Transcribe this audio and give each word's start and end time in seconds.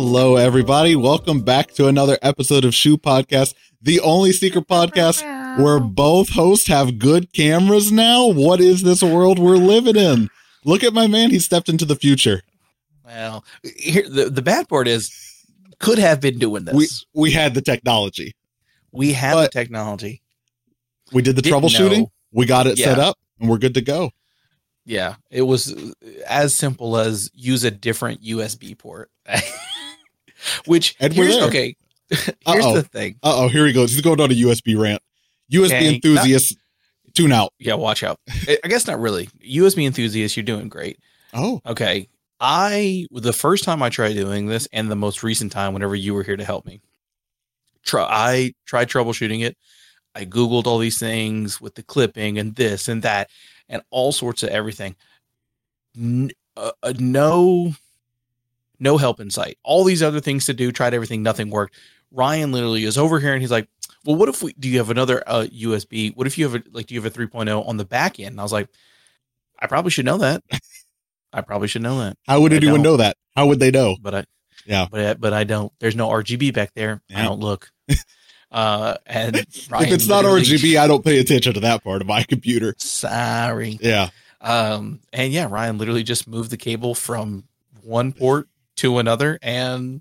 Hello, 0.00 0.36
everybody. 0.36 0.94
Welcome 0.94 1.40
back 1.40 1.72
to 1.72 1.88
another 1.88 2.18
episode 2.22 2.64
of 2.64 2.72
Shoe 2.72 2.96
Podcast, 2.96 3.54
the 3.82 3.98
only 3.98 4.30
secret 4.30 4.68
podcast 4.68 5.24
where 5.60 5.80
both 5.80 6.28
hosts 6.28 6.68
have 6.68 7.00
good 7.00 7.32
cameras 7.32 7.90
now. 7.90 8.28
What 8.28 8.60
is 8.60 8.84
this 8.84 9.02
world 9.02 9.40
we're 9.40 9.56
living 9.56 9.96
in? 9.96 10.30
Look 10.64 10.84
at 10.84 10.94
my 10.94 11.08
man. 11.08 11.30
He 11.30 11.40
stepped 11.40 11.68
into 11.68 11.84
the 11.84 11.96
future. 11.96 12.42
Well, 13.04 13.44
here 13.76 14.08
the, 14.08 14.30
the 14.30 14.40
bad 14.40 14.68
part 14.68 14.86
is 14.86 15.10
could 15.80 15.98
have 15.98 16.20
been 16.20 16.38
doing 16.38 16.64
this. 16.64 16.76
We 16.76 16.86
we 17.12 17.30
had 17.32 17.54
the 17.54 17.60
technology. 17.60 18.36
We 18.92 19.14
had 19.14 19.34
the 19.34 19.48
technology. 19.48 20.22
We 21.12 21.22
did 21.22 21.34
the 21.34 21.42
Didn't 21.42 21.60
troubleshooting. 21.60 21.98
know. 22.02 22.12
We 22.30 22.46
got 22.46 22.68
it 22.68 22.78
set 22.78 23.00
up 23.00 23.18
and 23.40 23.50
we're 23.50 23.58
good 23.58 23.74
to 23.74 23.80
go. 23.80 24.12
Yeah, 24.84 25.16
it 25.28 25.42
was 25.42 25.92
as 26.24 26.54
simple 26.54 26.96
as 26.98 27.32
use 27.34 27.64
a 27.64 27.72
different 27.72 28.22
USB 28.22 28.78
port. 28.78 29.10
Which 30.66 30.96
And 31.00 31.16
we're 31.16 31.28
there. 31.28 31.44
okay. 31.48 31.76
Here's 32.10 32.28
Uh-oh. 32.46 32.74
the 32.74 32.82
thing. 32.82 33.16
Uh 33.22 33.44
oh, 33.44 33.48
here 33.48 33.66
he 33.66 33.72
goes. 33.72 33.92
He's 33.92 34.00
going 34.00 34.20
on 34.20 34.30
a 34.30 34.34
USB 34.34 34.80
rant. 34.80 35.02
USB 35.52 35.94
enthusiasts, 35.94 36.54
tune 37.14 37.32
out. 37.32 37.52
Yeah, 37.58 37.74
watch 37.74 38.02
out. 38.02 38.18
I 38.46 38.58
I 38.64 38.68
guess 38.68 38.86
not 38.86 38.98
really. 39.00 39.26
USB 39.46 39.84
enthusiasts, 39.86 40.36
you're 40.36 40.44
doing 40.44 40.68
great. 40.68 40.98
Oh, 41.34 41.60
Okay. 41.66 42.08
I 42.40 43.06
the 43.10 43.32
first 43.32 43.64
time 43.64 43.82
I 43.82 43.88
tried 43.88 44.12
doing 44.14 44.46
this 44.46 44.68
and 44.72 44.90
the 44.90 44.96
most 44.96 45.22
recent 45.22 45.50
time 45.52 45.72
whenever 45.74 45.96
you 45.96 46.14
were 46.14 46.22
here 46.22 46.36
to 46.36 46.44
help 46.44 46.64
me. 46.66 46.80
Try 47.84 48.06
I 48.08 48.54
tried 48.64 48.88
troubleshooting 48.88 49.42
it. 49.44 49.56
I 50.14 50.24
googled 50.24 50.66
all 50.66 50.78
these 50.78 50.98
things 50.98 51.60
with 51.60 51.74
the 51.74 51.82
clipping 51.82 52.38
and 52.38 52.54
this 52.54 52.88
and 52.88 53.02
that 53.02 53.28
and 53.68 53.82
all 53.90 54.12
sorts 54.12 54.42
of 54.42 54.48
everything. 54.50 54.94
N- 55.96 56.30
uh, 56.56 56.70
uh, 56.82 56.92
no 56.98 57.74
no 58.80 58.96
help 58.96 59.20
in 59.20 59.30
sight. 59.30 59.58
All 59.62 59.84
these 59.84 60.02
other 60.02 60.20
things 60.20 60.46
to 60.46 60.54
do, 60.54 60.72
tried 60.72 60.94
everything, 60.94 61.22
nothing 61.22 61.50
worked. 61.50 61.74
Ryan 62.10 62.52
literally 62.52 62.84
is 62.84 62.96
over 62.98 63.20
here 63.20 63.32
and 63.32 63.40
he's 63.42 63.50
like, 63.50 63.68
"Well, 64.04 64.16
what 64.16 64.28
if 64.28 64.42
we 64.42 64.52
do 64.54 64.68
you 64.68 64.78
have 64.78 64.90
another 64.90 65.22
uh, 65.26 65.46
USB? 65.52 66.14
What 66.16 66.26
if 66.26 66.38
you 66.38 66.48
have 66.48 66.54
a 66.54 66.62
like 66.72 66.86
do 66.86 66.94
you 66.94 67.02
have 67.02 67.12
a 67.12 67.16
3.0 67.18 67.68
on 67.68 67.76
the 67.76 67.84
back 67.84 68.18
end?" 68.18 68.30
And 68.30 68.40
I 68.40 68.42
was 68.42 68.52
like, 68.52 68.68
"I 69.58 69.66
probably 69.66 69.90
should 69.90 70.06
know 70.06 70.18
that. 70.18 70.42
I 71.32 71.42
probably 71.42 71.68
should 71.68 71.82
know 71.82 71.98
that." 72.00 72.16
how 72.26 72.40
would 72.40 72.52
anyone 72.52 72.82
know 72.82 72.96
that? 72.96 73.16
How 73.36 73.46
would 73.46 73.60
they 73.60 73.70
know? 73.70 73.96
but 74.00 74.14
I 74.14 74.24
Yeah. 74.64 74.86
but 74.90 75.00
I, 75.00 75.14
but 75.14 75.32
I 75.32 75.44
don't. 75.44 75.72
There's 75.80 75.96
no 75.96 76.08
RGB 76.08 76.54
back 76.54 76.72
there. 76.74 77.02
I 77.14 77.22
don't 77.24 77.40
look. 77.40 77.70
Uh, 78.50 78.96
and 79.04 79.36
if 79.36 79.68
it's 79.70 80.08
not 80.08 80.24
RGB, 80.24 80.78
I 80.80 80.86
don't 80.86 81.04
pay 81.04 81.18
attention 81.18 81.52
to 81.52 81.60
that 81.60 81.84
part 81.84 82.00
of 82.00 82.08
my 82.08 82.22
computer. 82.22 82.74
sorry. 82.78 83.78
Yeah. 83.78 84.08
Um, 84.40 85.00
and 85.12 85.34
yeah, 85.34 85.48
Ryan 85.50 85.76
literally 85.76 86.02
just 86.02 86.26
moved 86.26 86.50
the 86.50 86.56
cable 86.56 86.94
from 86.94 87.44
one 87.82 88.12
port 88.12 88.48
to 88.78 88.98
another, 88.98 89.38
and 89.42 90.00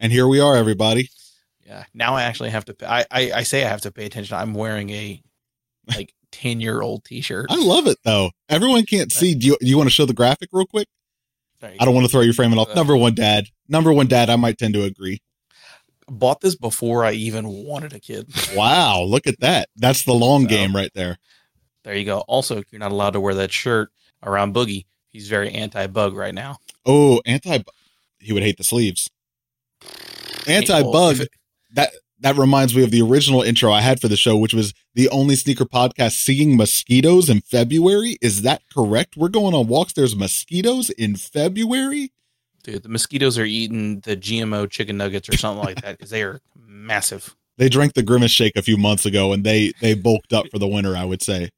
And 0.00 0.12
here 0.12 0.26
we 0.26 0.40
are, 0.40 0.56
everybody. 0.56 1.08
yeah, 1.66 1.84
now 1.94 2.14
I 2.14 2.22
actually 2.24 2.50
have 2.50 2.64
to. 2.66 2.76
I, 2.90 3.04
I 3.10 3.32
I 3.32 3.42
say 3.42 3.64
I 3.64 3.68
have 3.68 3.82
to 3.82 3.92
pay 3.92 4.06
attention. 4.06 4.36
I'm 4.36 4.54
wearing 4.54 4.90
a 4.90 5.22
like 5.96 6.14
ten 6.32 6.60
year 6.60 6.80
old 6.80 7.04
T-shirt. 7.04 7.46
I 7.50 7.56
love 7.56 7.86
it 7.86 7.98
though. 8.04 8.30
Everyone 8.48 8.84
can't 8.84 9.12
see. 9.12 9.34
Do 9.34 9.46
you, 9.48 9.56
do 9.60 9.66
you 9.66 9.76
want 9.76 9.88
to 9.88 9.94
show 9.94 10.06
the 10.06 10.14
graphic 10.14 10.48
real 10.52 10.66
quick? 10.66 10.88
I 11.62 11.84
don't 11.84 11.94
want 11.94 12.04
to 12.06 12.10
throw 12.10 12.22
your 12.22 12.34
framing 12.34 12.58
off. 12.58 12.70
Uh, 12.70 12.74
Number 12.74 12.96
one, 12.96 13.14
dad. 13.14 13.44
Number 13.68 13.92
one, 13.92 14.08
dad. 14.08 14.28
I 14.30 14.34
might 14.36 14.58
tend 14.58 14.74
to 14.74 14.82
agree. 14.82 15.20
bought 16.08 16.40
this 16.40 16.56
before 16.56 17.04
I 17.04 17.12
even 17.12 17.46
wanted 17.48 17.92
a 17.92 18.00
kid. 18.00 18.28
Wow, 18.56 19.02
look 19.02 19.28
at 19.28 19.38
that. 19.40 19.68
That's 19.76 20.02
the 20.04 20.12
long 20.12 20.42
So- 20.42 20.48
game 20.48 20.74
right 20.74 20.90
there. 20.94 21.18
There 21.84 21.96
you 21.96 22.04
go. 22.04 22.18
Also, 22.28 22.62
you're 22.70 22.78
not 22.80 22.90
allowed 22.92 23.12
to 23.14 23.20
wear 23.20 23.34
that 23.34 23.52
shirt 23.52 23.90
around 24.24 24.54
Boogie. 24.54 24.86
He's 25.08 25.28
very 25.28 25.50
anti-bug 25.52 26.14
right 26.16 26.34
now. 26.34 26.58
Oh, 26.86 27.20
anti. 27.26 27.58
He 28.22 28.32
would 28.32 28.42
hate 28.42 28.56
the 28.56 28.64
sleeves. 28.64 29.10
Anti 30.46 30.82
bug. 30.82 31.18
That 31.74 31.92
that 32.20 32.36
reminds 32.36 32.74
me 32.74 32.84
of 32.84 32.90
the 32.90 33.02
original 33.02 33.42
intro 33.42 33.72
I 33.72 33.80
had 33.80 34.00
for 34.00 34.08
the 34.08 34.16
show, 34.16 34.36
which 34.36 34.54
was 34.54 34.72
the 34.94 35.08
only 35.08 35.34
sneaker 35.34 35.64
podcast 35.64 36.12
seeing 36.12 36.56
mosquitoes 36.56 37.28
in 37.28 37.40
February. 37.40 38.16
Is 38.22 38.42
that 38.42 38.62
correct? 38.72 39.16
We're 39.16 39.28
going 39.28 39.54
on 39.54 39.66
walks. 39.66 39.92
There's 39.92 40.14
mosquitoes 40.14 40.90
in 40.90 41.16
February. 41.16 42.12
Dude, 42.62 42.84
the 42.84 42.88
mosquitoes 42.88 43.38
are 43.38 43.44
eating 43.44 44.00
the 44.00 44.16
GMO 44.16 44.70
chicken 44.70 44.96
nuggets 44.96 45.28
or 45.28 45.36
something 45.36 45.64
like 45.64 45.82
that 45.82 45.98
because 45.98 46.10
they 46.10 46.22
are 46.22 46.40
massive. 46.56 47.34
They 47.58 47.68
drank 47.68 47.94
the 47.94 48.04
Grimace 48.04 48.30
Shake 48.30 48.56
a 48.56 48.62
few 48.62 48.76
months 48.76 49.04
ago, 49.04 49.32
and 49.32 49.44
they 49.44 49.72
they 49.80 49.94
bulked 49.94 50.32
up 50.32 50.46
for 50.50 50.58
the 50.58 50.68
winter. 50.68 50.96
I 50.96 51.04
would 51.04 51.22
say 51.22 51.50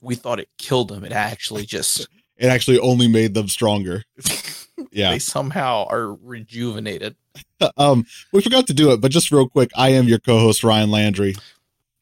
We 0.00 0.16
thought 0.16 0.40
it 0.40 0.48
killed 0.58 0.88
them. 0.88 1.04
It 1.04 1.12
actually 1.12 1.66
just 1.66 2.08
it 2.36 2.46
actually 2.46 2.80
only 2.80 3.06
made 3.06 3.34
them 3.34 3.46
stronger. 3.46 4.02
Yeah. 4.92 5.10
they 5.10 5.18
somehow 5.18 5.86
are 5.88 6.14
rejuvenated. 6.14 7.16
um, 7.76 8.04
we 8.32 8.40
forgot 8.40 8.66
to 8.68 8.74
do 8.74 8.92
it, 8.92 9.00
but 9.00 9.10
just 9.10 9.30
real 9.30 9.48
quick, 9.48 9.70
I 9.76 9.90
am 9.90 10.08
your 10.08 10.18
co-host 10.18 10.64
Ryan 10.64 10.90
Landry. 10.90 11.34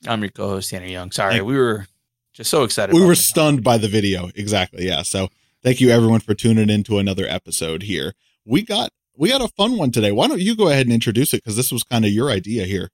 I'm 0.06 0.22
your 0.22 0.30
co-host 0.30 0.70
Tanner 0.70 0.86
Young. 0.86 1.10
Sorry, 1.10 1.34
Thank- 1.34 1.46
we 1.46 1.56
were 1.56 1.86
just 2.32 2.50
so 2.50 2.62
excited. 2.62 2.94
We 2.94 3.04
were 3.04 3.14
stunned 3.16 3.64
by 3.64 3.78
the 3.78 3.88
video. 3.88 4.30
Exactly. 4.34 4.86
Yeah. 4.86 5.02
So 5.02 5.28
thank 5.62 5.80
you 5.80 5.90
everyone 5.90 6.20
for 6.20 6.34
tuning 6.34 6.70
in 6.70 6.84
to 6.84 6.98
another 6.98 7.26
episode 7.26 7.82
here. 7.82 8.14
We 8.44 8.62
got 8.62 8.90
we 9.16 9.28
got 9.30 9.42
a 9.42 9.48
fun 9.48 9.76
one 9.76 9.90
today. 9.90 10.12
Why 10.12 10.28
don't 10.28 10.40
you 10.40 10.54
go 10.54 10.68
ahead 10.68 10.86
and 10.86 10.92
introduce 10.92 11.34
it? 11.34 11.38
Because 11.42 11.56
this 11.56 11.72
was 11.72 11.82
kind 11.82 12.04
of 12.04 12.12
your 12.12 12.30
idea 12.30 12.64
here. 12.64 12.90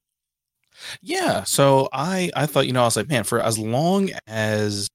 Yeah. 1.03 1.45
So 1.45 1.89
I 1.93 2.31
I 2.35 2.47
thought 2.47 2.67
you 2.67 2.73
know 2.73 2.81
I 2.81 2.85
was 2.85 2.97
like 2.97 3.09
man 3.09 3.25
for 3.25 3.39
as 3.41 3.59
long 3.59 4.11
as 4.27 4.89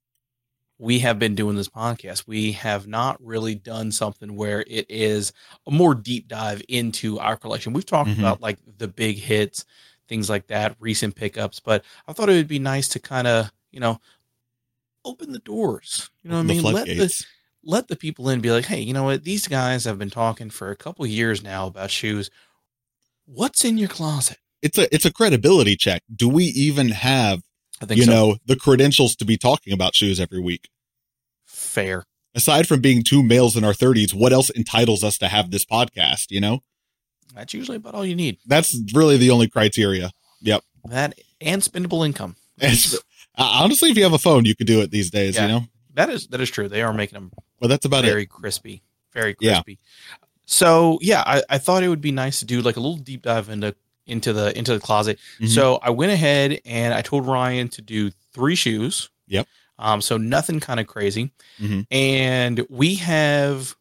we 0.80 1.00
have 1.00 1.20
been 1.20 1.36
doing 1.36 1.56
this 1.58 1.68
podcast, 1.70 2.24
we 2.26 2.54
have 2.54 2.88
not 2.88 3.18
really 3.24 3.54
done 3.54 3.92
something 3.92 4.36
where 4.36 4.62
it 4.66 4.86
is 4.90 5.34
a 5.68 5.72
more 5.72 5.94
deep 5.94 6.28
dive 6.28 6.64
into 6.70 7.20
our 7.20 7.36
collection. 7.38 7.74
We've 7.74 7.86
talked 7.86 8.12
Mhm. 8.12 8.20
about 8.20 8.42
like 8.42 8.58
the 8.78 8.88
big 8.88 9.18
hits, 9.18 9.66
things 10.08 10.30
like 10.30 10.48
that, 10.48 10.76
recent 10.80 11.16
pickups, 11.16 11.60
but 11.60 11.84
I 12.08 12.14
thought 12.14 12.30
it 12.30 12.34
would 12.34 12.48
be 12.48 12.60
nice 12.60 12.88
to 12.90 13.00
kind 13.00 13.28
of 13.28 13.52
you 13.72 13.80
know 13.80 14.00
open 15.06 15.32
the 15.32 15.40
doors. 15.40 16.10
You 16.24 16.30
know 16.30 16.38
what 16.38 16.44
I 16.44 16.48
mean? 16.48 16.64
Let 16.64 16.86
the 16.88 17.26
let 17.64 17.88
the 17.90 17.96
people 17.98 18.30
in 18.30 18.40
be 18.40 18.52
like, 18.52 18.66
hey, 18.66 18.80
you 18.80 18.94
know 18.94 19.04
what? 19.04 19.24
These 19.26 19.48
guys 19.48 19.84
have 19.84 20.00
been 20.00 20.10
talking 20.10 20.50
for 20.50 20.72
a 20.72 20.76
couple 20.78 21.06
years 21.06 21.44
now 21.44 21.68
about 21.68 21.92
shoes. 21.92 22.30
What's 23.26 23.66
in 23.66 23.78
your 23.78 23.90
closet? 23.90 24.38
It's 24.62 24.78
a 24.78 24.94
it's 24.94 25.06
a 25.06 25.12
credibility 25.14 25.76
check. 25.76 26.04
Do 26.14 26.28
we 26.30 26.46
even 26.46 26.90
have 26.90 27.42
I 27.82 27.86
think 27.86 27.98
you 28.00 28.06
so. 28.06 28.12
know 28.12 28.38
the 28.46 28.56
credentials 28.56 29.16
to 29.18 29.26
be 29.26 29.38
talking 29.38 29.74
about 29.74 29.96
shoes 29.96 30.20
every 30.20 30.40
week? 30.40 30.70
fair. 31.46 32.04
Aside 32.36 32.68
from 32.68 32.80
being 32.80 33.04
two 33.04 33.24
males 33.24 33.56
in 33.58 33.64
our 33.64 33.74
thirties, 33.74 34.14
what 34.14 34.32
else 34.34 34.50
entitles 34.52 35.04
us 35.04 35.18
to 35.18 35.28
have 35.28 35.50
this 35.52 35.66
podcast? 35.66 36.28
You 36.30 36.40
know, 36.42 36.60
That's 37.34 37.54
usually 37.54 37.78
about 37.78 37.96
all 37.96 38.06
you 38.06 38.16
need. 38.16 38.38
that's 38.46 38.78
really 38.94 39.18
the 39.18 39.32
only 39.32 39.48
criteria. 39.48 40.12
Yep. 40.42 40.64
That 40.86 41.16
and 41.42 41.62
spendable 41.62 42.06
income. 42.06 42.36
Uh, 42.62 42.98
honestly, 43.38 43.90
if 43.90 43.98
you 43.98 44.04
have 44.04 44.14
a 44.14 44.18
phone, 44.20 44.46
you 44.46 44.56
could 44.56 44.68
do 44.68 44.82
it 44.82 44.92
these 44.92 45.10
days. 45.10 45.36
Yeah. 45.36 45.44
You 45.44 45.48
know, 45.48 45.62
That 45.96 46.10
is 46.10 46.28
that 46.28 46.40
is 46.42 46.50
true. 46.52 46.68
They 46.70 46.82
are 46.82 46.94
making 46.94 47.16
them 47.16 47.32
but 47.60 47.68
that's 47.68 47.86
about 47.86 48.04
it. 48.06 48.10
very 48.10 48.26
crispy, 48.26 48.84
very 49.14 49.36
Yeah. 49.40 49.54
crispy. 49.56 49.80
So 50.46 50.98
yeah, 51.02 51.24
I, 51.26 51.44
I 51.50 51.58
thought 51.58 51.84
it 51.84 51.90
would 51.90 52.02
be 52.02 52.12
nice 52.12 52.40
to 52.40 52.46
do 52.46 52.62
like 52.62 52.78
a 52.78 52.80
little 52.80 52.98
deep 52.98 53.24
dive 53.24 53.50
into 53.50 53.76
into 54.09 54.34
the 54.34 54.58
into 54.58 54.74
the 54.74 54.80
closet. 54.80 55.20
Mhm. 55.40 55.47
So 55.50 55.80
I 55.81 55.90
went 55.92 56.12
ahead 56.12 56.59
and 56.66 56.94
I 56.94 57.02
told 57.02 57.25
Ryan 57.28 57.68
to 57.70 57.81
do 57.81 58.12
three 58.34 58.56
shoes. 58.56 59.09
Yep. 59.28 59.47
Um. 59.78 60.02
So 60.02 60.18
nothing 60.18 60.59
kind 60.59 60.80
of 60.80 60.88
crazy. 60.88 61.31
Mhm. 61.62 61.86
And 61.92 62.66
we 62.69 62.96
have. 62.96 63.75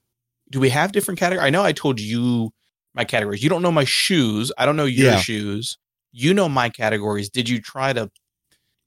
Do 0.51 0.61
we 0.61 0.71
have 0.71 0.93
different 0.93 1.21
categories? 1.21 1.47
I 1.47 1.51
know 1.51 1.63
I 1.63 1.73
told 1.73 2.01
you 2.01 2.53
my 2.95 3.05
categories. 3.05 3.43
You 3.43 3.51
don't 3.51 3.61
know 3.63 3.71
my 3.73 3.85
shoes. 3.85 4.51
I 4.57 4.65
don't 4.65 4.77
know 4.77 4.87
your 4.87 5.13
Yeah. 5.13 5.21
shoes. 5.21 5.77
You 6.11 6.33
know 6.33 6.49
my 6.49 6.71
categories. 6.71 7.29
Did 7.29 7.49
you 7.51 7.61
try 7.61 7.93
to 7.93 8.11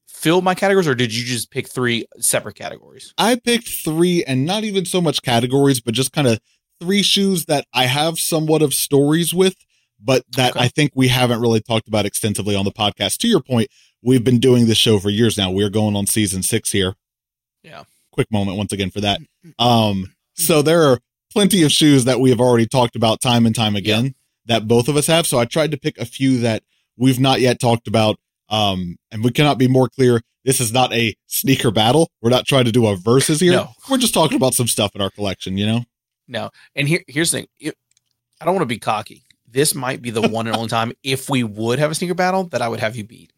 fill 0.08 0.42
my 0.42 0.54
categories, 0.54 0.88
or 0.88 0.94
did 0.94 1.14
you 1.14 1.24
just 1.24 1.50
pick 1.50 1.68
three 1.68 2.04
separate 2.18 2.56
categories? 2.56 3.14
I 3.18 3.36
picked 3.36 3.68
three 3.68 4.24
and 4.24 4.44
not 4.44 4.64
even 4.64 4.84
so 4.84 5.00
much 5.00 5.22
categories, 5.22 5.80
but 5.80 5.94
just 5.94 6.12
kind 6.12 6.26
of 6.26 6.40
three 6.80 7.02
shoes 7.02 7.44
that 7.46 7.64
I 7.72 7.86
have 7.86 8.18
somewhat 8.18 8.60
of 8.62 8.74
stories 8.74 9.32
with, 9.32 9.54
but 10.02 10.24
that 10.36 10.52
Okay. 10.56 10.64
I 10.64 10.68
think 10.68 10.92
we 10.94 11.08
haven't 11.08 11.40
really 11.40 11.60
talked 11.60 11.88
about 11.88 12.06
extensively 12.06 12.54
on 12.56 12.64
the 12.64 12.72
podcast. 12.72 13.18
To 13.18 13.28
your 13.28 13.40
point, 13.40 13.68
we've 14.02 14.24
been 14.24 14.38
doing 14.38 14.66
this 14.66 14.78
show 14.78 14.98
for 14.98 15.10
years 15.10 15.38
now. 15.38 15.50
We're 15.50 15.70
going 15.70 15.96
on 15.96 16.06
season 16.06 16.42
six 16.42 16.72
here. 16.72 16.94
Yeah. 17.62 17.84
Quick 18.10 18.30
moment 18.30 18.56
once 18.58 18.72
again 18.72 18.90
for 18.90 19.00
that. 19.00 19.20
Mm, 19.20 19.26
mm, 19.46 19.54
mm, 19.58 19.64
um, 19.64 20.14
so 20.34 20.62
there 20.62 20.82
are 20.82 20.98
plenty 21.32 21.62
of 21.62 21.72
shoes 21.72 22.04
that 22.04 22.20
we 22.20 22.30
have 22.30 22.40
already 22.40 22.66
talked 22.66 22.96
about 22.96 23.20
time 23.20 23.46
and 23.46 23.54
time 23.54 23.76
again 23.76 24.14
that 24.46 24.66
both 24.68 24.88
of 24.88 24.96
us 24.96 25.06
have. 25.06 25.26
So 25.26 25.38
I 25.38 25.44
tried 25.44 25.70
to 25.70 25.78
pick 25.78 25.96
a 25.98 26.04
few 26.04 26.38
that 26.40 26.62
we've 26.96 27.20
not 27.20 27.40
yet 27.40 27.60
talked 27.60 27.86
about. 27.86 28.16
Um, 28.48 28.96
and 29.10 29.24
we 29.24 29.30
cannot 29.30 29.56
be 29.56 29.68
more 29.68 29.88
clear. 29.88 30.20
This 30.44 30.60
is 30.60 30.72
not 30.72 30.92
a 30.92 31.14
sneaker 31.26 31.70
battle. 31.70 32.10
We're 32.20 32.30
not 32.30 32.46
trying 32.46 32.64
to 32.64 32.72
do 32.72 32.86
a 32.86 32.96
versus 32.96 33.40
here. 33.40 33.52
No. 33.56 33.68
We're 33.88 33.98
just 33.98 34.12
talking 34.12 34.36
about 34.36 34.54
some 34.54 34.66
stuff 34.66 34.94
in 34.94 35.00
our 35.00 35.10
collection, 35.10 35.56
you 35.56 35.64
know? 35.66 35.84
No. 36.28 36.50
And 36.74 36.88
here, 36.88 37.02
here's 37.06 37.30
the 37.30 37.38
thing. 37.38 37.46
It, 37.60 37.74
I 38.40 38.44
don't 38.44 38.54
want 38.54 38.62
to 38.62 38.74
be 38.74 38.78
cocky. 38.78 39.22
This 39.52 39.74
might 39.74 40.02
be 40.02 40.10
the 40.10 40.22
one 40.28 40.46
and 40.46 40.56
only 40.56 40.68
time 40.68 40.92
if 41.02 41.28
we 41.30 41.44
would 41.44 41.78
have 41.78 41.90
a 41.90 41.94
sneaker 41.94 42.14
battle 42.14 42.44
that 42.48 42.62
I 42.62 42.68
would 42.68 42.80
have 42.80 42.96
you 42.96 43.04
beat. 43.04 43.32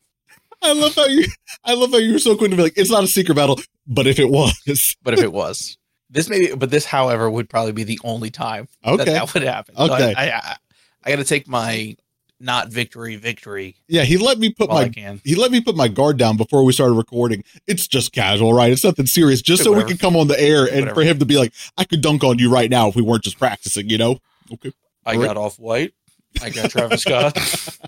I 0.62 0.72
love 0.72 0.94
how 0.94 1.06
you 1.06 1.26
I 1.64 1.74
love 1.74 1.90
how 1.90 1.98
you're 1.98 2.18
so 2.18 2.36
quick 2.36 2.50
to 2.50 2.56
be 2.56 2.62
like, 2.62 2.78
it's 2.78 2.90
not 2.90 3.04
a 3.04 3.08
secret 3.08 3.34
battle, 3.34 3.60
but 3.86 4.06
if 4.06 4.18
it 4.18 4.30
was. 4.30 4.96
But 5.02 5.12
if 5.14 5.20
it 5.22 5.32
was, 5.32 5.76
this 6.08 6.28
maybe, 6.30 6.54
but 6.54 6.70
this, 6.70 6.86
however, 6.86 7.30
would 7.30 7.50
probably 7.50 7.72
be 7.72 7.84
the 7.84 8.00
only 8.04 8.30
time 8.30 8.68
that 8.82 8.92
Okay. 9.00 9.04
that 9.12 9.34
would 9.34 9.42
happen. 9.42 9.76
So 9.76 9.82
Okay. 9.84 10.14
I, 10.16 10.30
I, 10.30 10.56
I 11.04 11.10
got 11.10 11.16
to 11.16 11.24
take 11.24 11.46
my 11.48 11.96
not 12.40 12.68
victory 12.68 13.16
victory 13.16 13.76
Yeah, 13.88 14.02
he 14.02 14.16
let 14.18 14.38
me 14.38 14.50
put 14.50 14.68
my 14.68 14.90
he 15.24 15.34
let 15.34 15.50
me 15.50 15.60
put 15.60 15.76
my 15.76 15.88
guard 15.88 16.16
down 16.18 16.36
before 16.36 16.64
we 16.64 16.72
started 16.72 16.94
recording. 16.94 17.44
It's 17.66 17.86
just 17.86 18.12
casual, 18.12 18.52
right? 18.54 18.72
It's 18.72 18.84
nothing 18.84 19.06
serious, 19.06 19.42
just 19.42 19.62
so 19.64 19.72
we 19.72 19.84
can 19.84 19.98
come 19.98 20.16
on 20.16 20.28
the 20.28 20.40
air 20.40 20.62
and 20.64 20.80
Whatever. 20.80 20.94
for 20.94 21.02
him 21.02 21.18
to 21.18 21.26
be 21.26 21.36
like, 21.36 21.52
I 21.76 21.84
could 21.84 22.00
dunk 22.00 22.24
on 22.24 22.38
you 22.38 22.50
right 22.50 22.70
now 22.70 22.88
if 22.88 22.96
we 22.96 23.02
weren't 23.02 23.24
just 23.24 23.38
practicing, 23.38 23.88
you 23.90 23.98
know? 23.98 24.18
Okay. 24.52 24.72
I 25.06 25.16
Right. 25.16 25.26
got 25.26 25.36
off 25.36 25.58
white. 25.58 25.92
I 26.42 26.50
got 26.50 26.70
Travis 26.70 27.02
Scott. 27.02 27.36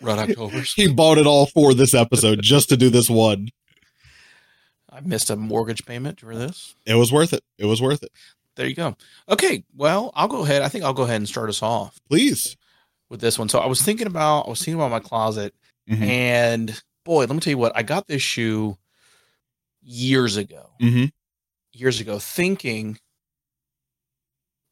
Red 0.00 0.18
October's. 0.18 0.74
He 0.74 0.88
bought 0.92 1.18
it 1.18 1.26
all 1.26 1.46
for 1.46 1.74
this 1.74 1.92
episode 1.94 2.40
just 2.42 2.68
to 2.68 2.76
do 2.76 2.88
this 2.90 3.10
one. 3.10 3.48
I 4.90 5.00
missed 5.00 5.30
a 5.30 5.36
mortgage 5.36 5.84
payment 5.86 6.20
for 6.20 6.34
this. 6.36 6.74
It 6.86 6.94
was 6.94 7.12
worth 7.12 7.32
it. 7.32 7.42
It 7.58 7.66
was 7.66 7.82
worth 7.82 8.02
it. 8.02 8.10
There 8.56 8.66
you 8.66 8.74
go. 8.74 8.96
Okay, 9.28 9.64
well, 9.76 10.10
I'll 10.14 10.28
go 10.28 10.42
ahead. 10.44 10.62
I 10.62 10.68
think 10.68 10.84
I'll 10.84 10.92
go 10.94 11.02
ahead 11.04 11.16
and 11.16 11.28
start 11.28 11.48
us 11.48 11.62
off 11.62 12.00
Please. 12.08 12.56
with 13.08 13.20
this 13.20 13.38
one. 13.38 13.48
So 13.48 13.58
I 13.60 13.66
was 13.66 13.82
thinking 13.82 14.06
about 14.06 14.46
I 14.46 14.50
was 14.50 14.58
thinking 14.60 14.74
about 14.80 14.90
my 14.90 15.00
closet 15.00 15.54
Mhm. 15.88 16.02
and 16.02 16.82
boy, 17.04 17.20
let 17.20 17.30
me 17.30 17.40
tell 17.40 17.52
you 17.52 17.58
what, 17.58 17.72
I 17.76 17.82
got 17.82 18.06
this 18.08 18.20
shoe 18.22 18.76
years 19.82 20.36
ago. 20.36 20.70
Mm-hmm. 20.80 21.04
Years 21.72 22.00
ago 22.00 22.18
thinking 22.18 22.98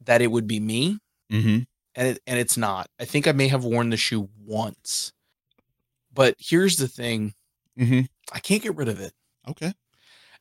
that 0.03 0.21
it 0.21 0.31
would 0.31 0.47
be 0.47 0.59
me 0.59 0.99
Mm-hmm. 1.31 1.59
And 1.97 2.07
it, 2.09 2.19
and 2.25 2.39
it's 2.39 2.55
not. 2.55 2.87
I 2.99 3.03
think 3.05 3.27
I 3.27 3.33
may 3.33 3.49
have 3.49 3.65
worn 3.65 3.89
the 3.89 3.97
shoe 3.97 4.29
once. 4.45 5.11
But 6.13 6.35
here's 6.39 6.77
the 6.77 6.87
thing, 6.87 7.33
Mm-hmm. 7.77 8.01
I 8.33 8.39
can't 8.39 8.63
get 8.63 8.75
rid 8.75 8.87
of 8.87 8.99
it. 9.01 9.11
Okay. 9.49 9.71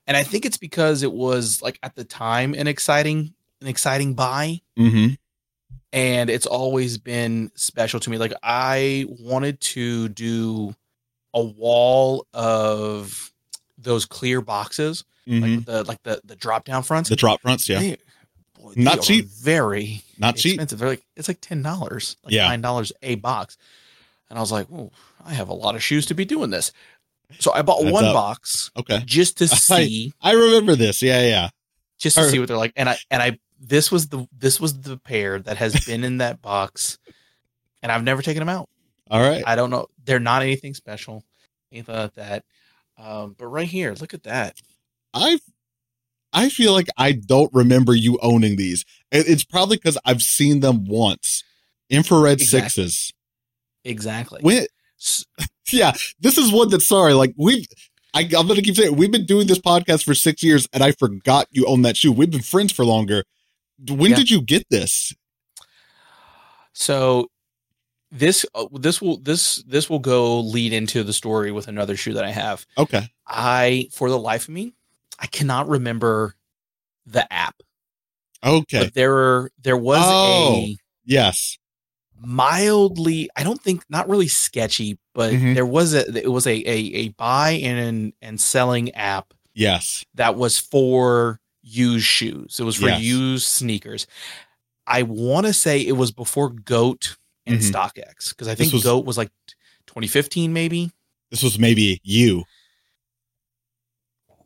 And 0.06 0.17
I 0.17 0.23
think 0.23 0.47
it's 0.47 0.56
because 0.56 1.03
it 1.03 1.12
was 1.12 1.61
like 1.61 1.79
at 1.82 1.94
the 1.97 2.05
time 2.05 2.55
an 2.55 2.67
exciting 2.69 3.35
an 3.61 3.67
exciting 3.67 4.14
buy 4.14 4.61
Mm-hmm. 4.79 5.14
and 5.93 6.31
it's 6.31 6.47
always 6.47 6.97
been 6.99 7.50
special 7.56 8.00
to 8.00 8.11
me. 8.11 8.17
Like 8.19 8.32
I 8.43 9.05
wanted 9.09 9.61
to 9.62 10.09
do 10.09 10.75
a 11.35 11.43
wall 11.43 12.26
of 12.32 13.32
those 13.76 14.06
clear 14.06 14.41
boxes, 14.41 15.05
Mm-hmm. 15.29 15.43
like 15.56 15.64
the 15.67 15.85
like 15.85 16.02
the 16.05 16.20
the 16.25 16.37
drop 16.37 16.64
down 16.64 16.82
fronts. 16.85 17.09
the 17.11 17.17
drop 17.17 17.43
fronts, 17.43 17.69
yeah. 17.69 17.81
They- 17.81 17.97
boy, 18.74 18.82
Not 18.82 19.02
cheap. 19.02 19.26
Very 19.26 20.02
Not 20.18 20.36
cheap. 20.36 20.54
expensive. 20.54 20.78
They're 20.78 20.88
like 20.88 21.04
it's 21.16 21.28
like 21.28 21.40
ten 21.40 21.62
dollars, 21.62 22.16
like 22.24 22.32
Yeah. 22.34 22.48
nine 22.48 22.60
dollars 22.60 22.92
a 23.02 23.14
box. 23.16 23.56
And 24.28 24.38
I 24.38 24.42
was 24.42 24.50
like, 24.52 24.66
oh, 24.72 24.90
I 25.24 25.34
have 25.34 25.48
a 25.48 25.54
lot 25.54 25.74
of 25.76 25.82
shoes 25.82 26.06
to 26.06 26.14
be 26.14 26.24
doing 26.24 26.50
this. 26.50 26.72
So 27.38 27.52
I 27.52 27.62
bought 27.62 27.82
Adds 27.82 27.92
one 27.92 28.04
up. 28.04 28.14
box 28.14 28.70
Okay. 28.76 29.02
just 29.04 29.38
to 29.38 29.48
see, 29.48 30.12
I 30.20 30.32
remember 30.32 30.74
this. 30.76 31.02
Yeah, 31.02 31.22
yeah. 31.22 31.48
just 31.98 32.16
to 32.16 32.28
see 32.30 32.38
what 32.38 32.48
they're 32.48 32.56
like. 32.56 32.72
And 32.76 32.88
I 32.88 32.98
and 33.10 33.22
I 33.22 33.38
this 33.60 33.90
was 33.90 34.08
the 34.08 34.26
this 34.36 34.60
was 34.60 34.80
the 34.80 34.96
pair 34.98 35.38
that 35.40 35.56
has 35.56 35.84
been 35.86 36.04
in 36.04 36.18
that 36.18 36.42
box, 36.42 36.98
and 37.82 37.90
I've 37.90 38.04
never 38.04 38.20
taken 38.22 38.40
them 38.40 38.48
out. 38.48 38.68
All 39.10 39.20
right. 39.20 39.42
I 39.46 39.54
don't 39.56 39.70
know. 39.70 39.86
They're 40.04 40.18
not 40.20 40.42
anything 40.42 40.74
special, 40.74 41.24
anything 41.72 41.94
like 41.94 42.14
that. 42.14 42.44
Um, 42.98 43.34
but 43.38 43.46
right 43.46 43.68
here, 43.68 43.94
look 44.00 44.14
at 44.14 44.24
that. 44.24 44.58
I 45.14 45.38
I 46.37 46.50
feel 46.50 46.73
like 46.73 46.88
I 46.99 47.12
don't 47.12 47.50
remember 47.55 47.94
you 47.94 48.19
owning 48.23 48.56
these. 48.56 48.85
It's 49.11 49.43
probably 49.43 49.79
because 49.79 49.97
I've 50.05 50.21
seen 50.23 50.61
them 50.61 50.85
once. 50.85 51.43
Infrared 51.88 52.41
Exactly. 52.41 52.69
sixes. 52.85 53.12
Exactly. 53.85 54.41
When 54.43 54.67
yeah, 55.73 55.94
this 56.21 56.37
is 56.37 56.53
one 56.53 56.69
that 56.71 56.83
sorry, 56.83 57.15
like 57.15 57.33
we've 57.38 57.67
I, 58.15 58.21
I'm 58.37 58.47
gonna 58.47 58.62
keep 58.62 58.77
saying 58.77 58.97
we've 58.97 59.11
been 59.12 59.27
doing 59.27 59.47
this 59.47 59.59
podcast 59.59 60.05
for 60.05 60.15
six 60.15 60.43
years 60.43 60.69
and 60.73 60.83
I 60.85 60.93
forgot 60.93 61.47
you 61.50 61.65
own 61.67 61.83
that 61.83 61.97
shoe. 61.97 62.12
We've 62.12 62.31
been 62.31 62.43
friends 62.43 62.73
for 62.73 62.85
longer. 62.85 63.25
When 63.88 64.11
Yeah. 64.11 64.17
did 64.17 64.31
you 64.31 64.43
get 64.43 64.67
this? 64.71 65.15
So 66.73 67.31
this 68.11 68.44
uh, 68.55 68.67
this 68.73 69.00
will 69.00 69.19
this 69.19 69.62
this 69.67 69.88
will 69.91 69.99
go 69.99 70.41
lead 70.41 70.73
into 70.73 71.03
the 71.03 71.12
story 71.12 71.50
with 71.53 71.69
another 71.69 71.97
shoe 71.97 72.15
that 72.15 72.25
I 72.25 72.31
have. 72.31 72.67
Okay. 72.77 73.09
I 73.27 73.88
for 73.93 74.11
the 74.11 74.19
life 74.19 74.44
of 74.49 74.55
me, 74.55 74.75
I 75.18 75.26
cannot 75.26 75.68
remember 75.68 76.34
the 77.06 77.30
app. 77.32 77.56
Okay. 78.44 78.84
But 78.84 78.94
there 78.94 79.50
there 79.62 79.76
was 79.76 80.02
Oh. 80.04 80.54
a 80.66 80.76
yes. 81.04 81.58
mildly 82.18 83.28
I 83.36 83.42
don't 83.44 83.60
think 83.60 83.84
not 83.90 84.08
really 84.08 84.28
sketchy, 84.28 84.98
but 85.14 85.32
Mhm. 85.34 85.54
there 85.54 85.66
was 85.66 85.92
a 85.94 86.06
it 86.16 86.30
was 86.32 86.46
a 86.46 86.52
a, 86.54 86.76
a 86.94 87.08
buy 87.10 87.50
and 87.62 88.12
and 88.22 88.40
selling 88.40 88.90
app 88.94 89.34
Yes. 89.54 90.04
that 90.14 90.34
was 90.36 90.58
for 90.58 91.40
used 91.62 92.06
shoes. 92.06 92.58
It 92.60 92.64
was 92.64 92.76
for 92.76 92.88
Yes. 92.88 93.02
used 93.02 93.46
sneakers. 93.46 94.06
I 94.86 95.02
want 95.02 95.46
to 95.46 95.52
say 95.52 95.80
it 95.80 95.92
was 95.96 96.10
before 96.12 96.50
Goat 96.50 97.16
and 97.44 97.58
Mhm. 97.60 97.70
StockX 97.72 98.30
because 98.30 98.48
I 98.48 98.54
think 98.54 98.72
was- 98.72 98.82
Goat 98.84 99.04
was 99.04 99.16
like 99.18 99.30
2015, 99.86 100.52
maybe 100.52 100.92
This 101.30 101.42
was 101.42 101.58
maybe 101.58 102.00
you. 102.04 102.44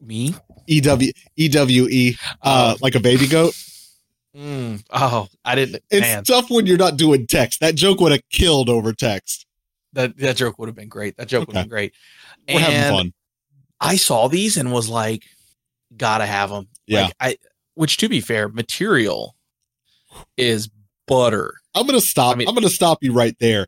me. 0.01 0.35
E 0.67 0.81
W 0.81 1.13
E 1.37 1.49
W 1.49 1.87
E 1.89 2.17
uh 2.43 2.73
Um, 2.75 2.79
like 2.81 2.95
a 2.95 3.01
baby 3.01 3.27
goat. 3.27 3.55
mm, 4.37 4.83
oh, 4.91 5.29
I 5.45 5.55
didn't. 5.55 5.83
It's 5.91 6.01
man, 6.01 6.25
tough 6.25 6.51
when 6.51 6.67
you're 6.67 6.77
not 6.79 6.97
doing 6.97 7.27
text. 7.27 7.61
That 7.61 7.75
joke 7.75 8.01
would 8.01 8.13
have 8.13 8.23
killed 8.31 8.69
over 8.69 8.93
text. 8.93 9.47
that 9.93 10.17
that 10.19 10.37
joke 10.37 10.59
would 10.59 10.69
have 10.69 10.77
been 10.77 10.89
great. 10.89 11.17
That 11.17 11.29
joke 11.29 11.47
would 11.49 11.57
have 11.57 11.65
been 11.65 11.71
great. 11.71 11.93
We're 12.49 12.61
having 12.61 12.97
fun. 12.97 13.13
I 13.81 13.97
saw 13.97 14.29
these 14.29 14.57
and 14.57 14.73
was 14.73 14.89
like, 14.89 15.25
gotta 15.97 16.27
have 16.27 16.51
them. 16.51 16.69
Yeah. 16.87 17.05
Like, 17.05 17.15
I, 17.21 17.37
which 17.75 17.97
to 17.99 18.09
be 18.09 18.21
fair, 18.21 18.49
material 18.49 19.37
is 20.37 20.69
butter. 21.07 21.55
I'm 21.75 21.87
gonna 21.87 22.01
stop. 22.01 22.35
I 22.35 22.39
mean- 22.39 22.49
I'm 22.49 22.55
gonna 22.55 22.69
stop 22.69 22.99
you 23.03 23.13
right 23.13 23.37
there. 23.41 23.67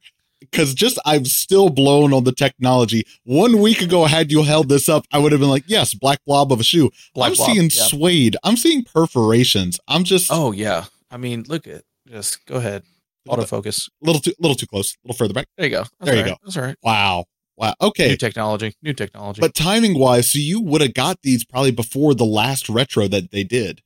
Cause 0.51 0.75
just 0.75 0.99
I'm 1.05 1.25
still 1.25 1.69
blown 1.69 2.13
on 2.13 2.25
the 2.25 2.33
technology. 2.33 3.05
One 3.25 3.61
week 3.61 3.81
ago, 3.81 4.05
had 4.05 4.33
you 4.33 4.43
held 4.43 4.69
this 4.69 4.89
up, 4.89 5.07
I 5.13 5.19
would 5.19 5.33
have 5.33 5.41
been 5.41 5.51
like, 5.51 5.65
"Yes, 5.67 5.95
black 5.95 6.19
blob 6.27 6.53
of 6.53 6.61
a 6.61 6.65
shoe." 6.65 6.91
Black 7.15 7.31
I'm 7.31 7.37
blob, 7.37 7.51
seeing 7.51 7.65
yeah. 7.65 7.83
suede. 7.85 8.37
I'm 8.43 8.57
seeing 8.57 8.85
perforations. 8.85 9.79
I'm 9.89 10.05
just 10.05 10.31
Oh 10.33 10.53
yeah. 10.53 10.85
I 11.11 11.17
mean, 11.17 11.45
look 11.49 11.67
at 11.67 11.85
just 12.09 12.45
go 12.47 12.57
ahead. 12.57 12.83
Autofocus. 13.29 13.89
A 14.03 14.07
little 14.07 14.21
too, 14.21 14.33
little 14.41 14.57
too 14.57 14.67
close, 14.67 14.95
a 14.95 14.97
little 15.07 15.17
further 15.17 15.35
back. 15.35 15.47
There 15.57 15.67
you 15.67 15.71
go. 15.71 15.83
That's 15.83 15.93
There 16.01 16.15
you 16.17 16.23
right. 16.23 16.31
go. 16.31 16.37
That's 16.43 16.57
all 16.57 16.65
right. 16.65 16.77
Wow, 16.83 17.27
wow. 17.57 17.75
Okay. 17.81 18.09
New 18.09 18.17
technology. 18.17 18.75
New 18.83 18.95
technology. 18.95 19.41
but 19.41 19.55
timing 19.55 19.97
wise, 19.99 20.33
so 20.33 20.39
you 20.39 20.61
would 20.61 20.81
have 20.81 20.95
got 20.95 21.23
these 21.23 21.45
probably 21.45 21.71
before 21.71 22.15
the 22.15 22.25
last 22.25 22.69
retro 22.69 23.07
that 23.09 23.31
they 23.31 23.45
did. 23.45 23.81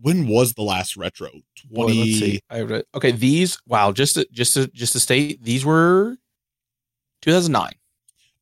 When 0.00 0.26
was 0.26 0.54
the 0.54 0.62
last 0.62 0.96
retro? 0.96 1.28
Boy, 1.70 1.84
Twenty. 1.84 1.98
let's 1.98 2.18
see. 2.18 2.40
I 2.50 2.82
okay, 2.94 3.10
these 3.10 3.58
wow, 3.66 3.92
just 3.92 4.14
to, 4.14 4.26
just 4.32 4.54
to, 4.54 4.66
just 4.68 4.92
to 4.94 5.00
state, 5.00 5.42
these 5.42 5.64
were 5.64 6.16
2009. 7.22 7.72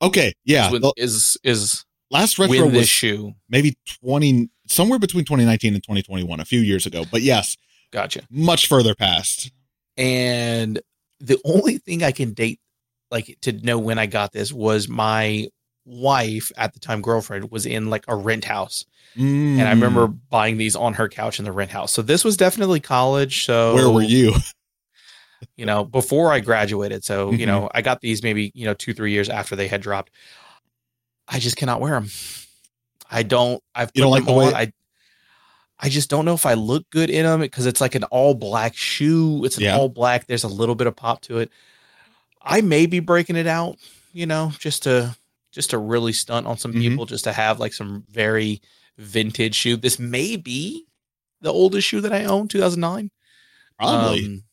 Okay, 0.00 0.32
yeah. 0.44 0.70
is 0.72 0.80
the 0.80 0.92
is 0.96 1.36
is 1.44 1.84
last 2.10 2.38
retro 2.38 2.56
when 2.64 2.72
this 2.72 2.80
was 2.82 2.88
shoe. 2.88 3.34
maybe 3.50 3.76
20 4.02 4.48
somewhere 4.66 4.98
between 4.98 5.24
2019 5.24 5.74
and 5.74 5.82
2021 5.82 6.40
a 6.40 6.44
few 6.46 6.60
years 6.60 6.86
ago 6.86 7.04
but 7.10 7.20
yes 7.20 7.54
Gotcha. 7.90 8.22
much 8.30 8.66
further 8.66 8.94
past 8.94 9.50
And 9.98 10.80
the 11.20 11.38
only 11.44 11.78
thing 11.78 12.02
I 12.02 12.12
can 12.12 12.32
date, 12.32 12.60
like 13.10 13.36
to 13.42 13.52
know 13.52 13.78
when 13.78 13.98
I 13.98 14.06
got 14.06 14.32
this, 14.32 14.52
was 14.52 14.88
my 14.88 15.48
wife 15.88 16.52
at 16.56 16.74
the 16.74 16.80
time, 16.80 17.00
girlfriend, 17.02 17.50
was 17.50 17.66
in 17.66 17.88
like 17.90 18.04
a 18.08 18.14
rent 18.14 18.44
house, 18.44 18.84
and 19.16 19.60
I 19.62 19.70
remember 19.70 20.06
buying 20.06 20.58
these 20.58 20.76
on 20.76 20.94
her 20.94 21.08
couch 21.08 21.38
in 21.40 21.44
the 21.44 21.50
rent 21.52 21.70
house. 21.72 21.90
So 21.92 22.02
this 22.02 22.24
was 22.24 22.36
definitely 22.36 22.78
college. 22.80 23.44
So 23.44 23.72
Mm. 23.72 23.74
where 23.74 23.90
were 23.90 24.02
you 24.02 24.34
you 25.56 25.64
know, 25.66 25.84
before 25.84 26.32
I 26.32 26.40
graduated. 26.40 27.04
So, 27.04 27.30
Mhm. 27.32 27.38
you 27.38 27.46
know, 27.46 27.68
I 27.74 27.80
got 27.82 28.00
these 28.00 28.22
maybe, 28.24 28.50
you 28.54 28.64
know, 28.64 28.74
two, 28.74 28.92
three 28.92 29.12
years 29.12 29.28
after 29.28 29.54
they 29.56 29.68
had 29.68 29.80
dropped. 29.80 30.10
I 31.28 31.38
just 31.38 31.56
cannot 31.56 31.80
wear 31.80 31.92
them. 31.92 32.10
I 33.10 33.22
don't, 33.22 33.62
I've 33.74 33.90
You 33.94 34.02
don't 34.02 34.10
like 34.10 34.24
the 34.24 34.32
way- 34.32 34.52
I, 34.52 34.72
I 35.78 35.88
just 35.88 36.10
don't 36.10 36.24
know 36.24 36.34
if 36.34 36.44
I 36.44 36.54
look 36.54 36.90
good 36.90 37.08
in 37.08 37.24
them 37.24 37.40
because 37.40 37.66
it's 37.66 37.80
like 37.80 37.94
an 37.94 38.02
all 38.04 38.34
black 38.34 38.76
shoe. 38.76 39.44
It's 39.44 39.56
an 39.58 39.62
Yeah. 39.64 39.76
all 39.76 39.88
black. 39.88 40.26
There's 40.26 40.42
a 40.44 40.48
little 40.48 40.74
bit 40.74 40.86
of 40.88 40.96
pop 40.96 41.20
to 41.22 41.38
it. 41.38 41.50
I 42.42 42.60
may 42.60 42.86
be 42.86 42.98
breaking 43.00 43.36
it 43.36 43.46
out, 43.46 43.76
you 44.12 44.26
know, 44.26 44.52
just 44.58 44.82
to, 44.84 45.16
just 45.58 45.70
to 45.70 45.78
really 45.78 46.12
stunt 46.12 46.46
on 46.46 46.56
some 46.56 46.72
Mhm. 46.72 46.80
people, 46.80 47.04
just 47.04 47.24
to 47.24 47.32
have 47.32 47.58
like 47.58 47.72
some 47.74 48.04
very 48.08 48.62
vintage 48.96 49.56
shoe. 49.56 49.76
This 49.76 49.98
may 49.98 50.36
be 50.36 50.84
the 51.40 51.52
oldest 51.52 51.88
shoe 51.88 52.00
that 52.00 52.12
I 52.12 52.24
own, 52.26 52.46
2009. 52.46 53.10
probably 53.76 54.24
Um, 54.24 54.44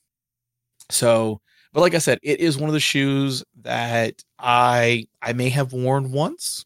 so, 0.89 1.41
but 1.73 1.81
like 1.81 1.93
I 1.93 1.99
said, 1.99 2.17
it 2.23 2.39
is 2.39 2.57
one 2.57 2.69
of 2.69 2.73
the 2.73 2.79
shoes 2.79 3.43
that 3.61 4.23
I 4.39 5.05
I 5.21 5.33
may 5.33 5.49
have 5.49 5.73
worn 5.73 6.11
once, 6.11 6.65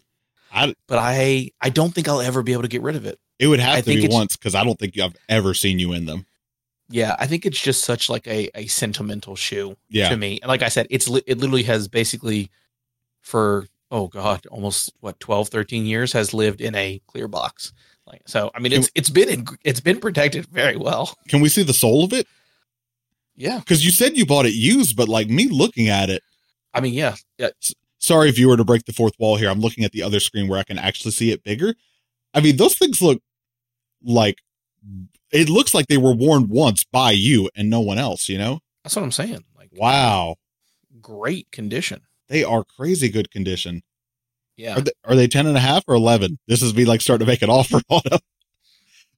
I, 0.53 0.73
but 0.87 0.99
I 1.01 1.51
I 1.59 1.69
don't 1.69 1.93
think 1.93 2.07
I'll 2.07 2.21
ever 2.21 2.41
be 2.43 2.53
able 2.53 2.61
to 2.63 2.67
get 2.69 2.81
rid 2.81 2.95
of 2.95 3.05
it. 3.05 3.19
it 3.39 3.47
would 3.47 3.59
have 3.59 3.77
I 3.77 3.81
to 3.81 3.85
be 3.95 4.07
once 4.09 4.35
because 4.37 4.53
i 4.55 4.63
don't 4.65 4.77
think 4.79 4.99
i've 4.99 5.15
ever 5.29 5.53
seen 5.53 5.79
you 5.79 5.93
in 5.93 6.05
them 6.05 6.25
Yeah, 6.89 7.15
I 7.19 7.27
think 7.27 7.45
it's 7.45 7.61
just 7.61 7.83
such 7.85 8.09
like 8.09 8.25
a 8.27 8.49
a 8.55 8.67
sentimental 8.67 9.35
shoe 9.35 9.75
yeah 9.89 10.09
to 10.09 10.17
me. 10.17 10.39
And 10.41 10.49
like 10.49 10.61
I 10.63 10.69
said, 10.69 10.87
it's 10.89 11.07
li- 11.07 11.23
it 11.27 11.37
literally 11.37 11.63
has 11.63 11.87
basically 11.87 12.49
for 13.21 13.67
oh 13.91 14.07
god, 14.07 14.45
almost 14.47 14.91
what 14.99 15.19
12 15.19 15.49
13 15.49 15.85
years 15.85 16.13
has 16.13 16.33
lived 16.33 16.61
in 16.61 16.75
a 16.75 17.01
clear 17.07 17.27
box. 17.27 17.73
Like 18.05 18.21
so, 18.25 18.49
I 18.55 18.59
mean, 18.59 18.73
it's 18.73 18.89
it's 18.95 19.09
been 19.09 19.29
in, 19.29 19.45
it's 19.63 19.79
been 19.81 19.99
protected 19.99 20.47
very 20.47 20.75
well. 20.77 21.15
can 21.27 21.41
we 21.41 21.49
see 21.49 21.63
the 21.63 21.73
soul 21.73 22.03
of 22.03 22.11
it 22.13 22.27
Yeah. 23.35 23.59
Because 23.59 23.85
you 23.85 23.91
said 23.91 24.17
you 24.17 24.25
bought 24.25 24.45
it 24.47 24.53
used, 24.53 24.95
but 24.95 25.07
like 25.09 25.29
me 25.29 25.47
looking 25.47 25.89
at 25.89 26.09
it, 26.09 26.23
I 26.73 26.81
mean, 26.81 26.93
yeah. 26.93 27.15
Yeah. 27.37 27.49
sorry 27.99 28.29
if 28.29 28.39
you 28.39 28.47
were 28.47 28.57
to 28.57 28.63
break 28.65 28.85
the 28.85 28.93
fourth 28.93 29.13
wall 29.19 29.37
here. 29.37 29.49
I'm 29.49 29.59
looking 29.61 29.83
at 29.83 29.91
the 29.91 30.03
other 30.03 30.19
screen 30.19 30.47
where 30.47 30.59
I 30.59 30.63
can 30.63 30.79
actually 30.79 31.11
see 31.11 31.31
it 31.31 31.43
bigger. 31.43 31.75
I 32.33 32.41
mean, 32.41 32.57
those 32.57 32.75
things 32.77 33.01
look 33.01 33.21
like 34.03 34.37
it 35.31 35.49
looks 35.49 35.73
like 35.75 35.87
they 35.87 35.97
were 35.97 36.13
worn 36.15 36.47
once 36.47 36.83
by 36.83 37.11
you 37.11 37.49
and 37.55 37.69
no 37.69 37.79
one 37.81 37.97
else, 37.99 38.27
you 38.29 38.37
know? 38.37 38.59
That's 38.83 38.95
what 38.95 39.03
I'm 39.03 39.11
saying. 39.11 39.43
Like, 39.55 39.69
Wow. 39.73 40.35
great 41.01 41.51
condition. 41.51 42.01
They 42.29 42.43
are 42.43 42.63
crazy 42.63 43.09
good 43.09 43.31
condition. 43.31 43.81
Yeah. 44.55 44.77
Are 44.77 44.81
they, 44.81 44.91
are 45.05 45.15
they 45.15 45.27
10 45.27 45.47
and 45.47 45.57
a 45.57 45.61
half 45.61 45.83
or 45.87 45.95
11? 45.95 46.37
This 46.47 46.61
is 46.61 46.73
me 46.75 46.85
like 46.85 47.01
starting 47.01 47.25
to 47.25 47.31
make 47.31 47.41
an 47.41 47.49
offer 47.49 47.79
on 47.89 48.01
them. 48.09 48.19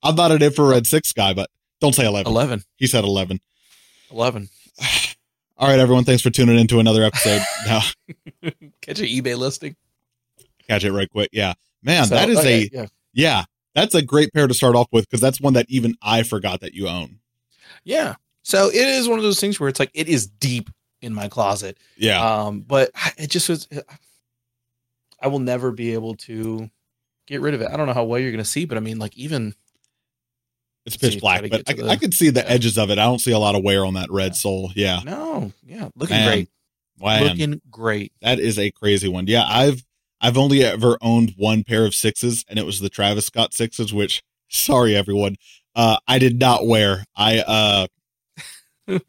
I'm 0.03 0.15
not 0.15 0.31
an 0.31 0.41
infrared 0.41 0.87
six 0.87 1.11
guy, 1.13 1.33
but 1.33 1.49
don't 1.79 1.93
say 1.93 2.05
11. 2.05 2.31
11. 2.31 2.63
He 2.77 2.87
said 2.87 3.03
11. 3.03 3.39
11. 4.11 4.49
All 5.57 5.67
right, 5.67 5.79
everyone. 5.79 6.03
Thanks 6.05 6.23
for 6.23 6.31
tuning 6.31 6.57
into 6.57 6.79
another 6.79 7.03
episode. 7.03 7.41
now, 7.67 7.81
Catch 8.81 8.99
an 8.99 9.05
eBay 9.05 9.37
listing. 9.37 9.75
catch 10.67 10.83
it 10.83 10.91
right 10.91 11.09
quick. 11.09 11.29
Yeah. 11.31 11.53
Man, 11.83 12.05
So, 12.05 12.15
that 12.15 12.29
is 12.29 12.37
oh, 12.37 12.41
okay, 12.41 12.63
a, 12.63 12.69
yeah. 12.71 12.85
yeah, 13.13 13.43
that's 13.75 13.93
a 13.95 14.01
great 14.01 14.33
pair 14.33 14.47
to 14.47 14.53
start 14.53 14.75
off 14.75 14.87
with 14.91 15.07
because 15.07 15.21
that's 15.21 15.39
one 15.41 15.53
that 15.53 15.65
even 15.69 15.95
I 16.01 16.23
forgot 16.23 16.61
that 16.61 16.73
you 16.73 16.87
own. 16.87 17.19
Yeah. 17.83 18.15
So 18.43 18.69
it 18.69 18.75
is 18.75 19.07
one 19.07 19.19
of 19.19 19.23
those 19.23 19.39
things 19.39 19.59
where 19.59 19.69
it's 19.69 19.79
like 19.79 19.91
it 19.93 20.07
is 20.07 20.25
deep 20.27 20.69
in 21.01 21.13
my 21.13 21.27
closet. 21.27 21.77
Yeah. 21.97 22.23
Um, 22.23 22.61
but 22.61 22.91
it 23.17 23.29
just 23.29 23.49
was 23.49 23.67
I 25.19 25.27
will 25.27 25.39
never 25.39 25.71
be 25.71 25.93
able 25.93 26.15
to 26.15 26.69
get 27.27 27.41
rid 27.41 27.53
of 27.53 27.61
it. 27.61 27.69
I 27.71 27.77
don't 27.77 27.87
know 27.87 27.93
how 27.93 28.03
well 28.03 28.19
you're 28.19 28.31
gonna 28.31 28.45
see, 28.45 28.65
but 28.65 28.77
I 28.77 28.81
mean 28.81 28.99
like 28.99 29.17
even 29.17 29.53
it's 30.85 30.97
pitch 30.97 31.19
black, 31.19 31.41
but 31.49 31.63
I, 31.69 31.73
the- 31.73 31.87
I 31.89 31.95
could 31.95 32.13
see 32.13 32.29
the 32.29 32.39
yeah. 32.41 32.47
edges 32.47 32.77
of 32.77 32.89
it. 32.89 32.97
I 32.97 33.03
don't 33.03 33.19
see 33.19 33.31
a 33.31 33.39
lot 33.39 33.55
of 33.55 33.63
wear 33.63 33.85
on 33.85 33.93
that 33.95 34.09
red 34.11 34.31
Yeah. 34.31 34.33
sole. 34.33 34.71
Yeah. 34.75 34.99
no, 35.05 35.51
yeah, 35.65 35.89
looking 35.95 36.15
Man, 36.17 36.27
great. 36.27 36.49
Man, 36.99 37.23
Looking 37.23 37.61
great. 37.69 38.13
that 38.21 38.39
is 38.39 38.57
a 38.59 38.69
crazy 38.71 39.07
one. 39.07 39.25
Yeah. 39.27 39.43
I've, 39.47 39.83
I've 40.21 40.37
only 40.37 40.63
ever 40.63 40.97
owned 41.01 41.33
one 41.37 41.63
pair 41.63 41.85
of 41.85 41.95
sixes 41.95 42.45
and 42.47 42.59
it 42.59 42.65
was 42.65 42.79
the 42.79 42.89
Travis 42.89 43.25
Scott 43.27 43.53
sixes, 43.55 43.91
which 43.93 44.21
sorry, 44.49 44.95
everyone. 44.95 45.35
Uh, 45.75 45.97
I 46.07 46.19
did 46.19 46.37
not 46.39 46.67
wear. 46.67 47.05
I, 47.15 47.39
uh, 47.39 47.87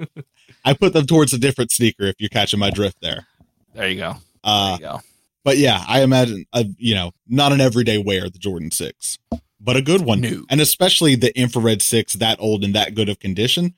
I 0.64 0.74
put 0.74 0.92
them 0.92 1.06
towards 1.06 1.32
a 1.32 1.38
different 1.38 1.70
sneaker 1.70 2.04
if 2.04 2.16
you're 2.18 2.28
catching 2.28 2.58
my 2.60 2.70
drift 2.70 2.98
there. 3.00 3.26
There 3.74 3.88
you 3.88 3.96
go. 3.96 4.12
There 4.12 4.20
Uh, 4.44 4.76
you 4.78 4.84
go. 4.86 5.00
but 5.44 5.58
yeah, 5.58 5.82
I 5.88 6.02
imagine, 6.02 6.44
uh, 6.52 6.64
you 6.78 6.94
know, 6.94 7.12
not 7.26 7.52
an 7.52 7.60
everyday 7.60 7.98
wear, 7.98 8.28
the 8.30 8.38
Jordan 8.38 8.70
6, 8.70 9.18
but 9.60 9.76
a 9.76 9.82
good 9.82 10.02
one. 10.02 10.20
No. 10.20 10.44
And 10.50 10.60
especially 10.60 11.14
the 11.16 11.36
infrared 11.38 11.82
6, 11.82 12.14
that 12.14 12.38
old 12.40 12.64
and 12.64 12.74
that 12.74 12.94
good 12.94 13.08
of 13.08 13.18
condition. 13.18 13.74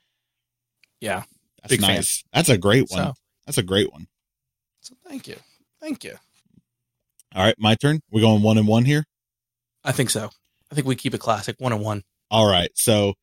Yeah. 1.01 1.25
That's 1.63 1.71
Big 1.73 1.81
fan. 1.81 1.97
nice. 1.97 2.23
That's 2.33 2.49
a 2.51 2.59
great 2.59 2.91
one. 2.91 2.99
So, 3.05 3.15
That's 3.47 3.59
a 3.59 3.63
great 3.63 3.93
one. 3.93 4.07
so 4.81 4.95
thank 5.07 5.27
you. 5.29 5.37
Thank 5.81 6.05
you. 6.05 6.15
All 7.35 7.43
right, 7.45 7.55
my 7.59 7.75
turn. 7.75 8.01
We're 8.11 8.21
going 8.21 8.43
one 8.43 8.59
and 8.59 8.69
one 8.69 8.85
here. 8.85 9.05
I 9.83 9.93
think 9.93 10.11
so. 10.11 10.31
I 10.71 10.75
think 10.75 10.87
we 10.87 10.95
keep 10.97 11.15
it 11.15 11.19
classic, 11.21 11.57
one 11.59 11.73
on 11.73 11.81
one. 11.81 12.03
All 12.31 12.47
right. 12.49 12.71
So 12.75 13.15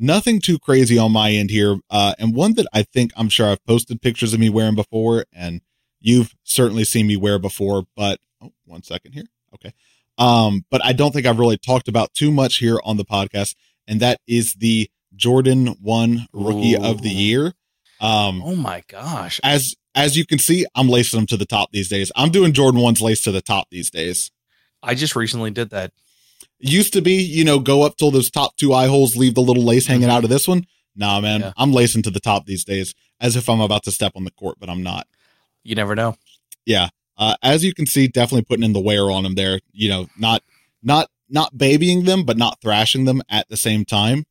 nothing 0.00 0.40
too 0.40 0.58
crazy 0.58 0.98
on 0.98 1.12
my 1.12 1.30
end 1.30 1.50
here. 1.50 1.78
Uh, 1.90 2.14
and 2.18 2.34
one 2.34 2.54
that 2.54 2.66
I 2.72 2.82
think 2.82 3.12
I'm 3.16 3.28
sure 3.28 3.48
I've 3.48 3.64
posted 3.64 4.02
pictures 4.02 4.32
of 4.34 4.40
me 4.40 4.48
wearing 4.48 4.74
before, 4.74 5.26
and 5.32 5.60
you've 6.00 6.34
certainly 6.42 6.84
seen 6.84 7.06
me 7.06 7.16
wear 7.16 7.38
before, 7.38 7.84
but 7.94 8.18
oh, 8.42 8.52
one 8.64 8.82
second 8.82 9.12
here. 9.12 9.26
Okay. 9.54 9.72
Um, 10.18 10.64
but 10.70 10.84
I 10.84 10.92
don't 10.92 11.12
think 11.12 11.26
I've 11.26 11.38
really 11.38 11.58
talked 11.58 11.88
about 11.88 12.12
too 12.14 12.30
much 12.30 12.56
here 12.56 12.80
on 12.84 12.96
the 12.96 13.04
podcast, 13.04 13.54
and 13.86 14.00
that 14.00 14.18
is 14.26 14.54
the 14.54 14.90
Jordan 15.14 15.68
one 15.80 16.26
rookie 16.32 16.76
of 16.76 17.02
the 17.02 17.10
year. 17.10 17.52
Um, 18.00 18.42
Oh 18.42 18.56
my 18.56 18.82
gosh. 18.88 19.40
as 19.44 19.74
as 19.94 20.16
you 20.16 20.24
can 20.24 20.38
see, 20.38 20.64
I'm 20.74 20.88
lacing 20.88 21.18
them 21.18 21.26
to 21.26 21.36
the 21.36 21.44
top 21.44 21.70
these 21.72 21.88
days. 21.88 22.12
I'm 22.16 22.30
doing 22.30 22.52
Jordan 22.52 22.80
ones 22.80 23.00
laced 23.02 23.24
to 23.24 23.32
the 23.32 23.42
top 23.42 23.66
these 23.70 23.90
days. 23.90 24.30
I 24.82 24.94
just 24.94 25.16
recently 25.16 25.50
did 25.50 25.70
that. 25.70 25.92
Used 26.60 26.92
to 26.92 27.00
be, 27.02 27.14
you 27.22 27.44
know, 27.44 27.58
go 27.58 27.82
up 27.82 27.96
till 27.96 28.10
those 28.10 28.30
top 28.30 28.56
two 28.56 28.72
eye 28.72 28.86
holes, 28.86 29.16
leave 29.16 29.34
the 29.34 29.40
little 29.42 29.64
lace 29.64 29.86
hanging 29.86 30.08
Mhm. 30.08 30.12
out 30.12 30.24
of 30.24 30.30
this 30.30 30.46
one. 30.46 30.66
Nah, 30.94 31.20
man, 31.20 31.40
Yeah. 31.40 31.52
I'm 31.56 31.72
lacing 31.72 32.02
to 32.02 32.10
the 32.10 32.20
top 32.20 32.46
these 32.46 32.64
days 32.64 32.94
as 33.20 33.36
if 33.36 33.48
I'm 33.48 33.60
about 33.60 33.84
to 33.84 33.90
step 33.92 34.12
on 34.16 34.24
the 34.24 34.30
court, 34.30 34.56
but 34.60 34.68
I'm 34.68 34.82
not. 34.82 35.06
You 35.64 35.74
never 35.74 35.94
know. 35.94 36.16
Yeah. 36.66 36.88
Uh, 37.16 37.34
as 37.42 37.64
you 37.64 37.74
can 37.74 37.86
see, 37.86 38.08
definitely 38.08 38.44
putting 38.44 38.64
in 38.64 38.72
the 38.72 38.80
wear 38.80 39.10
on 39.10 39.22
them 39.24 39.34
there, 39.34 39.60
you 39.72 39.88
know, 39.88 40.08
not, 40.18 40.42
not, 40.82 41.10
not 41.28 41.56
babying 41.56 42.04
them, 42.04 42.24
but 42.24 42.36
not 42.36 42.60
thrashing 42.60 43.04
them 43.04 43.22
at 43.28 43.48
the 43.48 43.56
same 43.56 43.84
time. 43.84 44.24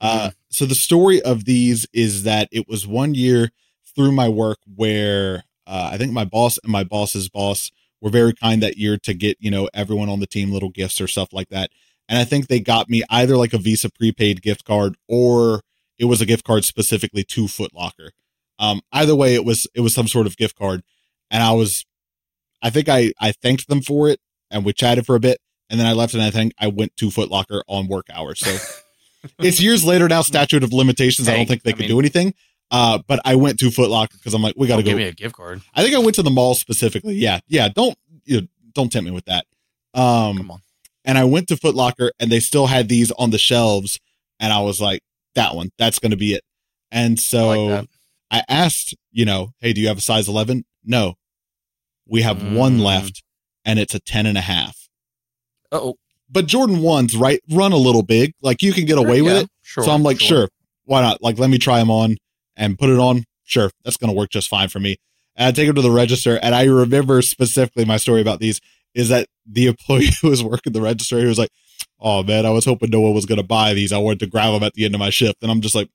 Uh, 0.00 0.30
so 0.48 0.64
the 0.66 0.74
story 0.74 1.20
of 1.22 1.44
these 1.44 1.86
is 1.92 2.22
that 2.24 2.48
it 2.50 2.66
was 2.66 2.86
one 2.86 3.14
year 3.14 3.50
through 3.94 4.12
my 4.12 4.28
work 4.28 4.58
where, 4.74 5.44
uh, 5.66 5.90
I 5.92 5.98
think 5.98 6.12
my 6.12 6.24
boss 6.24 6.58
and 6.62 6.72
my 6.72 6.82
boss's 6.84 7.28
boss 7.28 7.70
were 8.00 8.10
very 8.10 8.32
kind 8.32 8.62
that 8.62 8.76
year 8.76 8.96
to 8.98 9.14
get, 9.14 9.36
you 9.40 9.50
know, 9.50 9.68
everyone 9.74 10.08
on 10.08 10.20
the 10.20 10.26
team 10.26 10.50
little 10.52 10.70
gifts 10.70 11.00
or 11.00 11.06
stuff 11.06 11.32
like 11.32 11.48
that. 11.50 11.70
And 12.08 12.18
I 12.18 12.24
think 12.24 12.48
they 12.48 12.60
got 12.60 12.88
me 12.88 13.02
either 13.10 13.36
like 13.36 13.52
a 13.52 13.58
Visa 13.58 13.90
prepaid 13.90 14.42
gift 14.42 14.64
card 14.64 14.96
or 15.08 15.62
it 15.98 16.06
was 16.06 16.20
a 16.20 16.26
gift 16.26 16.44
card 16.44 16.64
specifically 16.64 17.22
to 17.24 17.46
Foot 17.46 17.74
Locker. 17.74 18.12
Um, 18.58 18.80
either 18.92 19.14
way, 19.14 19.34
it 19.34 19.44
was, 19.44 19.66
it 19.74 19.80
was 19.80 19.94
some 19.94 20.08
sort 20.08 20.26
of 20.26 20.36
gift 20.36 20.56
card. 20.56 20.82
And 21.30 21.42
I 21.42 21.52
was, 21.52 21.86
I 22.62 22.70
think 22.70 22.88
I, 22.88 23.12
I 23.20 23.32
thanked 23.32 23.68
them 23.68 23.80
for 23.82 24.08
it 24.08 24.20
and 24.50 24.64
we 24.64 24.72
chatted 24.72 25.06
for 25.06 25.14
a 25.14 25.20
bit. 25.20 25.38
And 25.68 25.78
then 25.78 25.86
I 25.86 25.92
left 25.92 26.14
and 26.14 26.22
I 26.22 26.30
think 26.30 26.52
I 26.58 26.66
went 26.66 26.96
to 26.96 27.10
Foot 27.10 27.30
Locker 27.30 27.62
on 27.68 27.86
work 27.86 28.06
hours. 28.12 28.40
So 28.40 28.56
it's 29.38 29.60
years 29.60 29.84
later 29.84 30.08
now, 30.08 30.22
statute 30.22 30.64
of 30.64 30.72
limitations. 30.72 31.28
I 31.28 31.36
don't 31.36 31.46
think 31.46 31.62
they 31.62 31.70
I 31.70 31.72
could 31.74 31.80
mean- 31.82 31.88
do 31.90 32.00
anything. 32.00 32.34
Uh, 32.70 32.98
but 33.06 33.20
I 33.24 33.34
went 33.34 33.58
to 33.60 33.70
Foot 33.70 33.90
Locker 33.90 34.16
because 34.16 34.32
I'm 34.34 34.42
like, 34.42 34.54
we 34.56 34.66
got 34.68 34.76
to 34.76 34.82
go. 34.82 34.90
give 34.90 34.96
me 34.98 35.04
a 35.04 35.12
gift 35.12 35.34
card. 35.34 35.60
I 35.74 35.82
think 35.82 35.94
I 35.94 35.98
went 35.98 36.14
to 36.16 36.22
the 36.22 36.30
mall 36.30 36.54
specifically. 36.54 37.14
Yeah. 37.14 37.40
Yeah. 37.48 37.68
Don't, 37.68 37.96
you 38.24 38.42
know, 38.42 38.46
don't 38.74 38.90
tempt 38.92 39.06
me 39.06 39.10
with 39.10 39.24
that. 39.24 39.44
Um, 39.94 40.36
Come 40.36 40.50
on. 40.52 40.60
and 41.04 41.18
I 41.18 41.24
went 41.24 41.48
to 41.48 41.56
Foot 41.56 41.74
Locker 41.74 42.12
and 42.20 42.30
they 42.30 42.38
still 42.40 42.66
had 42.68 42.88
these 42.88 43.10
on 43.12 43.30
the 43.30 43.38
shelves. 43.38 43.98
And 44.38 44.52
I 44.52 44.60
was 44.60 44.80
like, 44.80 45.00
that 45.34 45.54
one, 45.56 45.70
that's 45.78 45.98
going 45.98 46.12
to 46.12 46.16
be 46.16 46.34
it. 46.34 46.42
And 46.92 47.18
I 47.18 47.20
so 47.20 47.64
like. 47.66 47.88
I 48.30 48.44
asked, 48.48 48.94
you 49.10 49.24
know, 49.24 49.50
hey, 49.58 49.72
do 49.72 49.80
you 49.80 49.88
have 49.88 49.98
a 49.98 50.02
size 50.02 50.28
11? 50.28 50.64
No. 50.84 51.14
We 52.06 52.22
have 52.22 52.40
one 52.54 52.78
Mm. 52.78 52.82
left 52.84 53.22
and 53.64 53.78
it's 53.80 53.94
a 53.94 54.00
10 54.00 54.26
and 54.26 54.38
a 54.38 54.42
half. 54.42 54.88
Oh, 55.72 55.96
But 56.30 56.46
Jordan 56.46 56.80
ones, 56.82 57.16
right, 57.16 57.40
run 57.50 57.72
a 57.72 57.76
little 57.76 58.02
big. 58.02 58.34
Like 58.42 58.62
you 58.62 58.72
can 58.72 58.84
get 58.86 58.98
away 58.98 59.22
with 59.22 59.36
it. 59.36 59.48
Sure. 59.62 59.82
so 59.84 59.90
I'm 59.90 60.02
like, 60.04 60.20
sure. 60.20 60.48
why 60.84 61.00
not? 61.02 61.20
Like, 61.22 61.38
let 61.38 61.50
me 61.50 61.58
try 61.58 61.78
them 61.80 61.90
on 61.90 62.16
and 62.60 62.78
put 62.78 62.90
it 62.90 62.98
on. 62.98 63.24
Sure, 63.44 63.70
that's 63.84 63.96
going 63.96 64.12
to 64.12 64.16
work 64.16 64.30
just 64.30 64.48
fine 64.48 64.68
for 64.68 64.78
me. 64.78 64.96
And 65.34 65.48
I 65.48 65.50
take 65.52 65.66
them 65.66 65.74
to 65.76 65.82
the 65.82 65.90
register, 65.90 66.38
and 66.40 66.54
I 66.54 66.64
remember 66.64 67.20
specifically 67.22 67.84
my 67.84 67.96
story 67.96 68.20
about 68.20 68.38
these 68.38 68.60
is 68.94 69.08
that 69.08 69.26
the 69.46 69.66
employee 69.72 70.10
who 70.22 70.28
was 70.28 70.44
working 70.44 70.72
the 70.72 70.80
register, 70.82 71.18
he 71.18 71.24
was 71.26 71.38
like, 71.38 71.50
"Oh 71.98 72.22
man, 72.22 72.46
I 72.46 72.50
was 72.50 72.64
hoping 72.64 72.90
no 72.90 73.00
one 73.00 73.14
was 73.14 73.26
going 73.26 73.38
to 73.40 73.46
buy 73.46 73.74
these. 73.74 73.92
I 73.92 73.98
wanted 73.98 74.20
to 74.20 74.26
grab 74.26 74.52
them 74.52 74.62
at 74.62 74.74
the 74.74 74.84
end 74.84 74.94
of 74.94 74.98
my 75.00 75.10
shift." 75.10 75.42
And 75.42 75.50
I'm 75.50 75.60
just 75.60 75.74
like, 75.74 75.88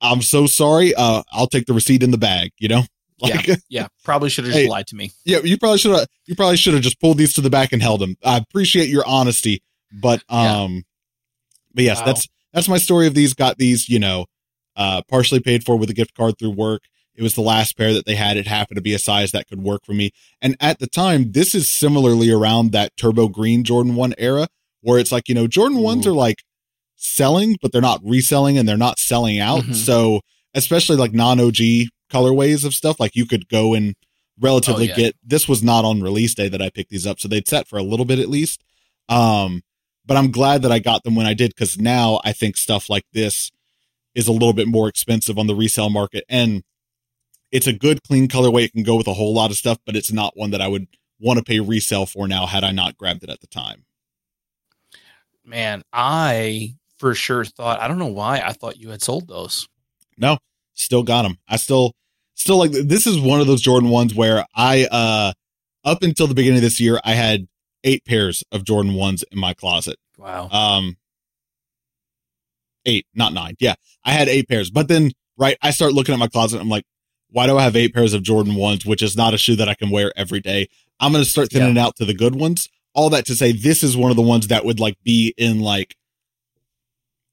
"I'm 0.00 0.22
so 0.22 0.46
sorry. 0.46 0.94
Uh, 0.94 1.22
I'll 1.32 1.46
take 1.46 1.66
the 1.66 1.72
receipt 1.74 2.02
in 2.02 2.10
the 2.10 2.18
bag." 2.18 2.50
You 2.58 2.68
know, 2.68 2.82
like, 3.20 3.46
yeah, 3.46 3.56
Yeah, 3.68 3.86
probably 4.04 4.30
should 4.30 4.44
have 4.44 4.52
just 4.54 4.62
Hey. 4.64 4.68
lied 4.68 4.86
to 4.88 4.96
me. 4.96 5.12
Yeah, 5.24 5.38
you 5.44 5.58
probably 5.58 5.78
should 5.78 5.92
have. 5.96 6.06
You 6.26 6.34
probably 6.34 6.56
should 6.56 6.74
have 6.74 6.82
just 6.82 7.00
pulled 7.00 7.18
these 7.18 7.34
to 7.34 7.40
the 7.40 7.50
back 7.50 7.72
and 7.72 7.82
held 7.82 8.00
them. 8.00 8.16
I 8.24 8.36
appreciate 8.38 8.88
your 8.88 9.06
honesty, 9.06 9.62
but 9.92 10.22
Yeah. 10.30 10.62
um, 10.62 10.84
but 11.74 11.84
yes, 11.84 11.98
Wow. 12.00 12.06
that's 12.06 12.28
that's 12.52 12.68
my 12.68 12.78
story 12.78 13.06
of 13.06 13.14
these. 13.14 13.34
Got 13.34 13.58
these, 13.58 13.88
you 13.88 13.98
know, 13.98 14.26
uh, 14.76 15.02
partially 15.08 15.40
paid 15.40 15.64
for 15.64 15.76
with 15.76 15.90
a 15.90 15.94
gift 15.94 16.14
card 16.14 16.38
through 16.38 16.50
work. 16.50 16.82
It 17.14 17.22
was 17.22 17.34
the 17.34 17.40
last 17.42 17.76
pair 17.76 17.92
that 17.92 18.06
they 18.06 18.14
had. 18.14 18.36
It 18.36 18.46
happened 18.46 18.76
to 18.76 18.82
be 18.82 18.94
a 18.94 18.98
size 18.98 19.32
that 19.32 19.46
could 19.48 19.62
work 19.62 19.84
for 19.84 19.92
me. 19.92 20.10
And 20.40 20.56
at 20.60 20.78
the 20.78 20.86
time, 20.86 21.32
this 21.32 21.54
is 21.54 21.68
similarly 21.68 22.30
around 22.30 22.72
that 22.72 22.96
turbo 22.96 23.28
green 23.28 23.62
Jordan 23.64 23.94
1 23.94 24.14
era 24.16 24.48
where 24.80 24.98
it's 24.98 25.12
like, 25.12 25.28
you 25.28 25.34
know, 25.34 25.46
Jordan 25.46 25.78
1s 25.78 26.06
Ooh. 26.06 26.10
are 26.10 26.14
like 26.14 26.38
selling, 26.96 27.56
but 27.60 27.72
they're 27.72 27.82
not 27.82 28.00
reselling 28.04 28.56
and 28.56 28.68
they're 28.68 28.76
not 28.76 28.98
selling 28.98 29.38
out. 29.38 29.64
Mhm. 29.64 29.74
So, 29.74 30.20
especially 30.54 30.96
like 30.96 31.12
non 31.12 31.40
OG 31.40 31.88
colorways 32.10 32.64
of 32.64 32.74
stuff, 32.74 32.98
like 32.98 33.14
you 33.14 33.26
could 33.26 33.48
go 33.48 33.74
and 33.74 33.94
relatively 34.40 34.86
Oh, 34.86 34.88
yeah. 34.88 34.96
get 34.96 35.16
this 35.22 35.46
was 35.48 35.62
not 35.62 35.84
on 35.84 36.00
release 36.00 36.34
day 36.34 36.48
that 36.48 36.62
I 36.62 36.70
picked 36.70 36.90
these 36.90 37.06
up. 37.06 37.20
So 37.20 37.28
they'd 37.28 37.46
set 37.48 37.68
for 37.68 37.78
a 37.78 37.82
little 37.82 38.06
bit 38.06 38.18
at 38.18 38.28
least. 38.28 38.62
Um, 39.08 39.62
but 40.06 40.16
I'm 40.16 40.30
glad 40.30 40.62
that 40.62 40.72
I 40.72 40.78
got 40.78 41.02
them 41.04 41.14
when 41.14 41.26
I 41.26 41.34
did 41.34 41.50
because 41.50 41.78
now 41.78 42.20
I 42.24 42.32
think 42.32 42.56
stuff 42.56 42.88
like 42.88 43.04
this 43.12 43.50
is 44.14 44.28
a 44.28 44.32
little 44.32 44.52
bit 44.52 44.68
more 44.68 44.88
expensive 44.88 45.38
on 45.38 45.46
the 45.46 45.54
resale 45.54 45.90
market. 45.90 46.24
And 46.28 46.62
it's 47.52 47.66
a 47.66 47.72
good, 47.72 48.02
clean 48.02 48.28
colorway. 48.28 48.64
It 48.64 48.72
can 48.72 48.82
go 48.82 48.96
with 48.96 49.06
a 49.06 49.14
whole 49.14 49.34
lot 49.34 49.50
of 49.50 49.56
stuff, 49.56 49.78
but 49.84 49.96
it's 49.96 50.12
not 50.12 50.36
one 50.36 50.50
that 50.50 50.60
I 50.60 50.68
would 50.68 50.86
want 51.20 51.38
to 51.38 51.44
pay 51.44 51.60
resale 51.60 52.06
for 52.06 52.26
now 52.26 52.46
had 52.46 52.64
I 52.64 52.72
not 52.72 52.96
grabbed 52.96 53.22
it 53.22 53.30
at 53.30 53.40
the 53.40 53.46
time. 53.46 53.84
Man, 55.44 55.82
I 55.92 56.76
for 56.98 57.14
sure 57.14 57.44
thought 57.44 57.80
I 57.80 57.88
don't 57.88 57.98
know 57.98 58.06
why 58.06 58.40
I 58.40 58.52
thought 58.52 58.78
you 58.78 58.90
had 58.90 59.02
sold 59.02 59.28
those. 59.28 59.66
No, 60.16 60.38
still 60.74 61.02
got 61.02 61.22
them. 61.22 61.38
I 61.48 61.56
still, 61.56 61.92
still 62.34 62.58
like 62.58 62.72
this 62.72 63.06
is 63.06 63.18
one 63.18 63.40
of 63.40 63.46
those 63.46 63.62
Jordan 63.62 63.90
ones 63.90 64.14
where 64.14 64.44
I, 64.54 64.86
uh, 64.90 65.32
up 65.84 66.02
until 66.02 66.26
the 66.26 66.34
beginning 66.34 66.58
of 66.58 66.62
this 66.62 66.78
year, 66.78 67.00
I 67.04 67.14
had 67.14 67.48
eight 67.84 68.04
pairs 68.04 68.44
of 68.52 68.64
Jordan 68.64 68.94
ones 68.94 69.24
in 69.32 69.38
my 69.38 69.54
closet. 69.54 69.96
Wow. 70.18 70.48
Um, 70.50 70.96
eight, 72.86 73.06
not 73.14 73.32
nine. 73.32 73.56
Yeah, 73.60 73.74
I 74.04 74.12
had 74.12 74.28
eight 74.28 74.48
pairs, 74.48 74.70
but 74.70 74.88
then 74.88 75.12
right? 75.36 75.56
I 75.62 75.70
start 75.70 75.92
looking 75.92 76.12
at 76.12 76.18
my 76.18 76.28
closet. 76.28 76.60
I'm 76.60 76.68
like, 76.68 76.84
why 77.30 77.46
do 77.46 77.56
I 77.56 77.62
have 77.62 77.76
eight 77.76 77.94
pairs 77.94 78.12
of 78.12 78.22
Jordan 78.22 78.54
ones, 78.54 78.84
which 78.84 79.02
is 79.02 79.16
not 79.16 79.34
a 79.34 79.38
shoe 79.38 79.56
that 79.56 79.68
I 79.68 79.74
can 79.74 79.90
wear 79.90 80.12
every 80.16 80.40
day? 80.40 80.68
I'm 81.00 81.12
going 81.12 81.24
to 81.24 81.30
start 81.30 81.50
thinning 81.50 81.78
out 81.78 81.96
to 81.96 82.04
the 82.04 82.14
good 82.14 82.34
ones. 82.34 82.68
All 82.94 83.08
that 83.10 83.24
to 83.26 83.34
say, 83.34 83.52
this 83.52 83.82
is 83.82 83.96
one 83.96 84.10
of 84.10 84.16
the 84.16 84.22
ones 84.22 84.48
that 84.48 84.64
would 84.64 84.80
like 84.80 84.96
be 85.02 85.32
in 85.38 85.60
like 85.60 85.94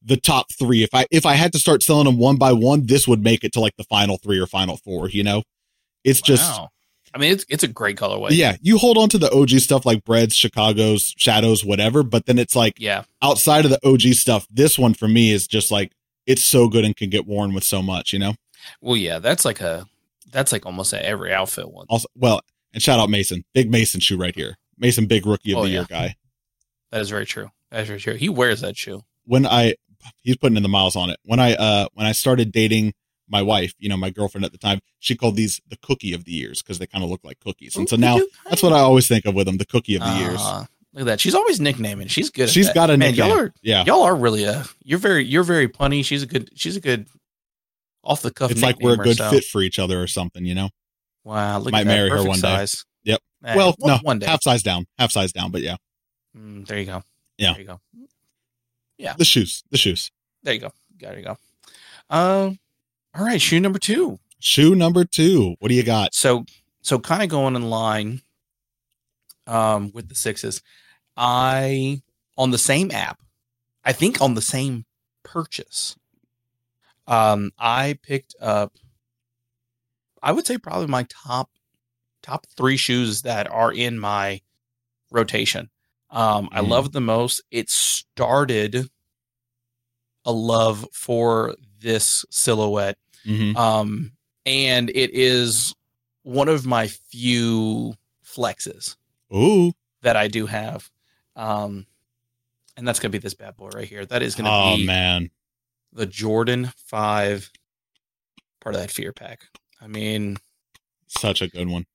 the 0.04 0.18
top 0.18 0.48
three. 0.58 0.84
If 0.84 0.90
I 0.94 1.06
if 1.12 1.26
I 1.26 1.34
had 1.34 1.52
to 1.54 1.60
start 1.60 1.84
selling 1.84 2.06
them 2.06 2.18
one 2.18 2.38
by 2.38 2.54
one, 2.54 2.86
this 2.86 3.08
would 3.08 3.24
make 3.24 3.44
it 3.44 3.54
to 3.54 3.60
like 3.60 3.76
the 3.78 3.84
final 3.84 4.18
three 4.18 4.40
or 4.40 4.48
final 4.48 4.78
four. 4.78 5.10
You 5.10 5.24
know, 5.24 5.44
it's 6.04 6.22
just 6.22 6.58
Wow. 6.58 6.70
I 7.18 7.20
mean, 7.20 7.32
it's 7.32 7.46
it's 7.50 7.64
a 7.64 7.68
great 7.68 7.98
colorway. 7.98 8.28
yeah. 8.32 8.58
You 8.62 8.78
hold 8.78 8.96
on 8.98 9.10
to 9.10 9.18
the 9.18 9.32
OG 9.32 9.50
stuff 9.62 9.86
like 9.88 10.04
Breads, 10.06 10.36
Chicago's, 10.36 11.16
Shadows, 11.18 11.66
whatever, 11.66 12.04
but 12.04 12.28
then 12.28 12.38
it's 12.38 12.56
like 12.56 12.76
yeah. 12.80 13.04
outside 13.24 13.66
of 13.66 13.72
the 13.72 13.80
OG 13.84 14.14
stuff, 14.14 14.48
this 14.52 14.78
one 14.78 14.94
for 14.94 15.08
me 15.08 15.32
is 15.32 15.48
just 15.48 15.72
like 15.72 15.94
it's 16.28 16.44
so 16.44 16.68
good 16.68 16.86
and 16.86 16.96
can 16.96 17.10
get 17.10 17.26
worn 17.26 17.56
with 17.56 17.64
so 17.64 17.82
much. 17.82 18.14
You 18.14 18.20
know. 18.20 18.36
Well, 18.82 18.98
yeah. 18.98 19.18
That's 19.18 19.46
like 19.46 19.62
a 19.62 19.88
that's 20.32 20.52
like 20.52 20.68
almost 20.68 20.94
every 20.94 21.34
outfit 21.34 21.72
one. 21.72 21.88
Also, 21.90 22.08
well, 22.16 22.42
and 22.74 22.84
shout 22.84 23.00
out 23.00 23.10
Mason, 23.10 23.44
big 23.54 23.72
Mason 23.72 24.00
shoe 24.00 24.18
right 24.18 24.36
here. 24.36 24.56
Mason, 24.78 25.08
big 25.08 25.26
rookie 25.26 25.54
of 25.54 25.60
Oh, 25.60 25.64
the 25.64 25.70
yeah. 25.70 25.74
year 25.80 25.86
guy. 25.90 26.16
That 26.92 27.02
is 27.02 27.10
very 27.10 27.26
true. 27.26 27.50
That 27.72 27.82
is 27.82 27.88
very 27.88 28.00
true. 28.00 28.14
He 28.14 28.30
wears 28.30 28.62
that 28.62 28.78
shoe. 28.78 29.02
When 29.26 29.48
I, 29.48 29.74
he's 30.22 30.38
putting 30.38 30.56
in 30.56 30.64
the 30.64 30.70
miles 30.70 30.96
on 30.96 31.10
it. 31.10 31.20
When 31.24 31.40
I, 31.40 31.56
uh, 31.56 31.88
when 31.94 32.06
I 32.06 32.12
started 32.12 32.52
dating 32.52 32.94
my 33.30 33.42
wife, 33.42 33.74
you 33.80 33.90
know, 33.90 33.98
my 33.98 34.10
girlfriend 34.10 34.46
at 34.46 34.52
the 34.52 34.58
time, 34.58 34.80
she 35.00 35.16
called 35.16 35.36
these 35.36 35.60
the 35.68 35.78
cookie 35.78 36.14
of 36.14 36.24
the 36.26 36.32
years 36.32 36.62
because 36.62 36.80
they 36.80 36.88
kind 36.88 37.04
of 37.04 37.10
look 37.10 37.24
like 37.24 37.40
cookies. 37.40 37.76
And 37.76 37.88
so 37.90 37.96
now 37.96 38.20
that's 38.50 38.64
what 38.64 38.74
I 38.74 38.80
always 38.80 39.08
think 39.08 39.26
of 39.26 39.36
with 39.36 39.46
them, 39.48 39.58
the 39.58 39.66
cookie 39.66 39.96
of 39.96 40.02
the 40.02 40.14
years. 40.20 40.40
Ah, 40.40 40.68
Look 40.94 41.02
at 41.02 41.06
that. 41.06 41.20
She's 41.20 41.36
always 41.36 41.60
nicknaming. 41.60 42.08
She's 42.08 42.30
good. 42.30 42.44
at 42.44 42.50
She's 42.50 42.72
got 42.72 42.90
a 42.90 42.98
Man, 42.98 43.12
nickname. 43.12 43.30
Y'all 43.30 43.40
are 43.40 43.54
yeah. 43.62 43.84
y'all 43.86 44.04
are 44.04 44.16
really 44.16 44.46
a. 44.46 44.64
You're 44.84 44.98
very 45.00 45.26
you're 45.26 45.44
very 45.44 45.68
punny. 45.68 46.04
She's 46.04 46.24
a 46.24 46.26
good. 46.26 46.50
She's 46.56 46.76
a 46.76 46.80
good 46.82 47.08
off 48.04 48.22
the 48.22 48.32
cuff. 48.32 48.50
It's 48.52 48.62
like 48.62 48.80
we're 48.80 48.94
a 48.94 48.98
good 48.98 49.18
so- 49.18 49.30
fit 49.30 49.44
for 49.44 49.62
each 49.62 49.78
other 49.80 50.02
or 50.02 50.08
something, 50.08 50.46
you 50.46 50.56
know? 50.56 50.70
Wow. 51.24 51.60
Look 51.60 51.74
Might 51.74 51.86
marry 51.86 52.10
her 52.10 52.24
one 52.24 52.36
day. 52.40 52.42
size. 52.42 52.86
Yep. 53.04 53.20
Eh, 53.46 53.56
well, 53.56 53.76
one, 53.80 53.92
no, 53.92 53.98
one 54.02 54.20
day. 54.20 54.26
half 54.28 54.42
size 54.42 54.64
down, 54.64 54.88
half 54.98 55.12
size 55.12 55.34
down, 55.34 55.52
but 55.52 55.62
yeah, 55.62 55.76
Mm, 56.36 56.66
there 56.66 56.80
you 56.80 56.86
go. 56.86 57.04
Yeah. 57.38 57.52
There 57.52 57.62
you 57.62 57.68
go. 57.68 57.80
Yeah. 58.98 59.14
The 59.18 59.26
shoes, 59.26 59.64
the 59.72 59.78
shoes. 59.78 60.10
There 60.44 60.54
you 60.54 60.62
go. 60.62 60.72
There 61.00 61.18
you 61.20 61.26
go. 61.26 61.38
Um. 62.10 62.58
All 63.18 63.26
right. 63.26 63.42
Shoe 63.42 63.60
number 63.60 63.80
two. 63.80 64.20
Shoe 64.40 64.76
number 64.76 65.04
two. 65.06 65.56
What 65.60 65.70
do 65.70 65.76
you 65.76 65.84
got? 65.84 66.14
So 66.14 66.46
so 66.82 67.00
kind 67.00 67.24
of 67.24 67.30
going 67.30 67.56
in 67.56 67.70
line 67.70 68.22
um 69.48 69.92
with 69.94 70.10
the 70.10 70.16
sixes. 70.16 70.62
I 71.16 72.02
on 72.38 72.52
the 72.52 72.58
same 72.60 72.92
app, 72.92 73.20
I 73.84 73.94
think 73.94 74.22
on 74.22 74.36
the 74.36 74.42
same 74.42 74.86
purchase. 75.24 75.96
Um 77.08 77.52
I 77.58 77.98
picked 78.04 78.36
up 78.40 78.74
I 80.22 80.32
would 80.32 80.46
say 80.46 80.58
probably 80.58 80.88
my 80.88 81.04
top 81.10 81.50
top 82.22 82.46
3 82.58 82.76
shoes 82.78 83.22
that 83.24 83.50
are 83.50 83.72
in 83.72 83.98
my 83.98 84.42
rotation. 85.12 85.70
Um 86.12 86.50
I 86.52 86.60
Mhm. 86.62 86.68
love 86.70 86.92
the 86.92 87.02
most. 87.02 87.42
It 87.50 87.70
started 87.72 88.90
a 90.26 90.32
love 90.32 90.86
for 90.92 91.56
this 91.80 92.26
silhouette 92.30 92.98
hmm 93.28 93.56
um, 93.58 94.12
and 94.46 94.90
it 94.92 95.12
is 95.14 95.76
one 96.24 96.48
of 96.48 96.66
my 96.66 96.88
few 96.88 97.94
flexes 98.26 98.96
Ooh. 99.36 99.74
that 100.02 100.16
I 100.16 100.28
do 100.30 100.46
have. 100.46 100.90
Um, 101.36 101.86
and 102.78 102.88
that's 102.88 103.00
gonna 103.00 103.12
be 103.12 103.18
this 103.18 103.34
bad 103.34 103.58
boy 103.58 103.70
right 103.70 103.88
here. 103.88 104.06
That 104.06 104.22
is 104.22 104.36
gonna 104.36 104.50
Oh 104.52 104.78
be 104.78 104.86
man. 104.86 105.30
the 105.92 106.06
Jordan 106.06 106.72
Five, 106.78 107.52
part 108.62 108.76
of 108.76 108.82
that 108.82 108.92
Fear 108.92 109.14
Pack. 109.14 109.42
I 109.82 109.88
mean, 109.88 110.38
Such 111.08 111.42
a 111.42 111.48
good 111.48 111.68
one. 111.68 111.86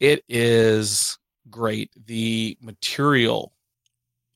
it 0.00 0.24
is 0.28 1.18
great. 1.50 1.90
The 2.06 2.56
material 2.60 3.52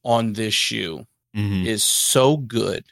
on 0.04 0.32
this 0.32 0.54
shoe 0.54 1.06
hmm 1.34 1.64
is 1.66 1.82
so 1.84 2.36
good. 2.38 2.84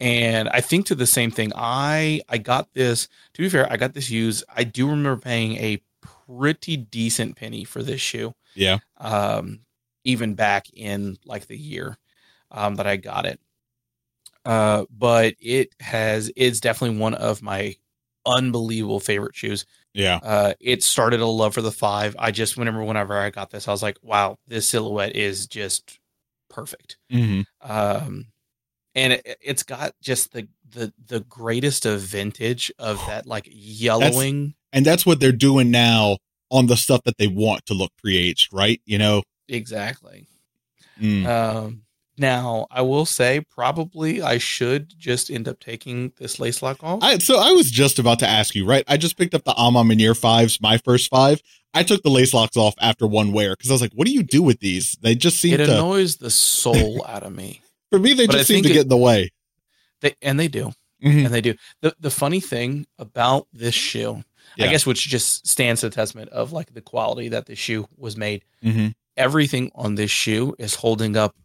And 0.00 0.48
I 0.50 0.60
think 0.60 0.86
to 0.86 0.94
the 0.94 1.06
same 1.06 1.30
thing. 1.30 1.52
I 1.56 2.20
I 2.28 2.38
got 2.38 2.72
this. 2.74 3.08
To 3.34 3.42
be 3.42 3.48
fair, 3.48 3.70
I 3.70 3.76
got 3.76 3.94
this 3.94 4.10
used. 4.10 4.44
I 4.54 4.64
do 4.64 4.88
remember 4.88 5.20
paying 5.20 5.56
a 5.56 5.82
pretty 6.00 6.76
decent 6.76 7.36
penny 7.36 7.64
for 7.64 7.82
this 7.82 8.00
shoe. 8.00 8.34
Yeah. 8.54 8.78
Um, 8.98 9.60
even 10.04 10.34
back 10.34 10.66
in 10.72 11.18
like 11.24 11.46
the 11.46 11.58
year 11.58 11.98
um, 12.50 12.76
that 12.76 12.86
I 12.86 12.96
got 12.96 13.26
it. 13.26 13.40
Uh, 14.44 14.84
but 14.90 15.34
it 15.40 15.74
has 15.80 16.30
it's 16.36 16.60
definitely 16.60 16.98
one 16.98 17.14
of 17.14 17.42
my 17.42 17.76
unbelievable 18.24 19.00
favorite 19.00 19.34
shoes. 19.34 19.66
Yeah. 19.94 20.20
Uh, 20.22 20.54
it 20.60 20.82
started 20.82 21.20
a 21.20 21.26
love 21.26 21.54
for 21.54 21.62
the 21.62 21.72
five. 21.72 22.14
I 22.18 22.30
just 22.30 22.56
whenever 22.56 22.84
whenever 22.84 23.18
I 23.18 23.30
got 23.30 23.50
this, 23.50 23.66
I 23.66 23.72
was 23.72 23.82
like, 23.82 23.98
wow, 24.02 24.38
this 24.46 24.68
silhouette 24.68 25.16
is 25.16 25.46
just 25.46 25.98
perfect 26.48 26.96
hmm 27.10 27.42
um 27.60 28.26
and 28.98 29.12
it, 29.14 29.38
it's 29.40 29.62
got 29.62 29.92
just 30.02 30.32
the 30.32 30.48
the 30.70 30.92
the 31.06 31.20
greatest 31.20 31.86
of 31.86 32.00
vintage 32.00 32.70
of 32.78 32.98
that 33.06 33.26
like 33.26 33.48
yellowing 33.50 34.54
And 34.72 34.84
that's 34.84 35.06
what 35.06 35.20
they're 35.20 35.32
doing 35.32 35.70
now 35.70 36.18
on 36.50 36.66
the 36.66 36.76
stuff 36.76 37.02
that 37.04 37.16
they 37.18 37.26
want 37.26 37.66
to 37.66 37.74
look 37.74 37.92
pre-aged, 38.02 38.52
right? 38.52 38.80
You 38.84 38.98
know. 38.98 39.22
exactly 39.48 40.26
Mm. 41.00 41.24
um 41.26 41.82
now 42.18 42.66
i 42.72 42.82
will 42.82 43.06
say 43.06 43.40
probably 43.48 44.20
i 44.20 44.36
should 44.36 44.92
just 44.98 45.30
end 45.30 45.46
up 45.46 45.60
taking 45.60 46.12
this 46.18 46.40
lace 46.40 46.60
lock 46.60 46.82
off 46.82 46.98
I, 47.04 47.18
so 47.18 47.38
I 47.38 47.52
was 47.52 47.70
just 47.70 48.00
about 48.00 48.18
to 48.18 48.26
ask 48.26 48.56
you, 48.56 48.66
right? 48.66 48.82
I 48.88 48.96
just 48.96 49.16
picked 49.16 49.32
up 49.32 49.44
the 49.44 49.54
A 49.56 49.70
Ma 49.70 49.84
Maniére 49.84 50.18
fives, 50.18 50.60
my 50.60 50.76
first 50.78 51.08
five. 51.08 51.40
I 51.72 51.84
took 51.84 52.02
the 52.02 52.10
lace 52.10 52.34
locks 52.34 52.56
off 52.56 52.74
after 52.80 53.06
one 53.06 53.30
wear 53.32 53.54
because 53.54 53.70
I 53.70 53.74
was 53.74 53.80
like, 53.80 53.92
"What 53.94 54.08
do 54.08 54.12
you 54.12 54.24
do 54.24 54.42
with 54.42 54.58
these?" 54.58 54.96
They 55.00 55.14
just 55.14 55.38
seem 55.38 55.54
it 55.54 55.58
to, 55.58 55.74
annoys 55.74 56.16
the 56.16 56.30
soul 56.30 57.04
out 57.08 57.22
of 57.22 57.32
me 57.32 57.62
for 57.90 57.98
me, 57.98 58.12
they 58.14 58.26
but 58.26 58.36
I 58.36 58.38
just 58.38 58.48
seem 58.48 58.62
to 58.64 58.70
it- 58.70 58.72
get 58.72 58.82
in 58.82 58.88
the 58.88 58.96
way. 58.96 59.30
they, 60.00 60.14
and 60.22 60.38
they 60.38 60.48
do 60.48 60.72
Mhm. 61.02 61.24
and 61.26 61.34
they 61.34 61.40
do 61.40 61.54
the 61.80 61.94
the 62.00 62.10
funny 62.10 62.40
thing 62.40 62.86
about 62.98 63.46
this 63.52 63.74
shoe 63.74 64.22
Yeah. 64.56 64.66
i 64.66 64.68
guess 64.68 64.84
which 64.86 65.06
just 65.06 65.46
stands 65.46 65.80
to 65.82 65.90
testament 65.90 66.28
of 66.30 66.52
like 66.52 66.72
the 66.74 66.80
quality 66.80 67.28
that 67.28 67.46
the 67.46 67.54
shoe 67.54 67.86
was 67.96 68.16
made 68.16 68.42
Mhm. 68.64 68.94
everything 69.16 69.70
on 69.76 69.94
this 69.94 70.10
shoe 70.10 70.54
is 70.58 70.74
holding 70.74 71.16
up 71.16 71.36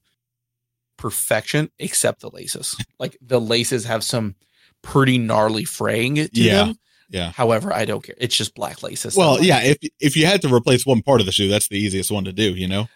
perfection 0.98 1.70
except 1.80 2.22
the 2.22 2.30
laces. 2.30 2.76
like 3.00 3.18
the 3.22 3.42
laces 3.42 3.86
have 3.86 4.04
some 4.04 4.36
pretty 4.82 5.18
gnarly 5.18 5.66
fraying 5.66 6.16
to 6.16 6.30
Yeah, 6.34 6.66
them. 6.66 6.80
yeah. 7.10 7.32
However, 7.32 7.74
I 7.74 7.86
don't 7.86 8.04
care. 8.04 8.16
It's 8.18 8.36
just 8.38 8.54
black 8.54 8.84
laces. 8.84 9.16
Well, 9.16 9.44
yeah. 9.44 9.62
If 9.64 9.78
if 10.00 10.16
you 10.16 10.26
had 10.26 10.42
to 10.44 10.54
replace 10.54 10.86
one 10.86 11.02
part 11.02 11.20
of 11.20 11.26
the 11.26 11.32
shoe, 11.32 11.48
that's 11.48 11.68
the 11.68 11.78
easiest 11.78 12.12
one 12.12 12.26
to 12.26 12.34
do. 12.34 12.54
You 12.56 12.68
know. 12.68 12.88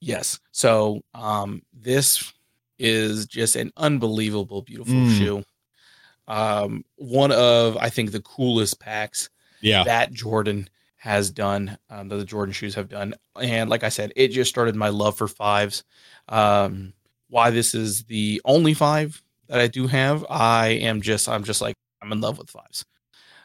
Yes. 0.00 0.38
So 0.52 1.02
um 1.14 1.62
this 1.72 2.32
is 2.78 3.26
just 3.26 3.56
an 3.56 3.72
unbelievable 3.76 4.62
beautiful 4.62 4.94
Mm. 4.94 5.18
shoe. 5.18 5.44
Um 6.26 6.84
one 6.96 7.32
of 7.32 7.76
I 7.76 7.90
think 7.90 8.10
the 8.12 8.20
coolest 8.22 8.80
packs 8.80 9.28
Yeah. 9.60 9.84
that 9.84 10.12
Jordan 10.12 10.68
has 10.96 11.30
done, 11.30 11.76
um, 11.90 12.08
that 12.08 12.16
the 12.16 12.24
Jordan 12.24 12.52
shoes 12.54 12.74
have 12.76 12.88
done. 12.88 13.14
And 13.38 13.68
like 13.68 13.84
I 13.84 13.90
said, 13.90 14.12
it 14.16 14.28
just 14.28 14.48
started 14.48 14.74
my 14.74 14.88
love 14.88 15.18
for 15.18 15.28
fives. 15.28 15.84
Um, 16.30 16.94
why 17.28 17.50
this 17.50 17.74
is 17.74 18.04
the 18.04 18.40
only 18.46 18.72
five 18.72 19.22
that 19.48 19.60
I 19.60 19.66
do 19.66 19.86
have, 19.86 20.24
I 20.30 20.68
am 20.68 21.02
just, 21.02 21.28
I'm 21.28 21.44
just 21.44 21.60
like, 21.60 21.74
I'm 22.00 22.10
in 22.10 22.22
love 22.22 22.38
with 22.38 22.48
fives. 22.48 22.86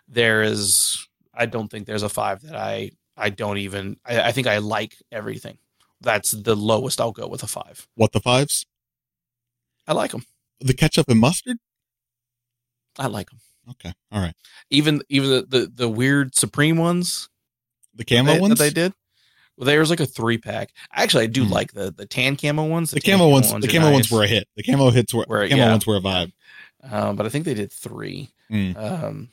There 0.08 0.42
is, 0.42 1.06
I 1.34 1.48
don't 1.48 1.68
think 1.68 1.86
there's 1.86 2.04
a 2.04 2.08
five 2.08 2.42
that 2.44 2.56
I, 2.56 2.92
I 3.18 3.30
don't 3.30 3.58
even, 3.58 3.98
I, 4.06 4.22
I 4.22 4.32
think 4.32 4.48
I 4.48 4.60
like 4.60 4.96
everything. 5.12 5.58
That's 6.00 6.32
the 6.32 6.56
lowest 6.56 7.02
I'll 7.02 7.12
go 7.12 7.28
with 7.28 7.44
a 7.44 7.48
five. 7.48 7.86
What 7.96 8.14
the 8.14 8.22
fives? 8.22 8.66
I 9.90 9.94
like 9.94 10.12
them. 10.12 10.24
The 10.62 10.74
ketchup 10.74 11.10
and 11.10 11.20
mustard. 11.20 11.58
I 12.98 13.08
like 13.08 13.30
them. 13.30 13.40
Okay. 13.72 13.92
All 14.12 14.22
right. 14.22 14.34
Even, 14.70 15.02
even 15.10 15.30
the, 15.30 15.46
the, 15.48 15.72
the 15.74 15.90
weird 15.90 16.36
Supreme 16.36 16.78
ones, 16.78 17.28
The 17.96 18.06
camo 18.06 18.34
they, 18.34 18.40
ones. 18.40 18.58
that 18.58 18.64
they 18.64 18.70
did. 18.70 18.94
Well, 19.58 19.66
there's 19.66 19.90
like 19.90 20.00
a 20.00 20.06
three 20.06 20.38
pack. 20.38 20.72
Actually, 20.94 21.26
I 21.26 21.28
do 21.28 21.44
Mhm. 21.46 21.50
like 21.52 21.74
the 21.74 21.92
the 21.92 22.06
tan 22.06 22.38
camo 22.38 22.66
ones. 22.66 22.92
the 22.92 23.00
tan 23.02 23.18
camo 23.18 23.30
ones. 23.30 23.50
The 23.52 23.58
are 23.58 23.72
camo 23.72 23.92
ones 23.92 24.10
were 24.10 24.24
a 24.24 24.28
hit. 24.28 24.48
The 24.56 24.64
camo 24.64 24.90
hits 24.90 25.14
were. 25.14 25.26
Were- 25.28 25.48
camo 25.50 25.58
yeah. 25.64 25.72
ones 25.72 25.86
were 25.86 25.98
a 25.98 26.02
vibe. 26.02 26.32
um, 26.84 27.16
but 27.18 27.26
I 27.26 27.30
think 27.30 27.44
they 27.44 27.54
did 27.56 27.72
three. 27.74 28.30
Mm. 28.50 28.78
Um, 28.78 29.30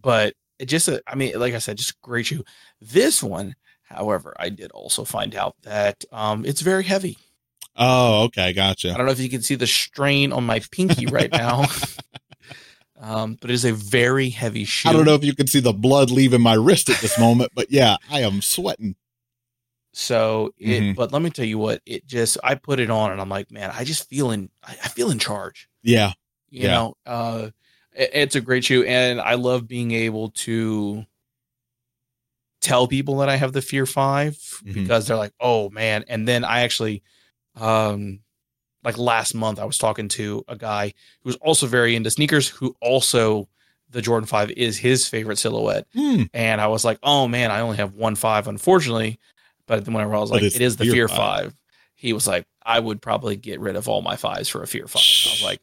but 0.00 0.34
it 0.60 0.66
just, 0.66 0.88
I 1.08 1.14
mean, 1.16 1.38
like 1.38 1.54
I 1.54 1.58
said, 1.58 1.76
just 1.76 2.00
great 2.02 2.26
shoe. 2.26 2.44
This 2.80 3.20
one, 3.22 3.56
however, 3.82 4.32
I 4.38 4.48
did 4.48 4.70
also 4.70 5.04
find 5.04 5.34
out 5.34 5.56
that 5.62 6.04
um, 6.12 6.44
it's 6.44 6.60
very 6.60 6.84
heavy. 6.84 7.18
Oh, 7.78 8.24
okay. 8.24 8.52
Gotcha. 8.52 8.92
I 8.92 8.96
don't 8.96 9.06
know 9.06 9.12
if 9.12 9.20
you 9.20 9.28
can 9.30 9.42
see 9.42 9.54
the 9.54 9.66
strain 9.66 10.32
on 10.32 10.44
my 10.44 10.60
pinky 10.72 11.06
right 11.06 11.30
now, 11.30 11.64
um, 13.00 13.38
but 13.40 13.50
it 13.50 13.54
is 13.54 13.64
a 13.64 13.72
very 13.72 14.30
heavy 14.30 14.64
shoe. 14.64 14.88
I 14.88 14.92
don't 14.92 15.04
know 15.04 15.14
if 15.14 15.24
you 15.24 15.34
can 15.34 15.46
see 15.46 15.60
the 15.60 15.72
blood 15.72 16.10
leaving 16.10 16.40
my 16.40 16.54
wrist 16.54 16.90
at 16.90 17.00
this 17.00 17.18
moment, 17.18 17.52
but 17.54 17.70
yeah, 17.70 17.96
I 18.10 18.20
am 18.22 18.42
sweating. 18.42 18.96
So 19.92 20.52
it, 20.58 20.82
Mhm. 20.82 20.94
but 20.96 21.12
let 21.12 21.22
me 21.22 21.30
tell 21.30 21.44
you 21.44 21.58
what, 21.58 21.80
it 21.86 22.06
just, 22.06 22.36
I 22.44 22.54
put 22.56 22.78
it 22.80 22.90
on 22.90 23.10
and 23.12 23.20
I'm 23.20 23.28
like, 23.28 23.50
man, 23.50 23.70
I 23.72 23.84
just 23.84 24.08
feel 24.08 24.30
in, 24.32 24.50
I, 24.62 24.72
I 24.84 24.88
feel 24.88 25.10
in 25.10 25.18
charge. 25.18 25.68
Yeah. 25.82 26.12
you 26.50 26.62
Yeah. 26.64 26.68
know 26.74 26.96
uh 27.06 27.50
It- 27.94 28.10
It's 28.12 28.36
a 28.36 28.40
great 28.40 28.64
shoe, 28.64 28.84
and 28.84 29.20
I 29.20 29.34
love 29.34 29.66
being 29.68 29.90
able 29.92 30.30
to 30.46 31.04
tell 32.60 32.86
people 32.88 33.18
that 33.18 33.28
I 33.28 33.36
have 33.36 33.52
the 33.52 33.62
Fear 33.62 33.86
5 33.86 34.36
Mhm. 34.64 34.74
because 34.74 35.06
they're 35.06 35.16
like, 35.16 35.32
"Oh 35.40 35.70
man!" 35.70 36.04
And 36.08 36.26
then 36.28 36.44
I 36.44 36.60
actually, 36.60 37.02
um, 37.60 38.20
like 38.84 38.96
last 38.98 39.34
month, 39.34 39.58
I 39.58 39.64
was 39.64 39.78
talking 39.78 40.08
to 40.10 40.44
a 40.48 40.56
guy 40.56 40.94
who's 41.22 41.36
also 41.36 41.66
very 41.66 41.96
into 41.96 42.10
sneakers, 42.10 42.48
who 42.48 42.74
also 42.80 43.48
the 43.90 44.02
Jordan 44.02 44.26
Five 44.26 44.50
is 44.52 44.76
his 44.78 45.08
favorite 45.08 45.38
silhouette, 45.38 45.86
Hmm. 45.94 46.24
and 46.34 46.60
I 46.60 46.66
was 46.68 46.84
like, 46.84 46.98
"Oh 47.02 47.26
man, 47.28 47.50
I 47.50 47.60
only 47.60 47.78
have 47.78 47.94
one 47.94 48.14
five, 48.14 48.46
unfortunately." 48.48 49.18
But 49.66 49.84
then 49.84 49.94
whenever 49.94 50.14
I 50.14 50.18
was 50.20 50.30
But 50.30 50.42
like, 50.42 50.54
it's 50.54 50.76
the 50.76 50.84
Fear 50.84 50.92
Fear 50.92 51.08
5. 51.08 51.16
5. 51.16 51.54
he 51.94 52.12
was 52.12 52.26
like, 52.26 52.46
"I 52.64 52.78
would 52.80 53.02
probably 53.02 53.36
get 53.36 53.60
rid 53.60 53.76
of 53.76 53.88
all 53.88 54.00
my 54.02 54.16
fives 54.16 54.48
for 54.48 54.62
a 54.62 54.66
Fear 54.66 54.86
5. 54.86 54.96
I 54.96 55.30
was 55.32 55.42
like, 55.44 55.60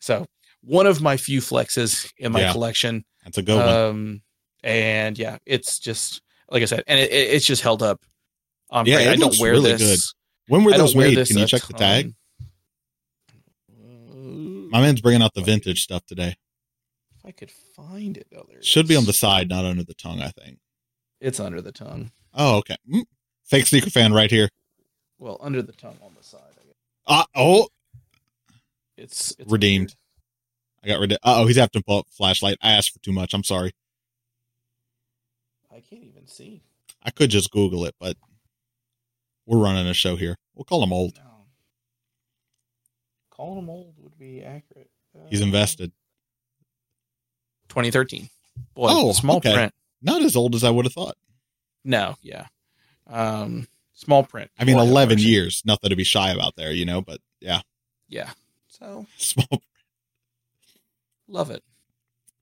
"So." 0.00 0.26
One 0.64 0.86
of 0.86 1.00
my 1.00 1.16
few 1.16 1.40
flexes 1.40 2.12
in 2.18 2.30
my 2.30 2.42
Yeah. 2.42 2.52
collection, 2.52 3.04
That's 3.24 3.36
a 3.36 3.42
good 3.42 3.56
one. 3.56 3.68
um, 3.68 4.22
and 4.62 5.18
yeah, 5.18 5.38
it's 5.44 5.80
just 5.80 6.22
like 6.52 6.62
I 6.62 6.66
said, 6.66 6.84
and 6.86 7.00
it, 7.00 7.10
it- 7.10 7.30
it's 7.34 7.44
just 7.44 7.62
held 7.62 7.82
up. 7.82 8.00
Um, 8.70 8.86
Yeah, 8.86 9.00
it 9.00 9.08
I 9.08 9.16
don't 9.16 9.36
wear 9.40 9.50
really 9.50 9.72
this. 9.72 10.14
When 10.48 10.64
were 10.64 10.72
those 10.72 10.94
made? 10.94 11.26
Can 11.26 11.38
you 11.38 11.46
check 11.46 11.62
the 11.62 11.74
tag? 11.74 12.14
My 13.68 14.80
man's 14.80 15.00
bringing 15.00 15.22
out 15.22 15.34
the 15.34 15.42
vintage 15.42 15.82
stuff 15.82 16.04
today. 16.06 16.34
If 17.18 17.26
I 17.26 17.30
could 17.30 17.50
find 17.50 18.16
it, 18.16 18.26
though, 18.32 18.46
there 18.48 18.62
Should 18.62 18.88
be 18.88 18.96
on 18.96 19.04
the 19.04 19.12
side, 19.12 19.48
not 19.48 19.64
under 19.64 19.84
the 19.84 19.94
tongue. 19.94 20.20
I 20.22 20.28
think. 20.30 20.58
It's 21.20 21.38
under 21.38 21.60
the 21.60 21.72
tongue. 21.72 22.10
Oh, 22.34 22.56
okay. 22.58 22.76
Mm. 22.90 23.04
Fake 23.44 23.66
sneaker 23.66 23.90
fan 23.90 24.12
right 24.12 24.30
here. 24.30 24.48
Well, 25.18 25.36
under 25.40 25.62
the 25.62 25.72
tongue 25.72 25.98
on 26.02 26.14
the 26.18 26.24
side. 26.24 26.40
I 26.60 26.64
guess. 26.64 26.74
Uh, 27.06 27.24
oh, 27.36 27.68
It's, 28.96 29.34
it's 29.38 29.50
Redeemed. 29.52 29.94
weird. 30.84 30.84
I 30.84 30.88
got 30.88 31.00
rid 31.00 31.12
of. 31.12 31.18
Oh, 31.22 31.46
he's 31.46 31.56
having 31.56 31.70
to 31.74 31.82
pull 31.84 31.98
up 31.98 32.06
flashlight. 32.10 32.56
I 32.62 32.72
asked 32.72 32.90
for 32.92 32.98
too 33.00 33.12
much. 33.12 33.34
I'm 33.34 33.44
sorry. 33.44 33.72
I 35.70 35.80
can't 35.80 36.02
even 36.04 36.26
see. 36.26 36.62
I 37.04 37.10
could 37.10 37.30
just 37.30 37.50
Google 37.50 37.84
it, 37.84 37.94
but 38.00 38.16
we're 39.46 39.58
running 39.58 39.86
a 39.86 39.94
show 39.94 40.16
here. 40.16 40.36
We'll 40.54 40.64
call 40.64 40.82
him 40.82 40.92
old. 40.92 41.16
No. 41.16 41.46
Calling 43.30 43.58
him 43.58 43.70
old 43.70 43.94
would 43.98 44.18
be 44.18 44.42
accurate. 44.42 44.90
He's 45.28 45.40
Uh, 45.40 45.44
invested. 45.44 45.92
2013. 47.68 48.28
Boy, 48.74 48.88
Oh, 48.90 49.12
small 49.12 49.36
okay. 49.38 49.54
print. 49.54 49.74
Not 50.02 50.22
as 50.22 50.36
old 50.36 50.54
as 50.54 50.64
I 50.64 50.70
would 50.70 50.84
have 50.84 50.92
thought. 50.92 51.16
No, 51.84 52.16
yeah. 52.22 52.46
Um, 53.06 53.66
small 53.94 54.24
print. 54.24 54.50
I 54.58 54.64
mean, 54.64 54.78
11 54.78 55.16
version. 55.18 55.30
years. 55.30 55.62
Nothing 55.64 55.90
to 55.90 55.96
be 55.96 56.04
shy 56.04 56.30
about 56.30 56.56
there, 56.56 56.72
you 56.72 56.84
know. 56.84 57.00
But 57.00 57.20
yeah, 57.40 57.62
Yeah. 58.08 58.32
So 58.68 59.06
small. 59.16 59.62
love 61.28 61.50
it. 61.50 61.62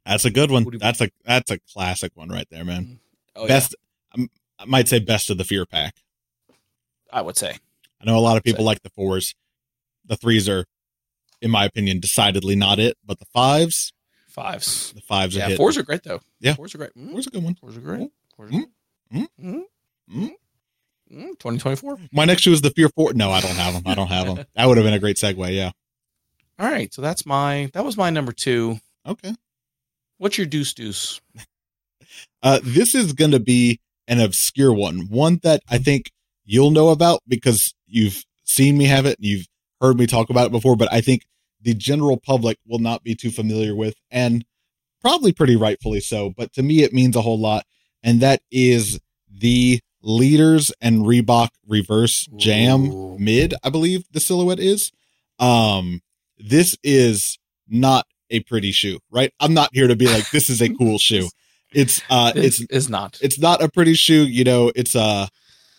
That's 0.04 0.24
a 0.24 0.30
good 0.30 0.50
one. 0.50 0.64
What 0.64 0.72
do 0.72 0.76
you- 0.76 0.80
That's 0.80 1.00
a 1.00 1.10
that's 1.24 1.50
a 1.50 1.58
classic 1.58 2.12
one 2.16 2.28
right 2.30 2.48
there, 2.50 2.64
man. 2.64 3.00
Oh, 3.36 3.46
best. 3.46 3.74
um, 4.12 4.30
I 4.58 4.64
might 4.64 4.88
say 4.88 4.98
best 4.98 5.30
of 5.30 5.38
the 5.38 5.44
fear 5.44 5.64
pack. 5.66 6.02
Yeah, 7.12 7.18
I 7.18 7.22
would 7.22 7.36
say. 7.36 7.56
I 8.00 8.04
know 8.06 8.16
a 8.16 8.20
lot 8.20 8.36
of 8.36 8.42
people 8.42 8.64
like 8.64 8.82
the 8.82 8.90
fours. 8.90 9.34
The 10.06 10.16
threes 10.16 10.48
are, 10.48 10.64
in 11.42 11.50
my 11.50 11.64
opinion, 11.64 12.00
decidedly 12.00 12.56
not 12.56 12.78
it. 12.78 12.96
But 13.04 13.18
the 13.18 13.26
fives, 13.26 13.92
Fives. 14.28 14.92
the 14.92 15.00
fives 15.02 15.36
are 15.36 15.40
Yeah, 15.50 15.56
fours 15.56 15.76
are 15.76 15.82
great 15.82 16.02
though. 16.02 16.20
Yeah. 16.40 16.54
fours 16.54 16.74
are 16.74 16.78
great. 16.78 16.94
Mm, 16.96 17.10
Fours 17.12 17.26
are 17.26 17.30
a 17.30 17.32
good 17.32 17.44
one. 17.44 17.54
Fours 17.56 17.76
are 17.76 17.80
great. 17.80 18.10
Fours 18.36 18.50
are 18.52 18.54
Mm, 18.54 18.64
mm, 19.12 19.26
Mm, 19.42 19.62
mm. 20.12 20.30
mm, 21.12 21.28
2024. 21.38 21.98
My 22.12 22.24
next 22.24 22.42
shoe 22.42 22.52
is 22.52 22.62
the 22.62 22.70
fear 22.70 22.88
four. 22.88 23.12
No, 23.12 23.30
I 23.30 23.40
don't 23.40 23.56
have 23.56 23.74
them. 23.74 23.82
I 23.86 23.94
don't 23.94 24.08
have 24.08 24.26
them. 24.26 24.46
That 24.54 24.66
would 24.66 24.76
have 24.76 24.84
been 24.84 24.94
a 24.94 24.98
great 24.98 25.16
segue. 25.16 25.54
Yeah. 25.54 25.70
All 26.58 26.70
right, 26.70 26.92
so 26.92 27.02
that's 27.02 27.24
my 27.26 27.70
that 27.74 27.84
was 27.84 27.96
my 27.96 28.10
number 28.10 28.32
two. 28.32 28.78
Okay. 29.06 29.34
What's 30.18 30.36
your 30.38 30.46
deuce 30.46 30.72
deuce? 30.74 31.20
Uh, 32.42 32.58
this 32.64 32.94
is 32.94 33.12
going 33.12 33.30
to 33.30 33.38
be 33.38 33.78
an 34.08 34.18
obscure 34.18 34.72
one, 34.72 35.00
one 35.10 35.38
that 35.42 35.62
I 35.68 35.76
think 35.78 36.10
you'll 36.50 36.72
know 36.72 36.88
about 36.88 37.20
because 37.28 37.72
you've 37.86 38.24
seen 38.44 38.76
me 38.76 38.84
have 38.86 39.06
it 39.06 39.16
and 39.18 39.24
you've 39.26 39.46
heard 39.80 39.96
me 39.96 40.06
talk 40.06 40.30
about 40.30 40.46
it 40.46 40.52
before, 40.52 40.74
but 40.76 40.92
I 40.92 41.00
think 41.00 41.24
the 41.62 41.74
general 41.74 42.16
public 42.16 42.58
will 42.66 42.80
not 42.80 43.04
be 43.04 43.14
too 43.14 43.30
familiar 43.30 43.74
with, 43.76 43.94
and 44.10 44.44
probably 45.00 45.32
pretty 45.32 45.54
rightfully 45.54 46.00
so. 46.00 46.30
But 46.36 46.52
to 46.54 46.62
me, 46.62 46.82
it 46.82 46.92
means 46.92 47.14
a 47.14 47.22
whole 47.22 47.38
lot, 47.38 47.64
and 48.02 48.20
that 48.20 48.42
is 48.50 48.98
the 49.30 49.78
Leaders 50.02 50.72
and 50.80 51.02
Reebok 51.02 51.50
Reverse 51.68 52.26
Jam 52.36 52.90
Ooh. 52.90 53.18
Mid, 53.18 53.54
I 53.62 53.70
believe 53.70 54.04
the 54.10 54.18
silhouette 54.20 54.58
is. 54.58 54.90
Um, 55.38 56.00
this 56.38 56.76
is 56.82 57.38
not 57.68 58.06
a 58.30 58.40
pretty 58.40 58.72
shoe, 58.72 58.98
right? 59.10 59.32
I'm 59.38 59.54
not 59.54 59.70
here 59.72 59.86
to 59.86 59.96
be 59.96 60.06
like 60.06 60.30
this 60.30 60.50
is 60.50 60.60
a 60.60 60.74
cool 60.74 60.98
shoe. 60.98 61.28
It's 61.72 62.02
uh, 62.10 62.32
This 62.32 62.60
it's 62.60 62.72
is 62.72 62.88
not. 62.90 63.16
it's 63.22 63.38
not 63.38 63.62
a 63.62 63.68
pretty 63.70 63.94
shoe. 63.94 64.24
You 64.26 64.42
know, 64.42 64.72
it's 64.74 64.96
uh 64.96 65.28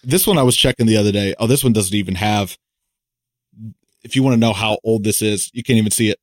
this 0.03 0.27
one 0.27 0.37
I 0.37 0.43
was 0.43 0.55
checking 0.55 0.85
the 0.85 0.97
other 0.97 1.11
day. 1.11 1.35
Oh, 1.39 1.47
this 1.47 1.63
one 1.63 1.73
doesn't 1.73 1.95
even 1.95 2.15
have. 2.15 2.57
If 4.03 4.15
you 4.15 4.23
want 4.23 4.33
to 4.33 4.39
know 4.39 4.53
how 4.53 4.79
old 4.83 5.03
this 5.03 5.21
is, 5.21 5.51
you 5.53 5.63
can't 5.63 5.77
even 5.77 5.91
see 5.91 6.09
it. 6.09 6.19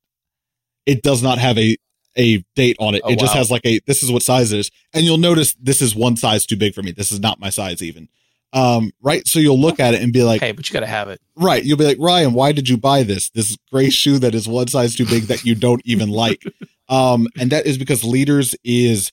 It 0.85 1.01
does 1.01 1.23
not 1.23 1.37
have 1.37 1.57
a 1.57 1.77
a 2.15 2.43
date 2.55 2.75
on 2.79 2.95
it. 2.95 3.01
Oh, 3.05 3.11
it 3.11 3.19
just 3.19 3.33
has 3.33 3.49
like 3.49 3.65
a 3.65 3.79
this 3.85 4.03
is 4.03 4.11
what 4.11 4.23
size 4.23 4.51
it 4.51 4.59
is, 4.59 4.71
and 4.93 5.05
you'll 5.05 5.17
notice 5.17 5.53
this 5.55 5.81
is 5.81 5.95
one 5.95 6.17
size 6.17 6.45
too 6.45 6.57
big 6.57 6.73
for 6.73 6.83
me. 6.83 6.91
This 6.91 7.11
is 7.11 7.19
not 7.19 7.39
my 7.39 7.49
size 7.49 7.81
even. 7.81 8.09
Um, 8.51 8.91
right. 9.01 9.27
So 9.27 9.39
you'll 9.39 9.59
look 9.59 9.79
at 9.79 9.93
it 9.93 10.01
and 10.01 10.11
be 10.11 10.23
like, 10.23 10.41
hey, 10.41 10.51
but 10.51 10.67
you 10.67 10.73
got 10.73 10.79
to 10.79 10.87
have 10.87 11.07
it. 11.09 11.21
right. 11.35 11.63
You'll 11.63 11.77
be 11.77 11.85
like, 11.85 11.99
Ryan, 11.99 12.33
why 12.33 12.51
did 12.51 12.67
you 12.67 12.77
buy 12.77 13.03
this? 13.03 13.29
This 13.29 13.55
gray 13.71 13.91
shoe 13.91 14.17
that 14.19 14.33
is 14.33 14.47
one 14.47 14.67
size 14.67 14.95
too 14.95 15.05
big 15.05 15.23
that 15.25 15.45
you 15.45 15.55
don't 15.55 15.81
even 15.85 16.09
like. 16.09 16.43
Um, 16.89 17.27
and 17.39 17.51
that 17.51 17.67
is 17.67 17.77
because 17.77 18.03
Leaders 18.03 18.55
is 18.63 19.11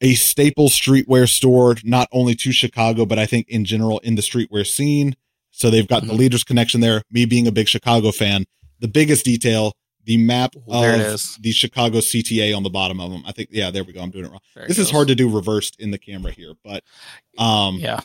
a 0.00 0.14
staple 0.14 0.68
streetwear 0.68 1.28
store, 1.28 1.76
not 1.82 2.08
only 2.12 2.34
to 2.36 2.52
Chicago, 2.52 3.04
but 3.04 3.18
I 3.18 3.26
think 3.26 3.48
in 3.48 3.64
general 3.64 3.98
in 4.00 4.14
the 4.14 4.22
streetwear 4.22 4.66
scene. 4.66 5.16
So 5.50 5.70
they've 5.70 5.88
got 5.88 6.06
the 6.06 6.12
Mhm. 6.12 6.18
Leaders 6.18 6.44
connection 6.44 6.80
there. 6.80 7.02
Me 7.10 7.24
being 7.24 7.48
a 7.48 7.52
big 7.52 7.68
Chicago 7.68 8.12
fan, 8.12 8.44
the 8.78 8.86
biggest 8.88 9.24
detail, 9.24 9.72
the 10.04 10.16
map 10.16 10.54
Well, 10.66 11.12
of 11.12 11.36
the 11.40 11.50
Chicago 11.52 11.98
CTA 12.00 12.52
on 12.56 12.62
the 12.62 12.70
bottom 12.70 13.00
of 13.00 13.10
them. 13.10 13.22
I 13.26 13.32
think, 13.32 13.48
yeah, 13.52 13.70
there 13.70 13.82
we 13.84 13.92
go. 13.92 14.00
I'm 14.00 14.10
doing 14.10 14.24
it 14.26 14.30
wrong. 14.30 14.40
There 14.54 14.66
This 14.68 14.78
is 14.78 14.88
hard 14.90 15.08
to 15.08 15.14
do 15.14 15.28
reversed 15.28 15.76
in 15.80 15.90
the 15.90 15.98
camera 15.98 16.32
here, 16.32 16.54
but 16.64 16.84
um, 17.36 17.78
Yeah. 17.80 18.00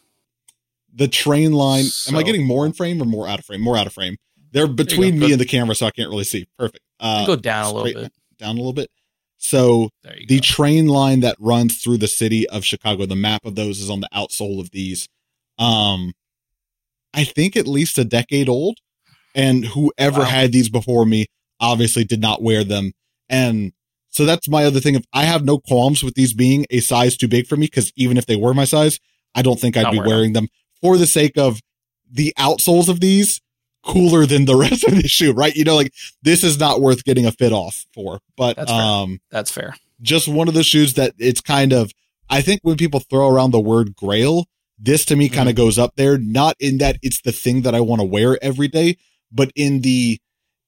the 0.93 1.07
train 1.07 1.53
line. 1.53 1.85
am 2.07 2.15
I 2.15 2.23
getting 2.23 2.43
more 2.45 2.65
in 2.65 2.73
frame 2.73 3.01
or 3.01 3.05
more 3.05 3.27
out 3.27 3.39
of 3.39 3.45
frame? 3.45 3.61
More 3.61 3.77
out 3.77 3.87
of 3.87 3.93
frame. 3.93 4.17
They're 4.51 4.67
between 4.67 5.17
me 5.19 5.31
and 5.31 5.39
the 5.41 5.45
camera, 5.45 5.75
so 5.75 5.85
I 5.87 5.91
can't 5.91 6.09
really 6.09 6.23
see. 6.23 6.45
Perfect. 6.57 6.83
Uh, 6.99 7.25
go 7.25 7.35
down 7.35 7.65
a 7.65 7.73
little 7.73 8.01
bit. 8.03 8.13
Down 8.37 8.55
a 8.55 8.59
little 8.59 8.73
bit. 8.73 8.89
So 9.43 9.89
the 10.03 10.37
go. 10.37 10.41
train 10.41 10.87
line 10.87 11.19
that 11.19 11.35
runs 11.37 11.77
through 11.83 11.97
the 11.97 12.07
city 12.07 12.47
of 12.47 12.63
Chicago, 12.63 13.05
the 13.05 13.15
map 13.15 13.45
of 13.45 13.55
those 13.55 13.81
is 13.81 13.89
on 13.89 13.99
the 13.99 14.07
outsole 14.15 14.61
of 14.61 14.71
these. 14.71 15.09
Um, 15.59 16.13
I 17.13 17.25
think 17.25 17.57
at 17.57 17.67
least 17.67 17.97
a 17.97 18.05
decade 18.05 18.47
old, 18.47 18.77
and 19.35 19.65
whoever 19.65 20.21
Wow. 20.21 20.25
had 20.25 20.51
these 20.53 20.69
before 20.69 21.05
me 21.05 21.25
obviously 21.59 22.05
did 22.05 22.21
not 22.21 22.41
wear 22.41 22.63
them. 22.63 22.93
And 23.27 23.73
so 24.09 24.25
that's 24.25 24.47
my 24.47 24.63
other 24.63 24.79
thing. 24.79 24.95
If 24.95 25.03
I 25.11 25.23
have 25.25 25.43
no 25.43 25.57
qualms 25.59 26.03
with 26.03 26.15
these 26.15 26.33
being 26.33 26.65
a 26.69 26.79
size 26.79 27.17
too 27.17 27.27
big 27.27 27.45
for 27.45 27.57
me 27.57 27.65
because 27.67 27.91
even 27.97 28.17
if 28.17 28.25
they 28.25 28.37
were 28.37 28.53
my 28.53 28.65
size, 28.65 28.97
I 29.35 29.41
don't 29.41 29.59
think 29.59 29.75
I'd 29.75 29.83
Not 29.83 29.91
be 29.91 29.97
wearing 29.97 30.09
wearing 30.11 30.33
them 30.33 30.47
for 30.81 30.97
the 30.97 31.07
sake 31.07 31.37
of 31.37 31.59
the 32.09 32.33
outsoles 32.39 32.87
of 32.87 33.01
these 33.01 33.41
cooler 33.85 34.25
than 34.25 34.45
the 34.45 34.55
rest 34.65 34.83
of 34.85 34.95
the 34.95 35.07
shoe, 35.07 35.33
right? 35.33 35.53
You 35.55 35.63
know, 35.63 35.75
like 35.75 35.93
this 36.21 36.43
is 36.43 36.59
not 36.59 36.81
worth 36.81 37.03
getting 37.03 37.25
a 37.25 37.31
fit 37.31 37.51
off 37.51 37.85
for. 37.93 38.19
But 38.37 38.55
That's 38.55 38.71
fair. 38.71 38.81
um 38.81 39.19
That's 39.31 39.51
fair. 39.51 39.75
just 40.01 40.27
one 40.27 40.47
of 40.47 40.53
the 40.53 40.63
shoes 40.63 40.93
that 40.95 41.13
it's 41.17 41.41
kind 41.41 41.73
of 41.73 41.91
I 42.29 42.41
think 42.41 42.61
when 42.63 42.77
people 42.77 42.99
throw 42.99 43.29
around 43.29 43.51
the 43.51 43.59
word 43.59 43.95
grail, 43.95 44.45
this 44.79 45.05
to 45.05 45.15
me 45.15 45.29
kind 45.29 45.49
of 45.49 45.55
goes 45.55 45.77
up 45.77 45.93
there, 45.95 46.17
not 46.17 46.55
in 46.59 46.77
that 46.79 46.97
it's 47.01 47.21
the 47.21 47.31
thing 47.31 47.61
that 47.61 47.75
I 47.75 47.81
want 47.81 47.99
to 48.01 48.05
wear 48.05 48.37
every 48.43 48.67
day, 48.67 48.97
but 49.31 49.51
in 49.55 49.81
the 49.81 50.19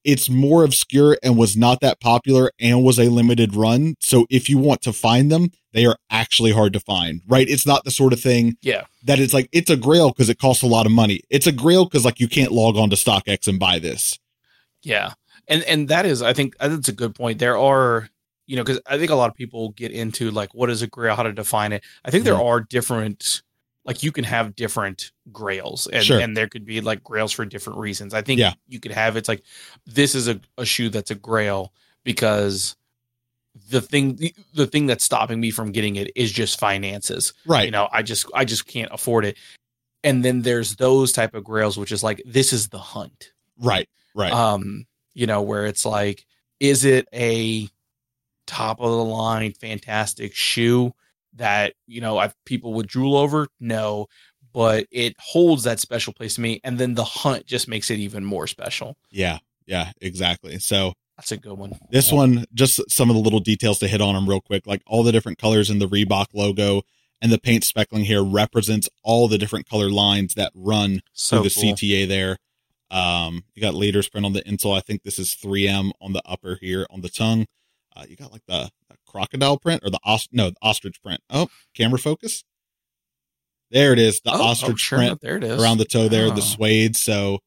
it's 0.06 0.30
more 0.30 0.64
obscure 0.64 1.18
and 1.22 1.38
was 1.38 1.58
not 1.58 1.82
that 1.82 2.00
popular 2.00 2.52
and 2.60 2.84
was 2.84 2.98
a 3.00 3.10
limited 3.10 3.56
run. 3.56 3.96
So 4.00 4.26
if 4.30 4.48
you 4.48 4.58
want 4.58 4.82
to 4.84 4.94
find 4.94 5.30
them, 5.32 5.50
they 5.74 5.86
are 5.86 5.98
actually 6.10 6.52
hard 6.52 6.72
to 6.74 6.80
find, 6.80 7.22
right? 7.28 7.50
It's 7.50 7.66
not 7.66 7.84
the 7.84 7.92
sort 7.92 8.14
of 8.14 8.22
thing 8.22 8.56
Yeah. 8.62 8.84
that 9.04 9.20
it's 9.20 9.34
like 9.34 9.50
it's 9.52 9.70
a 9.70 9.76
grail 9.76 10.10
because 10.12 10.30
it 10.30 10.40
costs 10.40 10.64
a 10.64 10.68
lot 10.68 10.86
of 10.86 10.92
money. 10.94 11.20
It's 11.30 11.48
a 11.48 11.52
grail 11.52 11.84
because 11.86 12.06
like 12.06 12.20
you 12.22 12.30
can't 12.30 12.52
log 12.54 12.78
on 12.78 12.90
to 12.92 12.96
StockX 12.96 13.48
and 13.50 13.60
buy 13.60 13.80
this. 13.80 14.18
Yeah. 14.84 15.14
And 15.48 15.64
and 15.64 15.90
that 15.90 16.06
is 16.06 16.22
I 16.22 16.34
think 16.34 16.56
that's 16.60 16.88
a 16.88 16.94
good 16.94 17.16
point. 17.16 17.40
There 17.40 17.58
are 17.58 18.10
you 18.48 18.56
know, 18.56 18.64
because 18.64 18.80
I 18.86 19.00
think 19.00 19.10
a 19.10 19.16
lot 19.16 19.32
of 19.32 19.36
people 19.36 19.70
get 19.70 19.92
into 19.92 20.30
like 20.30 20.54
what 20.54 20.70
is 20.70 20.84
a 20.84 20.88
grail, 20.88 21.16
how 21.16 21.24
to 21.24 21.34
define 21.34 21.74
it. 21.74 21.84
I 22.06 22.12
think 22.12 22.26
there 22.26 22.36
Mhm. 22.36 22.46
are 22.46 22.62
different 22.62 23.42
like 23.86 24.02
you 24.04 24.12
can 24.12 24.24
have 24.24 24.56
different 24.56 25.12
grails 25.32 25.88
and, 25.88 26.04
Sure. 26.04 26.20
and 26.20 26.36
there 26.36 26.48
could 26.48 26.66
be 26.66 26.82
like 26.82 27.04
grails 27.04 27.32
for 27.32 27.46
different 27.46 27.80
reasons. 27.80 28.14
I 28.14 28.22
think 28.22 28.40
Yeah. 28.40 28.54
you 28.68 28.80
could 28.80 28.92
have 28.92 29.16
it's 29.16 29.30
like 29.30 29.44
this 29.86 30.16
is 30.16 30.28
a, 30.28 30.40
a 30.58 30.66
shoe 30.66 30.90
that's 30.90 31.12
a 31.12 31.16
grail 31.16 31.72
because 32.04 32.76
the 33.70 33.82
thing 33.82 34.16
the, 34.18 34.34
the 34.54 34.68
thing 34.68 34.86
that's 34.86 35.04
stopping 35.06 35.40
me 35.40 35.50
from 35.52 35.72
getting 35.72 35.96
it 35.96 36.12
is 36.16 36.32
just 36.32 36.60
finances 36.60 37.32
Right. 37.46 37.64
you 37.66 37.72
know 37.72 37.88
i 37.92 38.02
just 38.02 38.26
i 38.34 38.44
just 38.44 38.68
can't 38.68 38.92
afford 38.92 39.24
it 39.24 39.38
and 40.04 40.26
then 40.26 40.42
there's 40.42 40.76
those 40.76 41.14
type 41.14 41.34
of 41.34 41.46
grails 41.46 41.78
which 41.78 41.94
is 41.94 42.04
like 42.04 42.22
this 42.26 42.52
is 42.52 42.68
the 42.68 42.78
hunt 42.78 43.32
right. 43.58 43.88
Right. 44.14 44.32
um 44.34 44.86
you 45.14 45.26
know 45.26 45.42
where 45.42 45.66
it's 45.68 45.86
like 45.86 46.26
is 46.60 46.84
it 46.84 47.08
a 47.14 47.70
top 48.46 48.80
of 48.82 48.92
the 48.92 49.04
line, 49.06 49.54
fantastic 49.54 50.36
shoe 50.36 50.94
that 51.36 51.74
you 51.88 52.02
know 52.02 52.18
I 52.18 52.32
people 52.46 52.74
would 52.74 52.88
drool 52.88 53.16
over. 53.16 53.48
No, 53.60 54.08
but 54.54 54.88
it 54.92 55.16
holds 55.20 55.64
that 55.64 55.80
special 55.80 56.14
place 56.14 56.36
to 56.36 56.42
me. 56.42 56.62
And 56.64 56.78
then 56.78 56.96
the 56.96 57.04
hunt 57.04 57.46
just 57.46 57.68
makes 57.68 57.92
it 57.92 58.00
even 58.00 58.24
more 58.24 58.48
special. 58.48 58.96
Yeah, 59.12 59.40
yeah, 59.66 59.92
exactly. 60.02 60.60
So 60.60 60.94
that's 61.18 61.32
a 61.32 61.38
good 61.38 61.58
one. 61.58 61.78
This 61.92 62.12
one, 62.12 62.46
just 62.54 62.80
some 62.90 63.10
of 63.10 63.16
the 63.16 63.22
little 63.22 63.40
details 63.40 63.80
to 63.80 63.88
hit 63.88 64.02
on 64.02 64.16
them 64.16 64.28
real 64.28 64.42
quick, 64.42 64.66
like 64.66 64.82
all 64.86 65.04
the 65.04 65.12
different 65.12 65.38
colors 65.38 65.70
in 65.70 65.80
the 65.80 65.88
Reebok 65.88 66.28
logo 66.34 66.84
and 67.22 67.32
the 67.32 67.40
paint 67.40 67.64
speckling 67.64 68.06
here 68.06 68.24
represents 68.24 68.90
all 69.04 69.28
the 69.28 69.38
different 69.38 69.68
color 69.68 69.90
lines 69.90 70.36
that 70.36 70.52
run 70.54 71.02
so 71.14 71.38
through 71.38 71.50
the 71.50 71.56
cool. 71.56 71.74
CTA 71.74 72.08
there. 72.08 72.38
Um, 72.92 73.44
you 73.56 73.62
got 73.62 73.74
leaders 73.74 74.08
print 74.08 74.26
on 74.26 74.34
the 74.34 74.44
insole. 74.44 74.78
I 74.78 74.82
think 74.82 75.04
this 75.04 75.18
is 75.18 75.36
3M 75.36 75.92
on 76.02 76.14
the 76.14 76.22
upper 76.26 76.58
here 76.62 76.86
on 76.90 77.02
the 77.02 77.10
tongue. 77.10 77.46
Uh, 77.96 78.04
you 78.08 78.16
got 78.16 78.32
like 78.32 78.46
the, 78.48 78.70
the, 78.90 78.96
crocodile 79.08 79.58
print 79.58 79.82
or 79.84 79.90
the 79.90 80.00
os- 80.04 80.28
no 80.32 80.50
the 80.50 80.58
ostrich 80.62 81.02
print. 81.02 81.22
Oh, 81.30 81.48
camera 81.74 81.98
focus. 81.98 82.44
There 83.72 83.94
it 83.94 84.00
is, 84.00 84.20
the 84.22 84.32
oh, 84.32 84.42
ostrich 84.42 84.74
oh, 84.74 84.78
sure 84.78 84.98
print. 85.00 85.22
There 85.22 85.38
it 85.38 85.44
is 85.44 85.62
around 85.62 85.78
the 85.78 85.86
toe 85.86 86.08
there, 86.08 86.28
oh. 86.28 86.32
the 86.32 86.42
suede. 86.42 86.96
So 86.96 87.40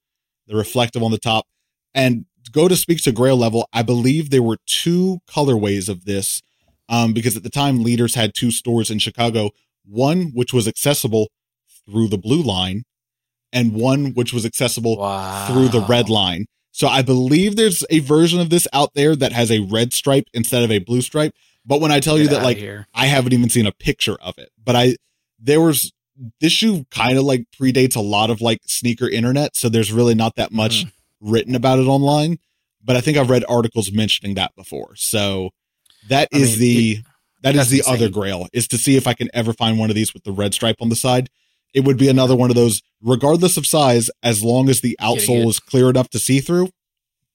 the 0.47 0.57
reflective 0.57 1.03
on 1.03 1.11
the 1.11 1.19
top, 1.19 1.47
and 1.95 2.25
go 2.51 2.69
to 2.69 2.77
speaks 2.77 3.03
to 3.03 3.13
Grail 3.13 3.37
level. 3.37 3.69
I 3.73 3.83
believe 3.83 4.31
there 4.31 4.43
were 4.43 4.59
two 4.67 5.19
colorways 5.29 5.89
of 5.89 6.07
this, 6.07 6.43
um, 6.89 7.13
because 7.13 7.37
at 7.37 7.43
the 7.43 7.51
time 7.51 7.83
leaders 7.83 8.15
had 8.15 8.33
two 8.35 8.51
stores 8.51 8.91
in 8.91 8.99
Chicago. 8.99 9.51
One 9.85 10.33
which 10.35 10.53
was 10.53 10.67
accessible 10.67 11.29
through 11.87 12.09
the 12.09 12.19
blue 12.19 12.43
line, 12.43 12.85
and 13.53 13.75
one 13.75 14.13
which 14.15 14.33
was 14.33 14.45
accessible 14.45 14.99
wow. 14.99 15.47
through 15.47 15.69
the 15.69 15.81
red 15.87 16.09
line. 16.09 16.47
So 16.79 16.87
I 16.87 17.03
believe 17.03 17.57
there's 17.57 17.85
a 17.91 17.99
version 17.99 18.39
of 18.39 18.51
this 18.51 18.69
out 18.73 18.95
there 18.95 19.17
that 19.17 19.33
has 19.33 19.51
a 19.51 19.59
red 19.59 19.93
stripe 19.93 20.29
instead 20.33 20.63
of 20.63 20.71
a 20.71 20.79
blue 20.79 21.01
stripe. 21.01 21.35
But 21.67 21.81
when 21.81 21.91
I 21.91 21.99
tell 21.99 22.17
Get 22.17 22.23
you 22.23 22.29
that, 22.29 22.45
like, 22.45 22.65
I 22.95 23.07
haven't 23.07 23.33
even 23.33 23.51
seen 23.51 23.67
a 23.67 23.73
picture 23.73 24.17
of 24.23 24.39
it, 24.39 24.51
but 24.65 24.77
I, 24.77 24.95
there 25.41 25.61
was, 25.61 25.93
this 26.41 26.53
shoe 26.53 26.87
kind 26.93 27.19
of 27.19 27.25
like 27.25 27.47
predates 27.51 27.97
a 27.97 28.01
lot 28.01 28.31
of 28.31 28.41
like 28.41 28.61
sneaker 28.65 29.09
internet. 29.09 29.57
So 29.57 29.69
there's 29.69 29.93
really 29.93 30.15
not 30.15 30.37
that 30.37 30.53
much 30.53 30.85
mm. 30.85 30.93
written 31.21 31.57
about 31.57 31.81
it 31.81 31.89
online. 31.89 32.39
But 32.85 32.95
I 32.95 33.01
think 33.01 33.19
I've 33.19 33.29
read 33.29 33.45
articles 33.49 33.91
mentioning 33.91 34.37
that 34.37 34.55
before. 34.55 34.95
So 34.95 35.51
that 36.09 36.29
I 36.33 36.37
is 36.37 36.51
mean, 36.53 36.61
the, 36.61 36.91
it, 36.93 37.05
that 37.43 37.57
is 37.57 37.71
the 37.71 37.79
insane. 37.79 37.95
other 37.95 38.09
grail 38.09 38.47
is 38.53 38.69
to 38.69 38.79
see 38.79 38.97
if 38.97 39.09
I 39.09 39.15
can 39.15 39.29
ever 39.35 39.53
find 39.53 39.81
one 39.81 39.91
of 39.91 39.97
these 39.97 40.15
with 40.15 40.23
the 40.23 40.31
red 40.31 40.55
stripe 40.55 40.77
on 40.81 40.91
the 40.91 40.97
side 40.97 41.29
it 41.75 41.85
would 41.85 41.99
be 41.99 42.09
another 42.09 42.37
one 42.37 42.51
of 42.51 42.57
those, 42.57 42.83
regardless 43.03 43.57
of 43.57 43.67
size, 43.67 44.11
as 44.23 44.43
long 44.43 44.69
as 44.69 44.81
the 44.81 44.97
outsole 45.01 45.49
is 45.49 45.61
clear 45.61 45.91
enough 45.91 46.09
to 46.11 46.19
see 46.19 46.41
through, 46.41 46.71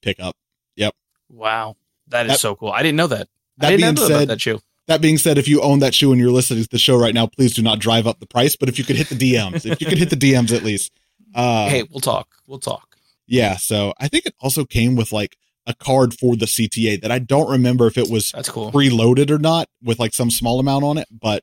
pick 0.02 0.20
up. 0.20 0.36
Yep. 0.76 0.94
Wow. 1.28 1.76
That 2.08 2.26
is 2.26 2.32
that, 2.32 2.40
so 2.40 2.54
cool. 2.54 2.70
I 2.70 2.82
didn't 2.82 2.96
know 2.96 3.06
that. 3.06 3.28
That 3.58 3.72
I 3.72 3.76
being 3.76 3.96
said, 3.96 4.28
that 4.28 4.40
shoe. 4.40 4.60
That 4.86 5.00
being 5.00 5.18
said, 5.18 5.38
if 5.38 5.48
you 5.48 5.62
own 5.62 5.78
that 5.78 5.94
shoe 5.94 6.12
and 6.12 6.20
you're 6.20 6.30
listening 6.30 6.62
to 6.62 6.68
the 6.68 6.78
show 6.78 6.98
right 6.98 7.14
now, 7.14 7.26
please 7.26 7.54
do 7.54 7.62
not 7.62 7.78
drive 7.78 8.06
up 8.06 8.20
the 8.20 8.26
price. 8.26 8.56
But 8.56 8.68
if 8.68 8.78
you 8.78 8.84
could 8.84 8.96
hit 8.96 9.08
the 9.08 9.14
DMs, 9.14 9.64
if 9.64 9.80
you 9.80 9.86
could 9.86 9.98
hit 9.98 10.10
the 10.10 10.16
DMs 10.16 10.54
at 10.54 10.62
least. 10.62 10.92
Uh, 11.36 11.68
hey, 11.68 11.82
we'll 11.90 11.98
talk. 11.98 12.28
We'll 12.46 12.60
talk. 12.60 12.94
Yeah. 13.26 13.56
So 13.56 13.92
I 13.98 14.06
think 14.06 14.24
it 14.24 14.36
also 14.40 14.64
came 14.64 14.94
with 14.94 15.10
like 15.10 15.36
a 15.66 15.74
card 15.74 16.14
for 16.14 16.36
the 16.36 16.46
CTA 16.46 17.00
that 17.02 17.10
I 17.10 17.18
don't 17.18 17.50
remember 17.50 17.88
if 17.88 17.98
it 17.98 18.08
was 18.08 18.30
that's 18.30 18.48
cool 18.48 18.70
preloaded 18.70 19.30
or 19.30 19.38
not 19.38 19.68
with 19.82 19.98
like 19.98 20.14
some 20.14 20.30
small 20.30 20.60
amount 20.60 20.84
on 20.84 20.96
it, 20.96 21.08
but 21.10 21.42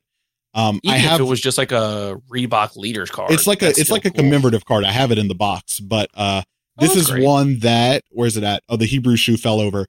um, 0.53 0.79
Even 0.83 0.95
I 0.95 0.97
have 0.97 1.21
it 1.21 1.25
was 1.25 1.39
just 1.39 1.57
like 1.57 1.71
a 1.71 2.21
Reebok 2.29 2.75
leaders 2.75 3.09
card. 3.09 3.31
It's 3.31 3.47
like 3.47 3.61
a 3.61 3.69
it's 3.69 3.89
like 3.89 4.03
cool. 4.03 4.11
a 4.11 4.13
commemorative 4.13 4.65
card. 4.65 4.83
I 4.83 4.91
have 4.91 5.11
it 5.11 5.17
in 5.17 5.27
the 5.27 5.35
box, 5.35 5.79
but 5.79 6.09
uh, 6.13 6.43
oh, 6.45 6.81
this 6.81 6.95
oh, 6.95 6.99
is 6.99 7.11
great. 7.11 7.23
one 7.23 7.59
that 7.59 8.03
where's 8.09 8.35
it 8.37 8.43
at? 8.43 8.63
Oh, 8.67 8.75
the 8.75 8.87
Hebru 8.87 9.17
shoe 9.17 9.37
fell 9.37 9.61
over. 9.61 9.85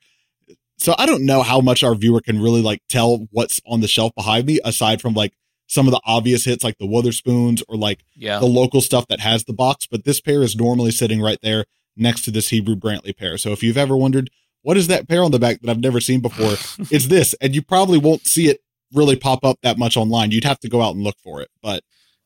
So 0.78 0.94
I 0.98 1.06
don't 1.06 1.24
know 1.24 1.42
how 1.42 1.60
much 1.60 1.82
our 1.82 1.94
viewer 1.94 2.20
can 2.20 2.40
really 2.40 2.62
like 2.62 2.80
tell 2.88 3.26
what's 3.30 3.60
on 3.66 3.80
the 3.80 3.88
shelf 3.88 4.12
behind 4.16 4.46
me, 4.46 4.60
aside 4.64 5.00
from 5.00 5.14
like 5.14 5.32
some 5.66 5.86
of 5.86 5.92
the 5.92 6.00
obvious 6.04 6.44
hits 6.44 6.62
like 6.62 6.78
the 6.78 6.86
Wotherspoons 6.86 7.62
or 7.68 7.76
like 7.76 8.04
yeah. 8.14 8.38
the 8.38 8.46
local 8.46 8.80
stuff 8.80 9.06
that 9.08 9.20
has 9.20 9.44
the 9.44 9.52
box. 9.52 9.86
But 9.86 10.04
this 10.04 10.20
pair 10.20 10.42
is 10.42 10.56
normally 10.56 10.90
sitting 10.90 11.20
right 11.20 11.38
there 11.42 11.64
next 11.96 12.22
to 12.22 12.30
this 12.30 12.50
Hebru 12.50 12.76
Brantley 12.76 13.16
pair. 13.16 13.36
So 13.36 13.52
if 13.52 13.62
you've 13.62 13.78
ever 13.78 13.96
wondered 13.96 14.30
what 14.62 14.76
is 14.76 14.86
that 14.86 15.08
pair 15.08 15.24
on 15.24 15.32
the 15.32 15.38
back 15.38 15.60
that 15.60 15.70
I've 15.70 15.80
never 15.80 16.00
seen 16.00 16.20
before, 16.20 16.52
it's 16.90 17.06
this, 17.06 17.34
and 17.40 17.54
you 17.54 17.62
probably 17.62 17.98
won't 17.98 18.26
see 18.26 18.48
it 18.48 18.60
really 18.94 19.16
pop 19.16 19.44
up 19.44 19.58
that 19.62 19.78
much 19.78 19.96
online. 19.96 20.30
You'd 20.30 20.44
have 20.44 20.60
to 20.60 20.68
go 20.68 20.82
out 20.82 20.94
and 20.94 21.04
look 21.04 21.16
for 21.22 21.40
it. 21.40 21.48
But 21.62 21.82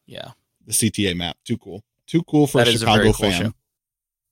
yeah, 0.07 0.33
the 0.67 0.73
CTA 0.73 1.17
map, 1.17 1.37
too 1.45 1.59
cool, 1.59 1.83
too 2.07 2.23
cool 2.25 2.47
for 2.47 2.59
that 2.59 2.69
a 2.69 2.73
Chicago 2.73 3.01
a 3.01 3.05
cool 3.05 3.13
fan. 3.13 3.43
Show. 3.47 3.53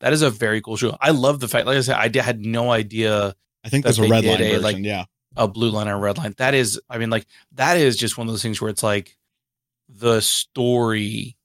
That 0.00 0.12
is 0.12 0.22
a 0.22 0.30
very 0.30 0.60
cool 0.60 0.76
show. 0.76 0.96
I 1.00 1.10
love 1.10 1.40
the 1.40 1.48
fact, 1.48 1.66
like 1.66 1.76
I 1.76 1.80
said, 1.80 1.96
I 1.96 2.22
had 2.22 2.40
no 2.40 2.70
idea. 2.70 3.34
I 3.64 3.68
think 3.68 3.84
there's 3.84 3.98
a 3.98 4.02
red 4.02 4.24
line 4.24 4.38
version. 4.38 4.62
Like, 4.62 4.76
yeah, 4.78 5.04
a 5.36 5.48
blue 5.48 5.70
line 5.70 5.88
or 5.88 5.94
a 5.94 5.98
red 5.98 6.18
line. 6.18 6.34
That 6.38 6.54
is, 6.54 6.80
I 6.90 6.98
mean, 6.98 7.10
like 7.10 7.26
that 7.52 7.76
is 7.76 7.96
just 7.96 8.18
one 8.18 8.26
of 8.26 8.32
those 8.32 8.42
things 8.42 8.60
where 8.60 8.70
it's 8.70 8.82
like 8.82 9.16
the 9.88 10.20
story 10.20 11.36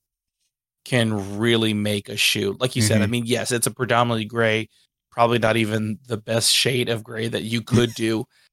can 0.85 1.37
really 1.37 1.73
make 1.73 2.09
a 2.09 2.17
shoe. 2.17 2.57
Like 2.59 2.75
you 2.75 2.81
mm-hmm. 2.81 2.87
said, 2.87 2.97
I 2.97 3.05
mm-hmm. 3.05 3.11
mean, 3.11 3.25
yes, 3.27 3.51
it's 3.51 3.67
a 3.67 3.71
predominantly 3.71 4.25
gray, 4.25 4.69
probably 5.11 5.39
not 5.39 5.57
even 5.57 5.99
the 6.07 6.17
best 6.17 6.51
shade 6.51 6.89
of 6.89 7.03
gray 7.03 7.27
that 7.27 7.43
you 7.43 7.61
could 7.61 7.93
do 7.93 8.25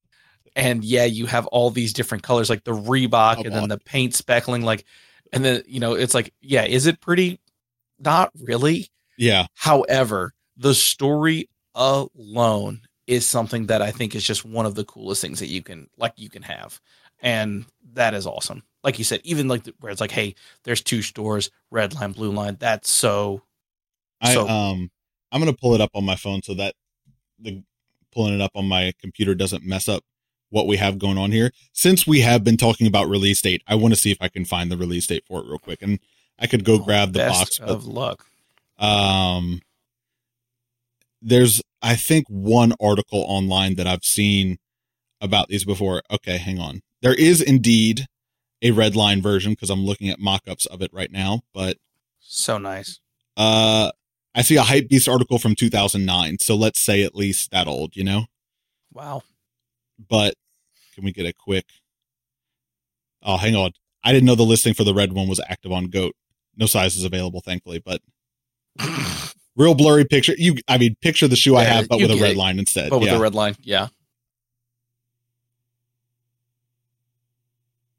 and 0.56 0.82
yeah, 0.82 1.04
you 1.04 1.26
have 1.26 1.46
all 1.48 1.70
these 1.70 1.92
different 1.92 2.24
colors, 2.24 2.48
like 2.48 2.64
the 2.64 2.72
Reebok, 2.72 3.44
and 3.44 3.54
then 3.54 3.68
the 3.68 3.78
paint 3.78 4.14
speckling, 4.14 4.62
like, 4.62 4.84
and 5.32 5.44
then 5.44 5.62
you 5.66 5.78
know, 5.78 5.92
it's 5.92 6.14
like, 6.14 6.32
yeah, 6.40 6.64
is 6.64 6.86
it 6.86 7.00
pretty? 7.00 7.38
Not 8.00 8.32
really. 8.42 8.88
Yeah. 9.18 9.46
However, 9.54 10.32
the 10.56 10.74
story 10.74 11.50
alone 11.74 12.80
is 13.06 13.26
something 13.26 13.66
that 13.66 13.82
I 13.82 13.90
think 13.90 14.14
is 14.14 14.24
just 14.24 14.44
one 14.44 14.66
of 14.66 14.74
the 14.74 14.84
coolest 14.84 15.20
things 15.20 15.38
that 15.40 15.48
you 15.48 15.62
can 15.62 15.88
like 15.98 16.14
you 16.16 16.30
can 16.30 16.42
have, 16.42 16.80
and 17.20 17.66
that 17.92 18.14
is 18.14 18.26
awesome. 18.26 18.62
Like 18.82 18.98
you 18.98 19.04
said, 19.04 19.20
even 19.24 19.48
like 19.48 19.64
the, 19.64 19.74
where 19.80 19.92
it's 19.92 20.00
like, 20.00 20.10
hey, 20.10 20.34
there's 20.64 20.82
two 20.82 21.02
stores, 21.02 21.50
red 21.70 21.94
line, 21.94 22.12
blue 22.12 22.32
line. 22.32 22.56
That's 22.58 22.90
so. 22.90 23.42
I 24.22 24.32
so, 24.32 24.48
um, 24.48 24.90
I'm 25.30 25.40
gonna 25.40 25.52
pull 25.52 25.74
it 25.74 25.82
up 25.82 25.90
on 25.94 26.04
my 26.04 26.16
phone 26.16 26.42
so 26.42 26.54
that 26.54 26.74
the 27.38 27.62
pulling 28.10 28.34
it 28.34 28.40
up 28.40 28.52
on 28.54 28.66
my 28.66 28.94
computer 28.98 29.34
doesn't 29.34 29.62
mess 29.62 29.86
up 29.86 30.02
what 30.56 30.66
we 30.66 30.78
have 30.78 30.98
going 30.98 31.18
on 31.18 31.32
here. 31.32 31.52
Since 31.74 32.06
we 32.06 32.20
have 32.22 32.42
been 32.42 32.56
talking 32.56 32.86
about 32.86 33.10
release 33.10 33.42
date, 33.42 33.62
I 33.68 33.74
want 33.74 33.92
to 33.92 34.00
see 34.00 34.10
if 34.10 34.16
I 34.22 34.28
can 34.28 34.46
find 34.46 34.72
the 34.72 34.76
release 34.78 35.06
date 35.06 35.24
for 35.28 35.40
it 35.40 35.46
real 35.46 35.58
quick, 35.58 35.82
and 35.82 36.00
I 36.38 36.46
could 36.46 36.64
go 36.64 36.76
oh, 36.76 36.78
grab 36.78 37.12
the 37.12 37.18
box. 37.18 37.58
But, 37.58 37.68
of 37.68 37.86
luck. 37.86 38.24
Um, 38.78 39.60
there's 41.20 41.60
I 41.82 41.94
think 41.94 42.26
one 42.28 42.72
article 42.80 43.22
online 43.28 43.74
that 43.74 43.86
I've 43.86 44.04
seen 44.04 44.56
about 45.20 45.48
these 45.48 45.66
before. 45.66 46.02
Okay, 46.10 46.38
hang 46.38 46.58
on. 46.58 46.80
There 47.02 47.14
is 47.14 47.42
indeed 47.42 48.06
a 48.62 48.70
red 48.70 48.96
line 48.96 49.20
version 49.20 49.52
because 49.52 49.68
I'm 49.68 49.84
looking 49.84 50.08
at 50.08 50.18
mock-ups 50.18 50.64
of 50.64 50.80
it 50.80 50.90
right 50.90 51.12
now, 51.12 51.42
but 51.52 51.76
so 52.18 52.56
nice. 52.56 52.98
Uh, 53.36 53.90
I 54.34 54.40
see 54.40 54.56
a 54.56 54.62
Hypebeast 54.62 55.06
article 55.06 55.38
from 55.38 55.54
2009, 55.54 56.38
so 56.40 56.56
let's 56.56 56.80
say 56.80 57.02
at 57.02 57.14
least 57.14 57.50
that 57.50 57.68
old, 57.68 57.94
you 57.94 58.04
know. 58.04 58.24
Wow. 58.94 59.22
But 60.08 60.34
can 60.96 61.04
we 61.04 61.12
get 61.12 61.26
a 61.26 61.32
quick? 61.32 61.66
Oh, 63.22 63.36
hang 63.36 63.54
on. 63.54 63.72
I 64.02 64.12
didn't 64.12 64.24
know 64.24 64.34
the 64.34 64.42
listing 64.44 64.72
for 64.72 64.82
the 64.82 64.94
red 64.94 65.12
one 65.12 65.28
was 65.28 65.40
active 65.46 65.70
on 65.70 65.86
Goat. 65.88 66.14
No 66.56 66.64
sizes 66.66 67.04
available, 67.04 67.42
thankfully, 67.42 67.82
but 67.84 68.00
real 69.56 69.74
blurry 69.74 70.06
picture. 70.06 70.34
You, 70.38 70.56
I 70.66 70.78
mean, 70.78 70.96
picture 71.02 71.28
the 71.28 71.36
shoe 71.36 71.52
yeah, 71.52 71.58
I 71.58 71.64
have, 71.64 71.88
but 71.88 71.98
with 71.98 72.10
a 72.10 72.16
red 72.16 72.32
it. 72.32 72.36
line 72.36 72.58
instead. 72.58 72.88
But 72.90 73.00
with 73.00 73.10
yeah. 73.10 73.16
a 73.16 73.20
red 73.20 73.34
line, 73.34 73.56
yeah. 73.60 73.88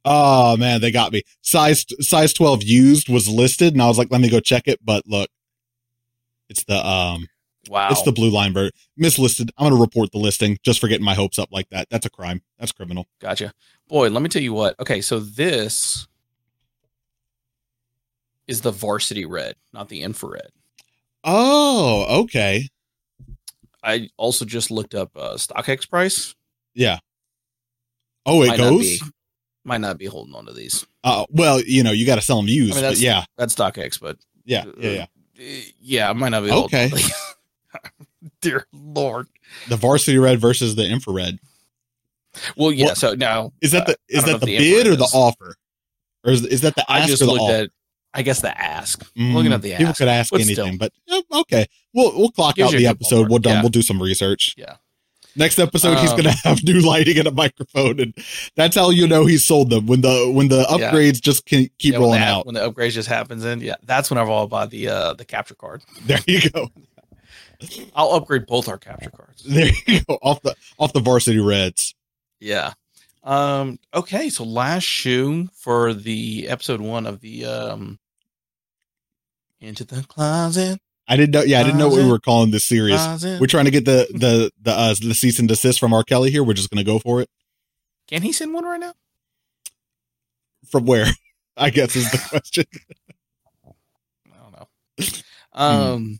Oh 0.03 0.57
man, 0.57 0.81
they 0.81 0.89
got 0.89 1.11
me. 1.11 1.21
Size 1.41 1.85
size 1.99 2.33
12 2.33 2.63
used 2.63 3.09
was 3.09 3.29
listed 3.29 3.73
and 3.73 3.81
I 3.81 3.87
was 3.87 3.97
like, 3.97 4.09
let 4.09 4.21
me 4.21 4.29
go 4.29 4.39
check 4.39 4.67
it, 4.67 4.79
but 4.83 5.05
look. 5.05 5.29
It's 6.49 6.63
the 6.63 6.83
um 6.83 7.27
Wow. 7.67 7.89
It's 7.91 8.01
the 8.03 8.11
blue 8.11 8.29
line 8.29 8.53
bird. 8.53 8.71
Mislisted. 8.95 9.51
I'm 9.57 9.65
going 9.65 9.75
to 9.75 9.81
report 9.81 10.11
the 10.11 10.19
listing 10.19 10.57
just 10.63 10.79
for 10.79 10.87
getting 10.87 11.05
my 11.05 11.13
hopes 11.13 11.37
up 11.37 11.49
like 11.51 11.69
that. 11.69 11.87
That's 11.89 12.05
a 12.05 12.09
crime. 12.09 12.41
That's 12.59 12.71
criminal. 12.71 13.07
Gotcha. 13.19 13.53
Boy, 13.87 14.09
let 14.09 14.21
me 14.21 14.29
tell 14.29 14.41
you 14.41 14.53
what. 14.53 14.79
Okay, 14.79 15.01
so 15.01 15.19
this 15.19 16.07
is 18.47 18.61
the 18.61 18.71
varsity 18.71 19.25
red, 19.25 19.55
not 19.73 19.89
the 19.89 20.01
infrared. 20.01 20.49
Oh, 21.23 22.21
okay. 22.21 22.69
I 23.83 24.09
also 24.17 24.45
just 24.45 24.71
looked 24.71 24.95
up 24.95 25.11
uh, 25.15 25.35
StockX 25.35 25.89
price. 25.89 26.35
Yeah. 26.73 26.99
Oh, 28.25 28.43
it 28.43 28.47
might 28.47 28.57
goes? 28.57 29.01
Not 29.01 29.07
be, 29.07 29.13
might 29.63 29.81
not 29.81 29.97
be 29.97 30.05
holding 30.05 30.35
on 30.35 30.45
to 30.45 30.53
these. 30.53 30.85
Uh, 31.03 31.25
well, 31.29 31.61
you 31.61 31.83
know, 31.83 31.91
you 31.91 32.05
got 32.05 32.15
to 32.15 32.21
sell 32.21 32.37
them 32.37 32.47
used. 32.47 32.73
I 32.73 32.75
mean, 32.75 32.83
that's, 32.83 33.01
yeah. 33.01 33.25
That's 33.37 33.55
StockX, 33.55 33.99
but. 33.99 34.17
Yeah, 34.45 34.65
yeah, 34.77 34.89
yeah. 34.89 35.05
Uh, 35.39 35.61
yeah, 35.81 36.09
I 36.09 36.13
might 36.13 36.29
not 36.29 36.43
be 36.43 36.51
Okay. 36.51 36.89
Dear 38.41 38.67
Lord. 38.73 39.27
The 39.69 39.75
varsity 39.77 40.17
red 40.17 40.39
versus 40.39 40.75
the 40.75 40.85
infrared. 40.87 41.39
Well, 42.55 42.71
yeah. 42.71 42.87
Well, 42.87 42.95
so 42.95 43.13
now 43.13 43.51
is 43.61 43.71
that 43.71 43.87
the 43.87 43.93
uh, 43.93 43.95
is 44.09 44.23
that 44.25 44.39
the, 44.39 44.45
the 44.45 44.57
bid 44.57 44.87
or 44.87 44.95
the 44.95 45.09
offer, 45.13 45.55
or 46.23 46.31
is, 46.31 46.45
is 46.45 46.61
that 46.61 46.75
the 46.75 46.81
ask 46.91 47.03
I 47.03 47.07
just 47.07 47.21
looked 47.23 47.51
at. 47.51 47.69
I 48.13 48.21
guess 48.23 48.41
the 48.41 48.55
ask. 48.59 49.03
Mm, 49.15 49.33
looking 49.33 49.53
at 49.53 49.61
the 49.61 49.73
ask. 49.73 49.79
People 49.79 49.93
could 49.93 50.07
ask 50.07 50.31
but 50.31 50.41
anything, 50.41 50.75
still. 50.77 50.89
but 51.09 51.23
okay, 51.41 51.65
we'll 51.93 52.17
we'll 52.17 52.31
clock 52.31 52.59
out 52.59 52.71
the 52.71 52.87
episode. 52.87 53.29
We're 53.29 53.39
done. 53.39 53.53
Yeah. 53.55 53.61
We'll 53.61 53.69
do 53.69 53.81
some 53.81 54.01
research. 54.01 54.55
Yeah. 54.57 54.75
Next 55.35 55.59
episode, 55.59 55.99
he's 55.99 56.09
Um, 56.11 56.17
gonna 56.17 56.31
have 56.43 56.63
new 56.63 56.79
lighting 56.79 57.19
and 57.19 57.27
a 57.27 57.31
microphone, 57.31 57.99
and 57.99 58.13
that's 58.55 58.75
how 58.75 58.89
you 58.89 59.07
know 59.07 59.25
he 59.27 59.37
sold 59.37 59.69
them 59.69 59.85
when 59.85 60.01
the 60.01 60.31
when 60.33 60.47
the 60.47 60.65
Yeah. 60.69 60.91
upgrades 60.91 61.21
just 61.21 61.45
can 61.45 61.69
keep 61.77 61.93
Yeah, 61.93 61.99
when 61.99 62.01
rolling 62.01 62.21
the, 62.21 62.25
out. 62.27 62.45
when 62.47 62.55
the 62.55 62.71
upgrades 62.71 62.93
just 62.93 63.07
happens 63.07 63.43
and 63.45 63.61
Yeah, 63.61 63.75
that's 63.83 64.09
whenever 64.09 64.31
I'll 64.31 64.47
buy 64.47 64.65
the 64.65 64.87
uh 64.89 65.13
the 65.13 65.25
capture 65.25 65.53
card. 65.55 65.83
There 66.05 66.17
you 66.27 66.49
go. 66.49 66.69
I'll 67.95 68.11
upgrade 68.11 68.45
both 68.45 68.67
our 68.67 68.77
capture 68.77 69.09
cards. 69.09 69.43
There 69.47 69.69
you 69.87 70.01
go. 70.07 70.17
Off 70.21 70.41
the 70.41 70.55
off 70.77 70.93
the 70.93 70.99
varsity 70.99 71.39
reds. 71.39 71.95
Yeah. 72.39 72.73
Um. 73.23 73.79
Okay. 73.93 74.29
So 74.29 74.43
last 74.43 74.83
shoe 74.83 75.47
for 75.53 75.93
the 75.93 76.47
episode 76.49 76.81
one 76.81 77.05
of 77.05 77.21
the 77.21 77.45
um. 77.45 77.99
Into 79.59 79.83
the 79.83 80.03
closet. 80.03 80.79
I 81.07 81.15
didn't 81.15 81.31
know. 81.31 81.41
Yeah, 81.41 81.61
I 81.61 81.63
didn't 81.63 81.79
know 81.79 81.87
what 81.89 82.03
we 82.03 82.09
were 82.09 82.19
calling 82.19 82.51
this 82.51 82.65
series. 82.65 82.99
We're 83.23 83.47
trying 83.47 83.65
to 83.65 83.71
get 83.71 83.85
the 83.85 84.07
the 84.11 84.51
the 84.61 84.71
uh, 84.71 84.95
the 85.01 85.13
cease 85.13 85.39
and 85.39 85.47
desist 85.47 85.79
from 85.79 85.93
R. 85.93 86.03
Kelly 86.03 86.29
here. 86.29 86.43
We're 86.43 86.53
just 86.53 86.69
gonna 86.69 86.83
go 86.83 86.99
for 86.99 87.21
it. 87.21 87.29
Can 88.07 88.21
he 88.21 88.31
send 88.31 88.53
one 88.53 88.65
right 88.65 88.79
now? 88.79 88.93
From 90.69 90.85
where? 90.85 91.07
I 91.57 91.69
guess 91.71 91.95
is 91.95 92.11
the 92.11 92.17
question. 92.29 92.65
I 94.27 94.37
don't 94.41 94.51
know. 94.51 94.67
Um, 95.53 96.19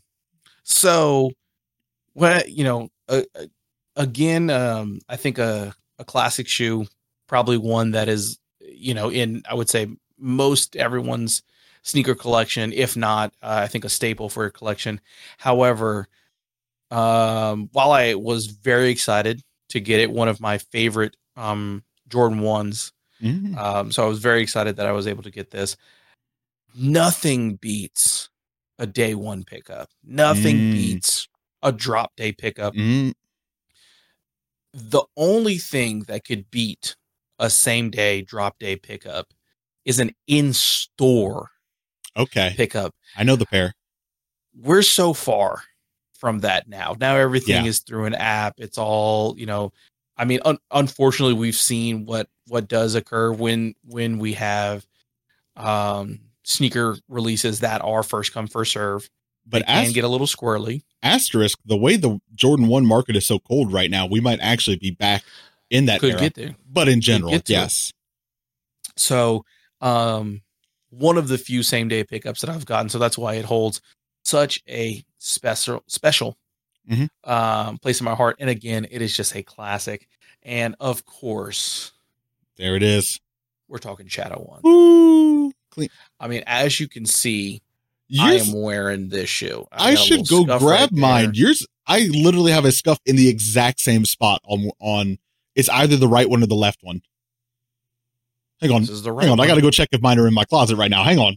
so 0.68 1.32
what 2.12 2.50
you 2.50 2.64
know, 2.64 2.88
uh, 3.08 3.22
again, 3.96 4.50
um, 4.50 5.00
I 5.08 5.16
think 5.16 5.38
a 5.38 5.74
a 5.98 6.04
classic 6.04 6.46
shoe, 6.46 6.86
probably 7.26 7.56
one 7.56 7.92
that 7.92 8.08
is, 8.08 8.38
you 8.60 8.94
know, 8.94 9.10
in 9.10 9.42
I 9.48 9.54
would 9.54 9.70
say 9.70 9.88
most 10.18 10.76
everyone's 10.76 11.42
sneaker 11.82 12.14
collection, 12.14 12.72
if 12.72 12.96
not, 12.96 13.32
uh, 13.42 13.60
I 13.64 13.66
think 13.66 13.84
a 13.84 13.88
staple 13.88 14.28
for 14.28 14.44
a 14.44 14.50
collection. 14.50 15.00
However, 15.38 16.06
um, 16.90 17.70
while 17.72 17.92
I 17.92 18.14
was 18.14 18.46
very 18.46 18.90
excited 18.90 19.42
to 19.70 19.80
get 19.80 20.00
it, 20.00 20.10
one 20.10 20.28
of 20.28 20.40
my 20.40 20.58
favorite 20.58 21.16
um 21.36 21.82
Jordan 22.08 22.40
ones 22.40 22.92
Mm. 23.22 23.56
um, 23.58 23.90
so 23.90 24.04
I 24.04 24.08
was 24.08 24.20
very 24.20 24.42
excited 24.42 24.76
that 24.76 24.86
I 24.86 24.92
was 24.92 25.08
able 25.08 25.24
to 25.24 25.30
get 25.32 25.50
this. 25.50 25.76
Nothing 26.76 27.56
beats 27.56 28.28
a 28.78 28.86
day 28.86 29.14
one 29.14 29.44
pickup. 29.44 29.90
Nothing 30.04 30.56
Mm. 30.56 30.72
beats 30.72 31.28
a 31.62 31.72
drop 31.72 32.14
day 32.16 32.32
pickup. 32.32 32.74
Mm. 32.74 33.12
The 34.72 35.02
only 35.16 35.58
thing 35.58 36.00
that 36.08 36.24
could 36.24 36.50
beat 36.50 36.94
a 37.38 37.50
same 37.50 37.90
day 37.90 38.22
drop 38.22 38.58
day 38.58 38.76
pickup 38.76 39.32
is 39.84 39.98
an 39.98 40.10
in 40.26 40.52
store 40.52 41.50
Okay, 42.16 42.52
pickup. 42.56 42.94
I 43.16 43.22
know 43.22 43.36
the 43.36 43.46
pair. 43.46 43.74
We're 44.54 44.82
so 44.82 45.12
far 45.14 45.62
from 46.14 46.40
that 46.40 46.68
now. 46.68 46.96
Now 46.98 47.16
everything 47.16 47.64
Yeah. 47.64 47.68
is 47.70 47.78
through 47.78 48.06
an 48.06 48.14
app. 48.14 48.54
It's 48.58 48.76
all, 48.76 49.38
you 49.38 49.46
know, 49.46 49.72
I 50.16 50.24
mean, 50.24 50.40
un- 50.44 50.58
unfortunately, 50.72 51.34
we've 51.34 51.54
seen 51.54 52.04
what 52.04 52.28
what 52.48 52.66
does 52.66 52.94
occur 52.96 53.30
when 53.32 53.74
when 53.84 54.18
we 54.18 54.32
have 54.34 54.84
um, 55.56 56.20
sneaker 56.48 56.96
releases 57.08 57.60
that 57.60 57.82
are 57.84 58.02
first 58.02 58.32
come 58.32 58.46
first 58.46 58.72
serve. 58.72 59.08
But 59.46 59.60
They 59.60 59.72
can 59.72 59.84
as, 59.86 59.92
get 59.92 60.04
a 60.04 60.08
little 60.08 60.26
squirrely. 60.26 60.82
asterisk, 61.02 61.58
the 61.64 61.76
way 61.76 61.96
the 61.96 62.20
Jordan 62.34 62.66
One 62.68 62.84
market 62.86 63.16
is 63.16 63.26
so 63.26 63.38
cold 63.38 63.72
right 63.72 63.90
now, 63.90 64.06
we 64.06 64.20
might 64.20 64.40
actually 64.40 64.76
be 64.76 64.90
back 64.90 65.22
in 65.70 65.86
that 65.86 66.00
Could 66.00 66.10
era. 66.12 66.20
get 66.20 66.34
there. 66.34 66.56
but 66.70 66.88
in 66.88 67.00
general, 67.00 67.30
to 67.30 67.36
it. 67.36 67.48
yes. 67.50 67.92
So, 68.96 69.44
um, 69.80 70.42
one 70.90 71.16
of 71.18 71.28
the 71.28 71.38
few 71.38 71.62
same 71.62 71.88
day 71.88 72.02
pickups 72.04 72.40
that 72.40 72.50
I've 72.50 72.64
gotten. 72.66 72.88
So 72.88 72.98
that's 72.98 73.16
why 73.18 73.34
it 73.34 73.44
holds 73.44 73.80
such 74.24 74.62
a 74.68 75.02
special 75.18 75.82
special 75.86 76.36
Mhm. 76.90 77.08
um, 77.24 77.78
place 77.78 78.00
in 78.00 78.04
my 78.04 78.14
heart. 78.14 78.36
And 78.38 78.48
again, 78.50 78.86
it 78.90 79.02
is 79.02 79.14
just 79.16 79.34
a 79.36 79.42
classic. 79.42 80.08
And 80.42 80.74
of 80.80 81.04
course, 81.04 81.92
There 82.56 82.74
it 82.76 82.82
is. 82.82 83.20
we're 83.68 83.78
talking 83.78 84.08
Shadow 84.08 84.40
One. 84.42 84.60
Woo! 84.62 85.52
Clean. 85.78 85.88
I 86.20 86.28
mean, 86.28 86.42
as 86.46 86.80
you 86.80 86.88
can 86.88 87.06
see, 87.06 87.62
I 88.20 88.34
am 88.34 88.52
wearing 88.52 89.08
this 89.08 89.28
shoe. 89.28 89.66
I've 89.70 89.80
I 89.80 89.94
should 89.94 90.28
go 90.28 90.44
grab 90.44 90.60
right 90.62 90.90
there. 90.90 91.00
mine. 91.00 91.30
Yours, 91.34 91.66
I 91.86 92.06
literally 92.12 92.52
have 92.52 92.64
a 92.64 92.72
scuff 92.72 92.98
in 93.06 93.16
the 93.16 93.28
exact 93.28 93.80
same 93.80 94.04
spot 94.04 94.40
on 94.44 94.70
on. 94.80 95.18
It's 95.54 95.68
either 95.68 95.96
the 95.96 96.08
right 96.08 96.28
one 96.28 96.42
or 96.42 96.46
the 96.46 96.54
left 96.54 96.80
one. 96.82 97.00
Hang 98.60 98.72
on, 98.72 98.80
This 98.82 98.90
is 98.90 99.02
the 99.02 99.12
right 99.12 99.24
hang 99.24 99.32
on. 99.32 99.40
I 99.40 99.46
got 99.46 99.54
to 99.54 99.60
go 99.60 99.70
check 99.70 99.88
if 99.92 100.00
mine 100.02 100.18
are 100.18 100.26
in 100.26 100.34
my 100.34 100.44
closet 100.44 100.76
right 100.76 100.90
now. 100.90 101.04
Hang 101.04 101.18
on, 101.18 101.36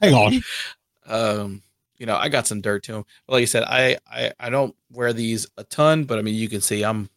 hang 0.00 0.14
on. 0.14 0.42
um 1.06 1.62
you 1.98 2.04
know 2.04 2.16
i 2.16 2.28
got 2.28 2.46
some 2.48 2.60
dirt 2.60 2.82
to 2.82 2.92
them 2.92 3.04
but 3.26 3.34
like 3.34 3.40
you 3.40 3.46
said 3.46 3.62
I, 3.62 3.96
I 4.10 4.32
i 4.40 4.50
don't 4.50 4.74
wear 4.90 5.12
these 5.12 5.46
a 5.56 5.62
ton 5.62 6.02
but 6.04 6.18
i 6.18 6.22
mean 6.22 6.34
you 6.34 6.48
can 6.48 6.60
see 6.60 6.84
i'm 6.84 7.08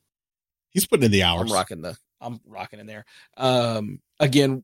He's 0.69 0.85
putting 0.85 1.05
in 1.05 1.11
the 1.11 1.23
hours. 1.23 1.49
i'm 1.49 1.55
rocking 1.57 1.81
the 1.81 1.97
i'm 2.21 2.39
rocking 2.45 2.79
in 2.79 2.85
there 2.85 3.03
um 3.35 3.99
again 4.19 4.63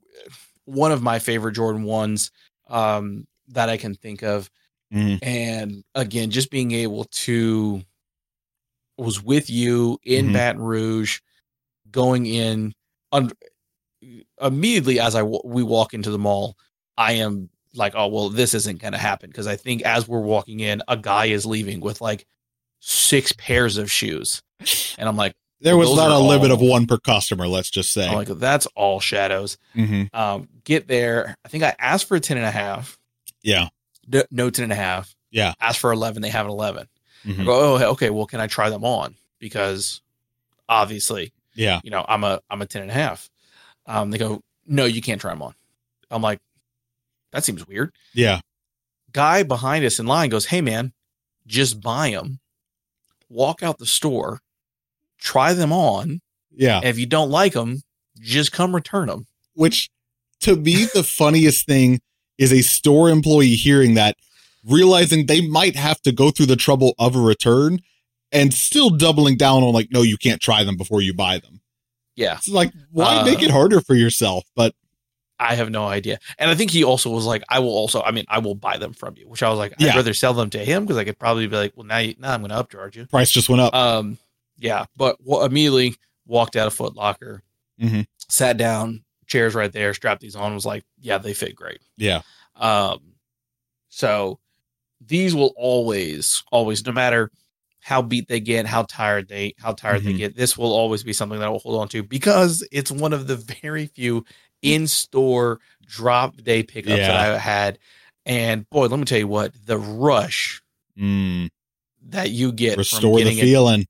one 0.66 0.92
of 0.92 1.02
my 1.02 1.20
favorite 1.20 1.54
jordan 1.54 1.84
ones 1.84 2.32
um 2.68 3.26
that 3.48 3.70
i 3.70 3.78
can 3.78 3.94
think 3.96 4.22
of 4.24 4.50
Mhm. 4.94 5.20
and 5.24 5.84
again 5.96 6.30
just 6.32 6.52
being 6.52 6.72
able 6.72 7.06
to 7.06 7.82
was 8.98 9.22
with 9.24 9.50
you 9.50 10.00
in 10.04 10.28
Mhm. 10.30 10.34
baton 10.34 10.62
rouge 10.62 11.20
going 11.92 12.26
in 12.26 12.74
un- 13.12 13.32
immediately 14.42 15.00
as 15.00 15.16
i 15.16 15.20
w- 15.20 15.42
we 15.44 15.64
walk 15.64 15.94
into 15.94 16.12
the 16.12 16.20
mall 16.20 16.56
i 16.98 17.14
am 17.14 17.50
like 17.74 17.94
oh 17.96 18.08
well 18.08 18.30
this 18.30 18.54
isn't 18.54 18.80
going 18.80 18.94
to 18.94 19.00
happen 19.00 19.30
because 19.30 19.48
i 19.48 19.56
think 19.56 19.82
as 19.84 20.08
we're 20.08 20.20
walking 20.20 20.60
in 20.60 20.82
a 20.88 20.96
guy 20.98 21.26
is 21.26 21.46
leaving 21.46 21.80
with 21.82 22.00
like 22.02 22.26
six 22.80 23.32
pairs 23.34 23.78
of 23.78 23.92
shoes 23.92 24.42
and 24.98 25.10
i'm 25.10 25.18
like 25.18 25.34
There 25.66 25.76
was 25.78 25.94
not 25.96 26.12
a 26.12 26.14
are 26.14 26.22
limit 26.22 26.52
of 26.52 26.62
one 26.62 26.86
per 26.88 26.98
customer. 26.98 27.48
Let's 27.48 27.70
just 27.70 27.92
say. 27.92 28.08
i'm 28.08 28.16
like 28.16 28.28
that's 28.28 28.66
all 28.76 29.00
shadows 29.02 29.58
Mhm. 29.76 30.14
um 30.14 30.48
get 30.64 30.88
there 30.88 31.36
i 31.44 31.48
think 31.50 31.64
i 31.64 31.76
asked 31.80 32.08
for 32.08 32.16
a 32.16 32.20
10 32.20 32.38
and 32.38 32.46
a 32.46 32.52
half 32.52 32.98
Yeah. 33.44 33.68
no, 34.08 34.24
no 34.32 34.50
10 34.50 34.64
and 34.64 34.72
a 34.72 34.76
half 34.76 35.16
Yeah. 35.32 35.54
asked 35.60 35.80
for 35.80 35.92
11 35.92 36.22
they 36.22 36.30
have 36.30 36.46
an 36.46 36.52
11 36.52 36.88
I 37.26 37.28
Mhm. 37.28 37.46
go, 37.46 37.76
oh, 37.78 37.92
okay. 37.94 38.12
Well, 38.12 38.28
can 38.28 38.40
I 38.40 38.46
try 38.46 38.70
them 38.70 38.86
on? 38.86 39.16
Because 39.40 40.02
obviously, 40.70 41.34
Yeah. 41.56 41.82
you 41.84 41.90
know, 41.90 42.06
I'm 42.08 42.24
a 42.24 42.40
I'm 42.52 42.62
a 42.62 42.68
10 42.68 42.84
and 42.84 42.92
a 42.92 42.94
half. 42.94 43.30
Um, 43.88 44.12
they 44.12 44.20
go, 44.20 44.44
no, 44.68 44.86
you 44.86 45.02
can't 45.02 45.20
try 45.20 45.32
them 45.32 45.42
on. 45.42 45.56
I'm 46.12 46.22
like, 46.22 46.40
that 47.32 47.44
seems 47.44 47.68
weird. 47.68 47.92
Yeah. 48.14 48.42
Guy 49.12 49.42
behind 49.42 49.84
us 49.86 50.00
in 50.00 50.06
line 50.06 50.30
goes, 50.30 50.46
hey 50.46 50.62
man, 50.62 50.94
just 51.48 51.82
buy 51.82 52.12
them, 52.12 52.40
walk 53.30 53.64
out 53.64 53.80
the 53.80 53.86
store, 53.88 54.40
try 55.26 55.54
them 55.54 55.74
on, 55.74 56.22
Yeah. 56.56 56.82
if 56.84 56.98
you 57.00 57.06
don't 57.08 57.32
like 57.32 57.54
them, 57.54 57.82
just 58.22 58.52
come 58.52 58.74
return 58.76 59.08
them. 59.08 59.26
Which, 59.56 59.90
to 60.42 60.56
me, 60.56 60.86
the 60.94 61.04
funniest 61.04 61.66
thing 61.66 62.00
is 62.38 62.54
a 62.54 62.62
store 62.62 63.10
employee 63.10 63.56
hearing 63.56 63.96
that, 63.96 64.16
realizing 64.64 65.26
they 65.26 65.42
might 65.48 65.76
have 65.76 66.02
to 66.04 66.12
go 66.12 66.32
through 66.32 66.46
the 66.48 66.56
trouble 66.56 66.94
of 67.00 67.16
a 67.16 67.20
return, 67.20 67.80
and 68.32 68.54
still 68.54 68.90
doubling 68.90 69.38
down 69.38 69.64
on 69.64 69.74
like, 69.74 69.90
no, 69.92 70.02
you 70.02 70.18
can't 70.18 70.42
try 70.42 70.64
them 70.64 70.76
before 70.78 71.02
you 71.02 71.14
buy 71.14 71.38
them. 71.40 71.62
Yeah, 72.16 72.36
It's 72.38 72.48
like, 72.50 72.72
why 72.92 73.18
Uh, 73.18 73.26
make 73.26 73.42
it 73.44 73.52
harder 73.52 73.82
for 73.82 73.94
yourself? 73.96 74.46
But 74.56 74.74
I 75.40 75.56
have 75.56 75.70
no 75.70 75.86
idea. 75.86 76.18
And 76.40 76.50
I 76.50 76.56
think 76.56 76.72
he 76.72 76.84
also 76.84 77.10
was 77.10 77.26
like, 77.26 77.44
I 77.50 77.60
will 77.60 77.76
also, 77.76 78.02
I 78.02 78.12
mean, 78.12 78.24
I 78.30 78.40
will 78.40 78.56
buy 78.56 78.78
them 78.78 78.94
from 78.94 79.16
you, 79.18 79.28
which 79.28 79.44
I 79.44 79.50
was 79.50 79.58
like, 79.60 79.74
Yeah. 79.80 79.90
I'd 79.92 79.96
rather 79.98 80.14
sell 80.14 80.34
them 80.34 80.50
to 80.52 80.60
him 80.60 80.84
because 80.86 80.96
I 80.98 81.04
could 81.04 81.20
probably 81.20 81.46
be 81.48 81.56
like, 81.58 81.74
well, 81.76 81.86
now, 81.86 81.98
you, 81.98 82.16
now 82.20 82.34
I'm 82.34 82.42
going 82.42 82.52
to 82.52 82.64
upcharge 82.64 82.96
you. 82.96 83.06
price 83.06 83.32
just 83.32 83.50
went 83.50 83.62
up. 83.62 83.74
Um, 83.76 84.18
yeah, 84.58 84.86
but 84.96 85.18
w- 85.26 85.46
immediately 85.46 85.96
walked 86.26 86.56
out 86.56 86.68
of 86.68 86.74
Foot 86.74 86.96
Locker, 86.96 87.44
Mhm. 87.82 88.06
sat 88.30 88.58
down, 88.58 89.04
chairs 89.28 89.56
right 89.56 89.72
there, 89.72 89.94
strapped 89.94 90.22
these 90.22 90.36
on, 90.36 90.54
was 90.54 90.66
like, 90.66 90.84
yeah, 91.00 91.18
they 91.18 91.34
fit 91.34 91.56
great. 91.56 91.80
yeah. 91.98 92.22
Um, 92.56 93.14
so 93.90 94.40
these 95.06 95.36
will 95.36 95.54
always, 95.58 96.44
always, 96.52 96.86
no 96.86 96.92
matter 96.92 97.32
how 97.82 98.02
beat 98.02 98.28
they 98.28 98.40
get, 98.40 98.66
how 98.66 98.84
tired 98.84 99.28
they, 99.28 99.54
how 99.60 99.74
tired 99.74 100.04
they 100.04 100.14
Mhm. 100.14 100.18
get, 100.18 100.36
this 100.36 100.58
will 100.58 100.72
always 100.74 101.04
be 101.04 101.14
something 101.14 101.38
that 101.40 101.46
I 101.46 101.50
will 101.50 101.60
hold 101.60 101.80
on 101.80 101.88
to 101.90 102.02
because 102.02 102.68
it's 102.72 102.92
one 102.92 103.14
of 103.14 103.28
the 103.28 103.36
very 103.62 103.88
few 103.88 104.26
in-store 104.62 105.60
drop 105.86 106.38
day 106.38 106.64
pickups 106.64 106.98
Yeah. 106.98 107.08
that 107.08 107.16
I 107.34 107.38
had. 107.38 107.78
And 108.26 108.68
boy, 108.72 108.88
let 108.88 108.98
me 108.98 109.06
tell 109.06 109.20
you 109.20 109.28
what, 109.28 109.54
the 109.66 109.78
rush 109.78 110.62
Mm, 110.98 111.50
that 112.04 112.32
you 112.32 112.52
get 112.54 112.74
from 112.76 112.80
restore 112.80 113.18
the 113.20 113.26
getting 113.26 113.38
it 113.40 113.42
feeling. 113.42 113.86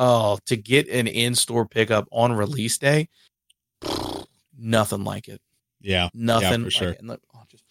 Oh, 0.00 0.38
to 0.46 0.56
get 0.56 0.88
an 0.88 1.08
in-store 1.08 1.66
pickup 1.66 2.06
on 2.12 2.32
release 2.32 2.78
day, 2.78 3.08
nothing 4.56 5.02
like 5.02 5.26
it. 5.26 5.40
Yeah. 5.80 6.08
Nothing 6.14 6.64
for 6.64 6.70
sure. 6.70 6.88
Like 6.90 6.98
it. 6.98 7.04
Look, 7.04 7.20
oh, 7.34 7.42
just, 7.50 7.64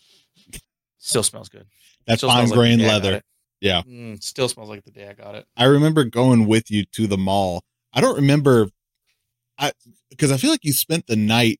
still 0.97 1.23
smells 1.23 1.47
good. 1.47 1.65
That's 2.05 2.21
fine 2.21 2.49
like 2.49 2.53
grain 2.53 2.79
got 2.79 2.87
leather. 2.87 3.21
Yeah. 3.61 3.81
Mm, 3.83 4.21
still 4.21 4.49
smells 4.49 4.69
like 4.69 4.83
the 4.83 4.91
day 4.91 5.07
I 5.07 5.13
got 5.13 5.35
it. 5.35 5.45
I 5.55 5.65
remember 5.65 6.03
going 6.03 6.47
with 6.47 6.69
you 6.69 6.85
to 6.93 7.07
the 7.07 7.17
mall. 7.17 7.63
I 7.93 8.01
don't 8.01 8.15
remember 8.15 8.67
I 9.57 9.71
because 10.09 10.31
I 10.31 10.37
feel 10.37 10.51
like 10.51 10.63
you 10.63 10.73
spent 10.73 11.07
the 11.07 11.15
night 11.15 11.59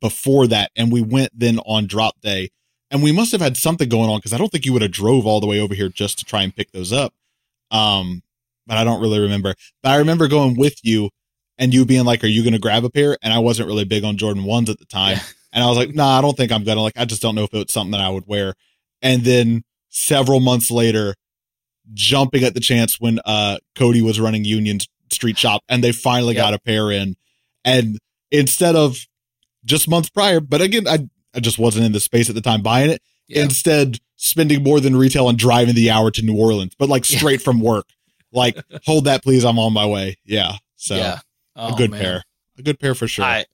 before 0.00 0.46
that 0.46 0.70
and 0.74 0.90
we 0.90 1.02
went 1.02 1.30
then 1.34 1.58
on 1.60 1.86
drop 1.86 2.20
day 2.20 2.50
and 2.90 3.02
we 3.02 3.12
must 3.12 3.32
have 3.32 3.40
had 3.40 3.56
something 3.56 3.88
going 3.88 4.08
on 4.08 4.18
because 4.18 4.32
I 4.32 4.38
don't 4.38 4.50
think 4.50 4.64
you 4.64 4.72
would 4.72 4.82
have 4.82 4.90
drove 4.90 5.26
all 5.26 5.40
the 5.40 5.46
way 5.46 5.60
over 5.60 5.74
here 5.74 5.88
just 5.88 6.18
to 6.18 6.24
try 6.24 6.42
and 6.42 6.54
pick 6.54 6.72
those 6.72 6.92
up. 6.92 7.14
Um 7.70 8.22
but 8.66 8.76
I 8.78 8.84
don't 8.84 9.00
really 9.00 9.18
remember. 9.20 9.54
But 9.82 9.90
I 9.92 9.96
remember 9.96 10.28
going 10.28 10.56
with 10.56 10.76
you 10.84 11.10
and 11.58 11.72
you 11.74 11.84
being 11.84 12.04
like, 12.04 12.22
"Are 12.24 12.28
you 12.28 12.42
going 12.42 12.52
to 12.54 12.58
grab 12.58 12.84
a 12.84 12.90
pair?" 12.90 13.16
And 13.22 13.32
I 13.32 13.38
wasn't 13.38 13.68
really 13.68 13.84
big 13.84 14.04
on 14.04 14.16
Jordan 14.16 14.44
ones 14.44 14.68
at 14.70 14.78
the 14.78 14.86
time, 14.86 15.16
Yeah. 15.18 15.22
and 15.52 15.64
I 15.64 15.68
was 15.68 15.76
like, 15.76 15.94
"Nah, 15.94 16.18
I 16.18 16.20
don't 16.20 16.36
think 16.36 16.50
I'm 16.52 16.64
gonna." 16.64 16.80
Like, 16.82 16.96
I 16.96 17.04
just 17.04 17.22
don't 17.22 17.34
know 17.34 17.44
if 17.44 17.52
it's 17.54 17.72
something 17.74 17.92
that 17.92 18.00
I 18.00 18.08
would 18.08 18.26
wear. 18.26 18.54
And 19.02 19.22
then 19.24 19.62
several 19.90 20.40
months 20.40 20.70
later, 20.70 21.14
jumping 21.94 22.44
at 22.44 22.54
the 22.54 22.60
chance 22.60 23.00
when 23.00 23.18
uh 23.24 23.58
Cody 23.76 24.02
was 24.02 24.20
running 24.20 24.44
Union 24.44 24.78
Street 25.10 25.36
Shop, 25.38 25.62
and 25.68 25.82
they 25.84 25.92
finally 25.92 26.34
Yep. 26.34 26.42
got 26.42 26.54
a 26.54 26.58
pair 26.60 26.90
in, 26.90 27.16
and 27.64 27.98
instead 28.30 28.76
of 28.76 29.06
just 29.64 29.88
months 29.88 30.08
prior, 30.08 30.40
but 30.40 30.60
again, 30.60 30.86
I 30.88 31.08
I 31.34 31.40
just 31.40 31.58
wasn't 31.58 31.86
in 31.86 31.92
the 31.92 32.00
space 32.00 32.28
at 32.28 32.34
the 32.34 32.40
time 32.40 32.62
buying 32.62 32.90
it. 32.90 33.00
Yeah. 33.28 33.42
Instead, 33.44 33.98
spending 34.16 34.62
more 34.62 34.80
than 34.80 34.96
retail 34.96 35.28
and 35.28 35.38
driving 35.38 35.74
the 35.74 35.90
hour 35.90 36.10
to 36.10 36.22
New 36.22 36.36
Orleans, 36.36 36.74
but 36.78 36.88
like 36.88 37.08
Yeah. 37.10 37.18
straight 37.18 37.40
from 37.42 37.60
work. 37.60 37.86
Like, 38.32 38.58
hold 38.84 39.04
that, 39.04 39.22
please. 39.22 39.44
I'm 39.44 39.58
on 39.58 39.72
my 39.72 39.86
way. 39.86 40.16
Yeah. 40.24 40.52
So 40.76 40.96
yeah. 40.96 41.18
a 41.56 41.72
Oh, 41.72 41.76
good 41.76 41.90
man. 41.90 42.00
pair, 42.00 42.24
a 42.58 42.62
good 42.62 42.80
pair 42.80 42.94
for 42.94 43.06
sure. 43.06 43.24
I 43.24 43.44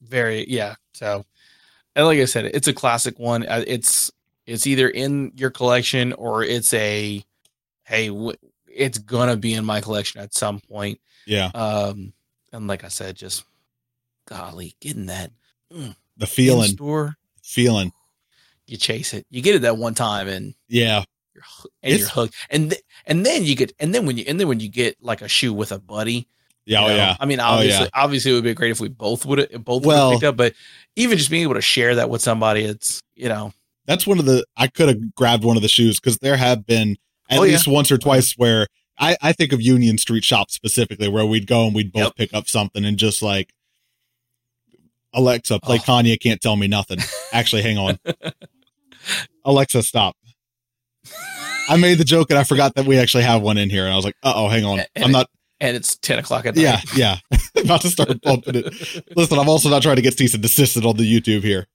very 0.00 0.48
yeah. 0.48 0.74
So, 0.94 1.24
and 1.96 2.06
like 2.06 2.18
I 2.18 2.24
said, 2.26 2.44
it's 2.46 2.68
a 2.68 2.72
classic 2.72 3.18
one. 3.18 3.46
Uh, 3.46 3.64
It's 3.66 4.10
it's 4.46 4.66
either 4.66 4.88
in 4.88 5.32
your 5.36 5.50
collection 5.50 6.12
or 6.14 6.42
it's 6.44 6.72
a 6.74 7.24
hey, 7.84 8.08
w- 8.08 8.36
it's 8.66 8.98
gonna 8.98 9.36
be 9.36 9.54
in 9.54 9.64
my 9.64 9.80
collection 9.80 10.20
at 10.20 10.34
some 10.34 10.60
point. 10.60 11.00
yeah. 11.26 11.50
Um, 11.54 12.12
and 12.52 12.66
like 12.66 12.84
I 12.84 12.88
said, 12.88 13.16
just 13.16 13.44
golly, 14.26 14.74
getting 14.80 15.06
that 15.06 15.30
The 16.16 16.26
feeling, 16.26 16.72
store, 16.72 17.16
feeling. 17.42 17.92
you 18.66 18.76
chase 18.76 19.14
it, 19.14 19.26
you 19.30 19.42
get 19.42 19.54
it 19.56 19.62
that 19.62 19.76
one 19.76 19.94
time, 19.94 20.28
and 20.28 20.54
Yeah. 20.68 21.04
You're 21.34 21.44
and 21.82 21.98
you're 21.98 22.08
hooked. 22.08 22.34
And 22.50 22.70
th- 22.70 22.82
and 23.06 23.24
then 23.26 23.44
you 23.44 23.54
get 23.56 23.72
and 23.80 23.94
then 23.94 24.06
when 24.06 24.16
you 24.18 24.24
and 24.28 24.38
then 24.40 24.48
when 24.48 24.60
you 24.60 24.68
get 24.68 24.96
like 25.00 25.22
a 25.22 25.28
shoe 25.28 25.52
with 25.52 25.72
a 25.72 25.78
buddy, 25.78 26.28
Yeah. 26.66 26.80
you 26.80 26.84
Oh, 26.84 26.88
know, 26.88 26.96
yeah. 26.96 27.16
I 27.20 27.26
mean, 27.26 27.40
Oh, 27.40 27.44
obviously, 27.44 27.84
yeah. 27.84 27.90
obviously, 27.94 28.30
it 28.30 28.34
would 28.34 28.44
be 28.44 28.54
great 28.54 28.70
if 28.70 28.80
we 28.80 28.88
both 28.88 29.24
would 29.26 29.38
have 29.38 29.64
both 29.64 29.84
Well- 29.84 30.10
would 30.10 30.14
picked 30.16 30.24
up. 30.24 30.36
But 30.36 30.54
even 30.96 31.18
just 31.18 31.30
being 31.30 31.42
able 31.44 31.54
to 31.54 31.60
share 31.62 31.94
that 31.96 32.10
with 32.10 32.22
somebody, 32.22 32.62
it's 32.64 33.00
you 33.16 33.28
know, 33.28 33.52
That's 33.86 34.06
one 34.06 34.18
of 34.18 34.24
the, 34.26 34.44
I 34.56 34.68
could 34.68 34.88
have 34.88 35.14
grabbed 35.14 35.44
one 35.44 35.56
of 35.56 35.62
the 35.62 35.68
shoes 35.68 35.98
because 36.00 36.18
there 36.18 36.36
have 36.36 36.66
been 36.66 36.96
at 37.28 37.38
Oh, 37.38 37.42
yeah. 37.42 37.52
least 37.52 37.66
once 37.68 37.90
or 37.90 37.98
twice 37.98 38.32
where 38.36 38.66
I, 38.98 39.16
I 39.22 39.32
think 39.32 39.52
of 39.52 39.60
Union 39.62 39.98
Street 39.98 40.24
Shop 40.24 40.50
specifically 40.50 41.08
where 41.08 41.24
we'd 41.26 41.46
go 41.46 41.66
and 41.66 41.74
we'd 41.74 41.92
both 41.92 42.04
Yep. 42.04 42.16
pick 42.16 42.34
up 42.34 42.48
something 42.48 42.84
and 42.84 42.96
just 42.96 43.22
like, 43.22 43.52
Alexa, 45.14 45.58
play 45.60 45.78
Oh. 45.78 45.82
Kanye 45.82 46.18
can't 46.20 46.40
tell 46.40 46.56
me 46.56 46.68
nothing. 46.68 46.98
Actually, 47.32 47.62
hang 47.62 47.76
on. 47.78 47.98
Alexa, 49.44 49.82
stop. 49.82 50.16
I 51.68 51.76
made 51.76 51.98
the 51.98 52.04
joke 52.04 52.30
and 52.30 52.38
I 52.38 52.44
forgot 52.44 52.74
that 52.74 52.86
we 52.86 52.98
actually 52.98 53.22
have 53.24 53.42
one 53.42 53.56
in 53.58 53.70
here. 53.70 53.84
And 53.84 53.92
I 53.92 53.96
was 53.96 54.04
like, 54.04 54.16
uh 54.22 54.32
oh, 54.34 54.48
hang 54.48 54.64
on. 54.64 54.80
And- 54.94 55.04
I'm 55.04 55.12
not, 55.12 55.28
and 55.60 55.76
it's 55.76 55.96
ten 55.96 56.18
o'clock 56.18 56.44
at 56.46 56.56
night. 56.56 56.62
yeah, 56.62 56.80
yeah. 57.54 57.62
about 57.62 57.82
to 57.82 57.88
start 57.88 58.20
bumping 58.22 58.56
it. 58.56 59.16
Listen, 59.16 59.38
I'm 59.38 59.48
also 59.48 59.68
not 59.68 59.82
trying 59.82 59.96
to 59.96 60.02
get 60.02 60.16
cease 60.18 60.34
and 60.34 60.42
desisted 60.42 60.84
on 60.84 60.96
the 60.96 61.04
YouTube 61.20 61.42
here. 61.42 61.66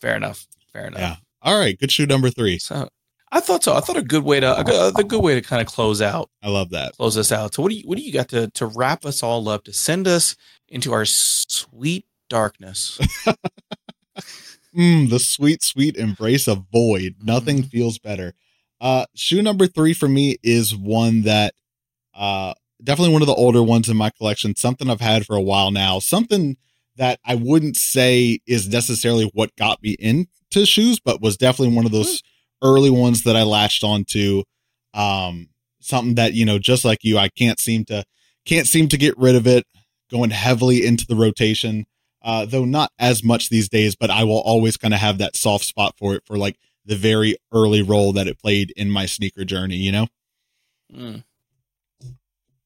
Fair 0.00 0.16
enough. 0.16 0.46
Fair 0.72 0.86
enough. 0.88 1.00
Yeah. 1.00 1.16
All 1.42 1.58
right. 1.58 1.78
Good 1.78 1.92
shoe 1.92 2.06
number 2.06 2.28
three. 2.30 2.58
So 2.58 2.88
I 3.30 3.40
thought 3.40 3.62
so. 3.62 3.74
I 3.74 3.80
thought 3.80 3.96
a 3.96 4.02
good 4.02 4.24
way 4.24 4.40
to 4.40 4.58
a 4.58 4.64
good, 4.64 4.98
a 4.98 5.04
good 5.04 5.22
way 5.22 5.34
to 5.34 5.42
kind 5.42 5.62
of 5.62 5.68
close 5.68 6.02
out 6.02 6.28
I 6.42 6.48
love 6.48 6.70
that. 6.70 6.96
close 6.96 7.16
us 7.16 7.30
out. 7.32 7.54
So 7.54 7.62
what 7.62 7.70
do 7.70 7.76
you 7.76 7.82
what 7.86 7.96
do 7.98 8.02
you 8.04 8.12
got 8.12 8.28
to 8.30 8.48
to 8.50 8.66
wrap 8.66 9.04
us 9.04 9.22
all 9.22 9.48
up 9.48 9.64
to 9.64 9.72
send 9.72 10.08
us 10.08 10.34
into 10.68 10.92
our 10.92 11.04
sweet 11.04 12.06
darkness? 12.28 12.98
Mm, 14.76 15.08
the 15.08 15.20
sweet, 15.20 15.62
sweet 15.62 15.96
embrace 15.96 16.48
of 16.48 16.64
void. 16.72 17.14
Nothing 17.22 17.62
Mhm. 17.62 17.70
feels 17.70 17.98
better. 18.00 18.34
Uh, 18.84 19.06
shoe 19.16 19.40
number 19.40 19.66
three 19.66 19.94
for 19.94 20.08
me 20.08 20.36
is 20.42 20.76
one 20.76 21.22
that, 21.22 21.54
uh, 22.14 22.52
definitely 22.82 23.14
one 23.14 23.22
of 23.22 23.26
the 23.26 23.34
older 23.34 23.62
ones 23.62 23.88
in 23.88 23.96
my 23.96 24.10
collection. 24.10 24.54
Something 24.54 24.90
I've 24.90 25.00
had 25.00 25.24
for 25.24 25.34
a 25.34 25.40
while 25.40 25.70
now. 25.70 26.00
Something 26.00 26.58
that 26.96 27.18
I 27.24 27.34
wouldn't 27.34 27.76
say 27.76 28.40
is 28.46 28.68
necessarily 28.68 29.30
what 29.32 29.56
got 29.56 29.82
me 29.82 29.96
into 29.98 30.66
shoes, 30.66 31.00
but 31.02 31.22
was 31.22 31.38
definitely 31.38 31.74
one 31.74 31.86
of 31.86 31.92
those 31.92 32.22
early 32.62 32.90
ones 32.90 33.22
that 33.22 33.36
I 33.36 33.42
latched 33.42 33.84
onto. 33.84 34.42
Um, 34.92 35.48
something 35.80 36.16
that 36.16 36.34
you 36.34 36.44
know, 36.44 36.58
just 36.58 36.84
like 36.84 36.98
you, 37.04 37.16
I 37.16 37.30
can't 37.30 37.58
seem 37.58 37.86
to 37.86 38.04
can't 38.44 38.68
seem 38.68 38.88
to 38.90 38.98
get 38.98 39.16
rid 39.16 39.34
of 39.34 39.46
it. 39.46 39.64
Going 40.10 40.30
heavily 40.30 40.84
into 40.84 41.06
the 41.06 41.16
rotation 41.16 41.86
uh, 42.24 42.46
though 42.46 42.64
not 42.64 42.90
as 42.98 43.22
much 43.22 43.50
these 43.50 43.68
days, 43.68 43.94
but 43.94 44.10
I 44.10 44.24
will 44.24 44.40
always 44.40 44.76
kind 44.76 44.94
of 44.94 45.00
have 45.00 45.18
that 45.18 45.36
soft 45.36 45.64
spot 45.64 45.94
for 45.98 46.14
it 46.14 46.22
for 46.26 46.38
like 46.38 46.56
the 46.84 46.96
very 46.96 47.36
early 47.52 47.82
role 47.82 48.12
that 48.12 48.26
it 48.28 48.38
played 48.38 48.72
in 48.76 48.90
my 48.90 49.06
sneaker 49.06 49.44
journey, 49.44 49.76
you 49.76 49.92
know? 49.92 50.06
Mm. 50.94 51.24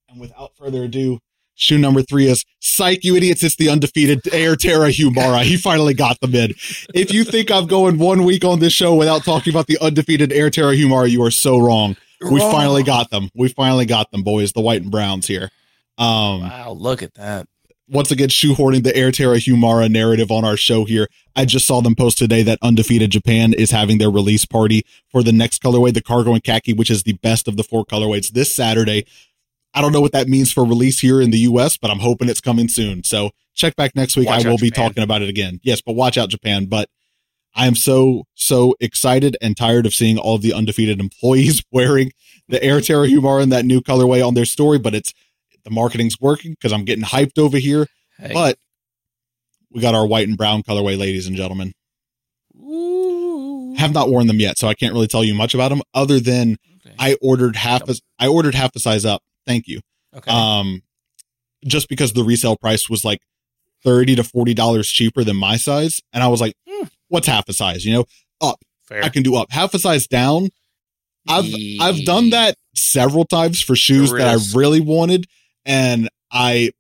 And 0.09 0.21
without 0.21 0.53
further 0.57 0.85
ado, 0.85 1.19
shoe 1.55 1.79
number 1.79 2.03
three 2.03 2.27
is 2.27 2.45
Psych, 2.61 3.05
you 3.05 3.15
idiots. 3.17 3.43
It's 3.43 3.57
the 3.57 3.69
undefeated 3.69 4.21
Air 4.33 4.57
Terra 4.57 4.89
Humara. 4.89 5.43
He 5.43 5.57
finally 5.57 5.95
got 5.95 6.21
them 6.21 6.35
in. 6.35 6.51
If 6.95 7.13
you 7.13 7.25
think 7.25 7.51
I'm 7.51 7.67
going 7.67 7.99
one 7.99 8.25
week 8.25 8.45
on 8.45 8.59
this 8.61 8.73
show 8.73 8.95
without 8.95 9.25
talking 9.25 9.53
about 9.53 9.67
the 9.67 9.79
undefeated 9.81 10.33
Air 10.33 10.51
Terra 10.51 10.75
Humara, 10.75 11.09
you 11.11 11.23
are 11.25 11.31
so 11.31 11.59
wrong. 11.59 11.97
We 12.21 12.41
Wrong. 12.41 12.51
finally 12.51 12.83
got 12.83 13.11
them. 13.11 13.31
We 13.35 13.49
finally 13.49 13.87
got 13.87 14.11
them, 14.11 14.23
boys, 14.25 14.53
the 14.53 14.61
white 14.61 14.83
and 14.83 14.91
browns 14.91 15.27
here. 15.29 15.51
Um, 15.99 16.41
Wow, 16.43 16.73
look 16.77 17.03
at 17.03 17.15
that. 17.15 17.47
Once 17.89 18.11
again 18.11 18.29
shoehorning 18.29 18.85
the 18.85 18.95
Air 18.95 19.11
Terra 19.11 19.37
Humara 19.37 19.91
narrative 19.91 20.31
on 20.31 20.45
our 20.45 20.57
show 20.57 20.85
here. 20.85 21.09
I 21.35 21.45
just 21.45 21.67
saw 21.67 21.81
them 21.81 21.95
post 21.95 22.19
today 22.19 22.43
that 22.43 22.59
Undefeated 22.63 23.11
Japan 23.11 23.55
is 23.55 23.71
having 23.71 23.99
their 23.99 24.11
release 24.11 24.45
party 24.45 24.83
for 25.11 25.23
the 25.23 25.33
next 25.33 25.63
colorway, 25.63 25.93
the 25.93 26.03
cargo 26.03 26.35
and 26.35 26.45
khaki, 26.45 26.73
which 26.73 26.91
is 26.91 27.05
the 27.05 27.15
best 27.15 27.49
of 27.49 27.57
the 27.57 27.65
four 27.65 27.85
colorways 27.85 28.31
this 28.31 28.53
Saturday. 28.53 29.07
I 29.75 29.81
don't 29.81 29.93
know 29.93 30.01
what 30.01 30.13
that 30.13 30.29
means 30.29 30.53
for 30.53 30.65
release 30.65 31.01
here 31.01 31.21
in 31.21 31.31
the 31.31 31.39
US, 31.39 31.77
but 31.77 31.91
I'm 31.91 32.01
hoping 32.01 32.29
it's 32.29 32.41
coming 32.41 32.69
soon. 32.69 33.05
So 33.05 33.31
check 33.55 33.77
back 33.77 33.95
next 33.95 34.17
week. 34.17 34.29
Watch 34.29 34.45
I 34.45 34.49
will 34.49 34.59
be 34.59 34.71
Japan. 34.71 34.89
talking 34.89 35.03
about 35.03 35.23
it 35.23 35.29
again. 35.29 35.61
Yes, 35.63 35.81
but 35.81 35.95
watch 35.95 36.19
out 36.19 36.29
Japan. 36.29 36.67
But 36.67 36.89
I 37.55 37.67
am 37.67 37.75
so, 37.75 38.25
so 38.35 38.75
excited 38.81 39.37
and 39.41 39.57
tired 39.57 39.87
of 39.87 39.95
seeing 39.95 40.19
all 40.19 40.37
of 40.37 40.43
the 40.43 40.53
undefeated 40.53 41.01
employees 41.01 41.63
wearing 41.73 42.13
the 42.49 42.63
Air 42.63 42.81
Terra 42.81 43.07
Humara 43.07 43.43
in 43.43 43.49
that 43.51 43.65
new 43.65 43.81
colorway 43.81 44.27
on 44.27 44.35
their 44.35 44.45
story, 44.45 44.79
but 44.79 44.95
it's 44.95 45.13
the 45.65 45.71
marketing's 45.71 46.17
working 46.21 46.53
because 46.53 46.73
I'm 46.73 46.85
getting 46.85 47.05
hyped 47.05 47.39
over 47.39 47.59
here. 47.59 47.87
Hey. 48.19 48.31
But 48.33 48.59
we 49.71 49.81
got 49.81 49.95
our 49.95 50.07
white 50.07 50.27
and 50.29 50.37
brown 50.37 50.63
colorway, 50.63 50.99
ladies 50.99 51.27
and 51.27 51.37
gentlemen. 51.37 51.73
Ooh. 52.61 53.75
Have 53.77 53.93
not 53.95 54.09
worn 54.11 54.27
them 54.27 54.41
yet, 54.41 54.59
so 54.59 54.67
I 54.69 54.75
can't 54.75 54.93
really 54.93 55.07
tell 55.07 55.23
you 55.25 55.35
much 55.35 55.55
about 55.55 55.69
them 55.69 55.83
other 55.95 56.21
than 56.21 56.57
Okay. 56.87 56.95
I 56.99 57.17
ordered 57.21 57.57
half 57.57 57.89
a 57.89 57.95
I 58.19 58.29
ordered 58.29 58.55
half 58.55 58.75
a 58.77 58.81
size 58.81 59.05
up. 59.05 59.23
Thank 59.47 59.67
you. 59.69 59.81
okay. 60.17 60.31
Um 60.31 60.83
just 61.67 61.89
because 61.89 62.13
the 62.13 62.23
resale 62.23 62.57
price 62.57 62.89
was 62.89 63.05
like 63.05 63.19
30 63.85 64.17
to 64.17 64.25
40 64.25 64.55
dollars 64.55 64.89
cheaper 64.89 65.25
than 65.25 65.37
my 65.37 65.57
size 65.57 66.01
and 66.13 66.23
I 66.23 66.29
was 66.29 66.41
like, 66.41 66.55
Hmm. 66.69 66.87
what's 67.09 67.27
half 67.27 67.49
a 67.49 67.53
size, 67.53 67.85
you 67.85 67.93
know? 67.93 68.05
Fair. 68.87 69.05
I 69.05 69.11
can 69.11 69.23
do 69.23 69.37
up. 69.37 69.51
Half 69.53 69.75
a 69.75 69.79
size 69.79 70.07
down. 70.07 70.49
I've 71.29 71.45
I've 71.79 72.05
done 72.07 72.31
that 72.31 72.55
several 72.75 73.27
times 73.27 73.61
for 73.61 73.77
shoes 73.77 74.11
that. 74.13 74.27
I 74.27 74.39
really 74.59 74.81
wanted, 74.81 75.27
and 75.69 76.09
I 76.33 76.73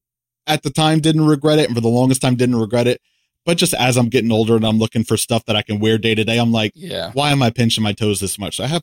at 0.48 0.62
the 0.64 0.70
time 0.70 0.98
didn't 1.00 1.26
regret 1.26 1.58
it, 1.60 1.66
and 1.66 1.74
for 1.76 1.80
the 1.80 1.88
longest 1.88 2.22
time 2.22 2.34
didn't 2.34 2.56
regret 2.56 2.88
it. 2.88 3.00
But 3.44 3.56
just 3.58 3.72
as 3.74 3.96
I'm 3.96 4.08
getting 4.08 4.32
older 4.32 4.56
and 4.56 4.66
I'm 4.66 4.78
looking 4.78 5.04
for 5.04 5.16
stuff 5.16 5.44
that 5.44 5.54
I 5.56 5.62
can 5.62 5.78
wear 5.78 5.96
day 5.98 6.14
to 6.14 6.24
day, 6.24 6.38
I'm 6.38 6.50
like, 6.52 6.72
Yeah. 6.74 7.12
why 7.12 7.30
am 7.30 7.42
I 7.42 7.50
pinching 7.50 7.84
my 7.84 7.92
toes 7.92 8.18
this 8.20 8.38
much? 8.38 8.56
So 8.56 8.64
I 8.64 8.66
have 8.66 8.82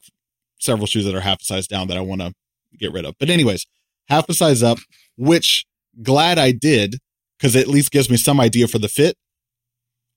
several 0.59 0.87
shoes 0.87 1.05
that 1.05 1.13
are 1.15 1.21
half 1.21 1.41
a 1.41 1.43
size 1.43 1.67
down 1.67 1.87
that 1.89 1.97
I 1.97 2.01
want 2.01 2.21
to 2.21 2.33
get 2.79 2.91
rid 2.93 3.03
of. 3.05 3.15
But 3.19 3.29
anyways, 3.29 3.65
half 4.07 4.29
a 4.29 4.33
size 4.33 4.63
up, 4.63 4.77
which 5.17 5.65
glad 6.01 6.39
I 6.39 6.51
did 6.51 6.99
because 7.37 7.55
it 7.55 7.61
at 7.61 7.67
least 7.67 7.91
gives 7.91 8.09
me 8.09 8.17
some 8.17 8.39
idea 8.39 8.67
for 8.67 8.79
the 8.79 8.87
fit. 8.87 9.17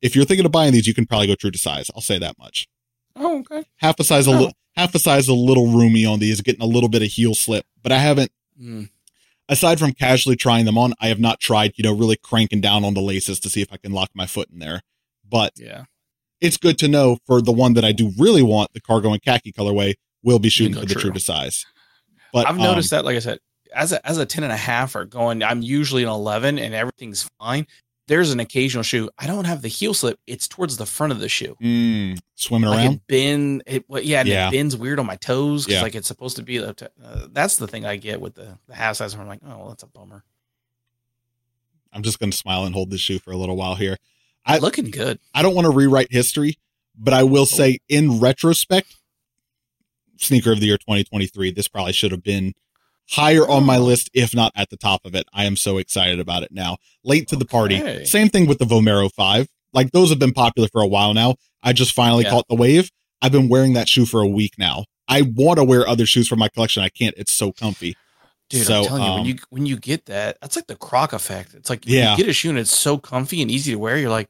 If 0.01 0.14
you're 0.14 0.24
thinking 0.24 0.47
of 0.47 0.53
buying 0.53 0.72
these, 0.72 0.86
you 0.86 0.95
can 0.95 1.07
probably 1.07 1.26
go 1.26 1.34
true 1.34 1.51
to 1.51 1.59
size. 1.59 1.91
I'll 1.95 2.01
say 2.03 2.18
that 2.18 2.39
much 2.39 2.68
Oh, 3.16 3.41
okay. 3.41 3.64
half 3.76 3.99
a 4.01 4.05
size 4.05 4.26
a 4.26 4.30
Oh. 4.30 4.34
little 4.34 4.53
half 4.76 4.95
a 4.95 4.99
size 4.99 5.26
a 5.28 5.34
little 5.34 5.66
roomy 5.68 6.05
on 6.07 6.20
these, 6.20 6.41
getting 6.41 6.62
a 6.62 6.66
little 6.66 6.89
bit 6.89 7.03
of 7.03 7.09
heel 7.09 7.34
slip. 7.34 7.66
But 7.82 7.91
I 7.93 7.99
haven't 7.99 8.30
Mm. 8.61 8.89
Aside 9.49 9.78
from 9.78 9.92
casually 9.92 10.36
trying 10.36 10.64
them 10.64 10.78
on, 10.78 10.94
I 11.01 11.09
have 11.09 11.20
not 11.20 11.40
tried, 11.40 11.72
you 11.76 11.84
know, 11.84 11.94
really 11.94 12.16
cranking 12.16 12.61
down 12.61 12.84
on 12.84 12.94
the 12.94 13.01
laces 13.01 13.40
to 13.40 13.49
see 13.49 13.62
if 13.62 13.72
I 13.72 13.76
can 13.76 13.92
lock 13.92 14.11
my 14.14 14.26
foot 14.26 14.49
in 14.51 14.59
there. 14.59 14.82
But 15.28 15.53
Yeah. 15.57 15.84
it's 16.40 16.57
good 16.57 16.78
to 16.78 16.88
know 16.88 17.18
for 17.26 17.40
the 17.40 17.53
one 17.53 17.74
that 17.74 17.84
I 17.84 17.92
do 17.92 18.12
really 18.18 18.42
want, 18.42 18.72
the 18.72 18.80
cargo 18.80 19.12
and 19.12 19.22
khaki 19.22 19.53
colorway, 19.53 19.94
will 20.22 20.38
be 20.38 20.49
shooting 20.49 20.74
for 20.74 20.80
the 20.80 20.94
true. 20.94 21.03
true 21.03 21.12
to 21.12 21.20
size. 21.20 21.64
But 22.32 22.46
I've 22.46 22.57
um, 22.57 22.62
noticed 22.62 22.90
that, 22.90 23.05
like 23.05 23.16
I 23.16 23.20
said, 23.20 23.38
as 23.74 23.92
a 23.92 24.07
as 24.07 24.18
a 24.18 24.26
ten 24.26 24.44
and 24.44 24.53
a 24.53 24.57
half 24.57 24.94
or 24.94 25.05
going, 25.05 25.42
I'm 25.42 25.62
usually 25.62 26.03
an 26.03 26.09
eleven 26.09 26.59
and 26.59 26.74
everything's 26.74 27.28
fine. 27.38 27.66
There's 28.09 28.33
an 28.33 28.41
occasional 28.41 28.83
shoe. 28.83 29.09
I 29.19 29.27
don't 29.27 29.45
have 29.45 29.63
the 29.63 29.69
heel 29.69 29.95
slip. 29.95 30.19
It's 30.27 30.49
towards 30.49 30.77
the 30.79 30.87
front 30.87 31.13
of 31.13 31.21
the 31.21 31.29
shoe. 31.29 31.57
mm, 31.63 32.19
swimming 32.35 32.71
Like 32.71 32.79
around. 32.87 32.95
it 32.95 33.07
bend, 33.07 33.63
it 33.67 33.85
well, 33.89 34.03
yeah, 34.03 34.21
and 34.21 34.29
Yeah. 34.29 34.49
it 34.49 34.53
bends 34.53 34.77
weird 34.77 34.99
on 34.99 35.07
my 35.07 35.17
toes 35.17 35.65
because 35.65 35.77
Yeah. 35.77 35.83
like 35.83 35.95
it's 35.95 36.09
supposed 36.09 36.37
to 36.37 36.43
be. 36.43 36.59
up 36.59 36.77
to- 36.79 36.91
Uh, 37.03 37.29
that's 37.31 37.57
the 37.57 37.69
thing 37.69 37.85
I 37.85 37.97
get 37.97 38.21
with 38.21 38.35
the, 38.35 38.59
the 38.67 38.75
half 38.75 38.97
size. 38.97 39.15
Where 39.15 39.23
I'm 39.23 39.29
like, 39.29 39.41
oh, 39.47 39.59
well, 39.59 39.69
that's 39.69 39.83
a 39.85 39.87
bummer. 39.87 40.25
I'm 41.93 42.03
just 42.03 42.19
going 42.19 42.31
to 42.31 42.37
smile 42.37 42.65
and 42.65 42.75
hold 42.75 42.91
this 42.91 43.01
shoe 43.01 43.19
for 43.19 43.31
a 43.31 43.37
little 43.37 43.57
while 43.57 43.75
here. 43.75 43.97
I- 44.45 44.59
Looking 44.59 44.91
good. 44.91 45.19
I 45.35 45.43
don't 45.43 45.55
want 45.55 45.67
to 45.67 45.71
rewrite 45.71 46.11
history, 46.11 46.59
but 46.97 47.13
I 47.15 47.23
will 47.25 47.47
say 47.47 47.79
in 47.89 48.21
retrospect, 48.21 48.97
sneaker 50.17 50.53
of 50.53 50.61
the 50.61 50.67
year 50.67 50.79
2023, 50.79 51.51
this 51.53 51.69
probably 51.69 51.93
should 51.93 52.11
have 52.13 52.23
been 52.23 52.55
higher 53.11 53.47
on 53.49 53.65
my 53.65 53.79
list, 53.79 54.11
if 54.15 54.35
not 54.35 54.53
at 54.55 54.71
the 54.71 54.77
top 54.77 55.05
of 55.05 55.15
it. 55.15 55.27
I 55.33 55.45
am 55.45 55.57
so 55.57 55.79
excited 55.79 56.21
about 56.21 56.43
it 56.43 56.53
now. 56.53 56.77
Late 57.05 57.29
to 57.29 57.37
the 57.37 57.45
party. 57.47 58.05
Same 58.05 58.29
thing 58.29 58.47
with 58.47 58.59
the 58.59 58.65
Vomero 58.67 59.11
5. 59.13 59.49
Like 59.73 59.93
those 59.93 60.11
have 60.11 60.19
been 60.19 60.33
popular 60.33 60.69
for 60.71 60.83
a 60.83 60.87
while 60.87 61.15
now. 61.15 61.37
I 61.63 61.73
just 61.73 61.93
finally 61.93 62.25
Yeah. 62.25 62.31
caught 62.31 62.49
the 62.49 62.55
wave. 62.55 62.91
I've 63.21 63.33
been 63.33 63.49
wearing 63.49 63.73
that 63.75 63.89
shoe 63.89 64.07
for 64.07 64.21
a 64.21 64.29
week 64.29 64.55
now. 64.59 64.85
I 65.09 65.23
want 65.23 65.59
to 65.59 65.65
wear 65.65 65.89
other 65.89 66.07
shoes 66.07 66.29
from 66.29 66.39
my 66.39 66.49
collection. 66.49 66.83
I 66.83 66.89
can't. 66.91 67.15
It's 67.17 67.33
so 67.33 67.51
comfy. 67.53 67.97
Dude, 68.51 68.67
So, 68.67 68.81
I'm 68.81 68.85
telling 68.87 69.03
you, 69.03 69.09
um, 69.09 69.15
when 69.19 69.27
you 69.27 69.35
when 69.51 69.67
you 69.67 69.77
get 69.77 70.07
that, 70.07 70.39
that's 70.41 70.57
like 70.57 70.67
the 70.69 70.77
croc 70.77 71.13
effect. 71.13 71.55
It's 71.55 71.69
like 71.69 71.85
Yeah. 71.87 72.13
you 72.13 72.17
get 72.19 72.29
a 72.29 72.33
shoe 72.33 72.51
and 72.51 72.59
it's 72.59 72.77
so 72.77 72.97
comfy 72.99 73.43
and 73.43 73.51
easy 73.51 73.73
to 73.73 73.79
wear, 73.79 73.99
you're 73.99 74.09
like, 74.11 74.29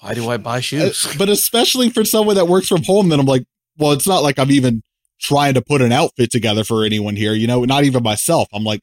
why 0.00 0.12
do 0.14 0.28
I 0.28 0.36
buy 0.36 0.60
shoes? 0.60 1.06
Uh, 1.06 1.12
but 1.18 1.28
especially 1.30 1.88
for 1.90 2.04
someone 2.04 2.36
that 2.36 2.48
works 2.48 2.66
from 2.68 2.82
home, 2.82 3.08
then 3.08 3.18
I'm 3.20 3.24
like, 3.26 3.44
well, 3.78 3.92
it's 3.92 4.06
not 4.06 4.22
like 4.22 4.38
I'm 4.38 4.50
even 4.50 4.82
trying 5.20 5.54
to 5.54 5.62
put 5.62 5.80
an 5.82 5.92
outfit 5.92 6.30
together 6.30 6.64
for 6.64 6.84
anyone 6.84 7.16
here, 7.16 7.32
you 7.34 7.46
know, 7.46 7.64
not 7.64 7.84
even 7.84 8.02
myself. 8.02 8.48
I'm 8.52 8.64
like, 8.64 8.80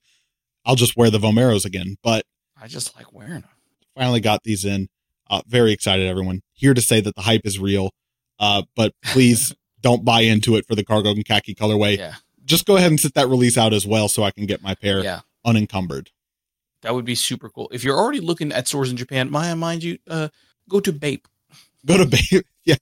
I'll 0.66 0.76
just 0.76 0.96
wear 0.98 1.10
the 1.10 1.20
Vomeros 1.20 1.66
again. 1.66 1.98
But 2.04 2.26
I 2.62 2.68
just 2.68 2.96
like 2.96 3.14
wearing 3.14 3.42
them. 3.42 3.50
finally 3.96 4.20
got 4.22 4.44
these 4.44 4.66
in. 4.66 4.88
Uh, 5.30 5.42
very 5.48 5.72
excited, 5.72 6.06
everyone. 6.08 6.42
Here 6.54 6.74
to 6.74 6.82
say 6.82 7.02
that 7.02 7.16
the 7.16 7.22
hype 7.22 7.42
is 7.46 7.60
real. 7.60 7.92
Uh, 8.40 8.64
but 8.76 8.94
please 9.06 9.54
don't 9.82 10.04
buy 10.06 10.22
into 10.22 10.56
it 10.56 10.66
for 10.68 10.76
the 10.76 10.84
cargo 10.84 11.10
and 11.12 11.26
khaki 11.26 11.54
colorway. 11.56 11.98
Yeah, 11.98 12.14
Just 12.46 12.66
go 12.66 12.78
ahead 12.78 12.90
and 12.92 13.00
sit 13.00 13.14
that 13.16 13.28
release 13.28 13.58
out 13.58 13.74
as 13.74 13.86
well 13.86 14.08
so 14.08 14.24
I 14.24 14.32
can 14.32 14.46
get 14.46 14.62
my 14.62 14.76
pair 14.76 15.04
yeah, 15.04 15.22
unencumbered. 15.46 16.10
that 16.82 16.94
would 16.96 17.06
be 17.06 17.16
super 17.16 17.50
cool. 17.50 17.70
If 17.74 17.84
you're 17.84 17.98
already 17.98 18.20
looking 18.22 18.52
at 18.52 18.68
stores 18.68 18.90
in 18.92 18.98
Japan, 18.98 19.30
Maya, 19.30 19.56
mind 19.56 19.84
you, 19.84 19.98
uh, 20.10 20.30
go 20.70 20.80
to 20.80 20.92
Bape. 20.94 21.28
Go 21.86 21.98
to 21.98 22.06
Bay. 22.06 22.42
yeah. 22.64 22.76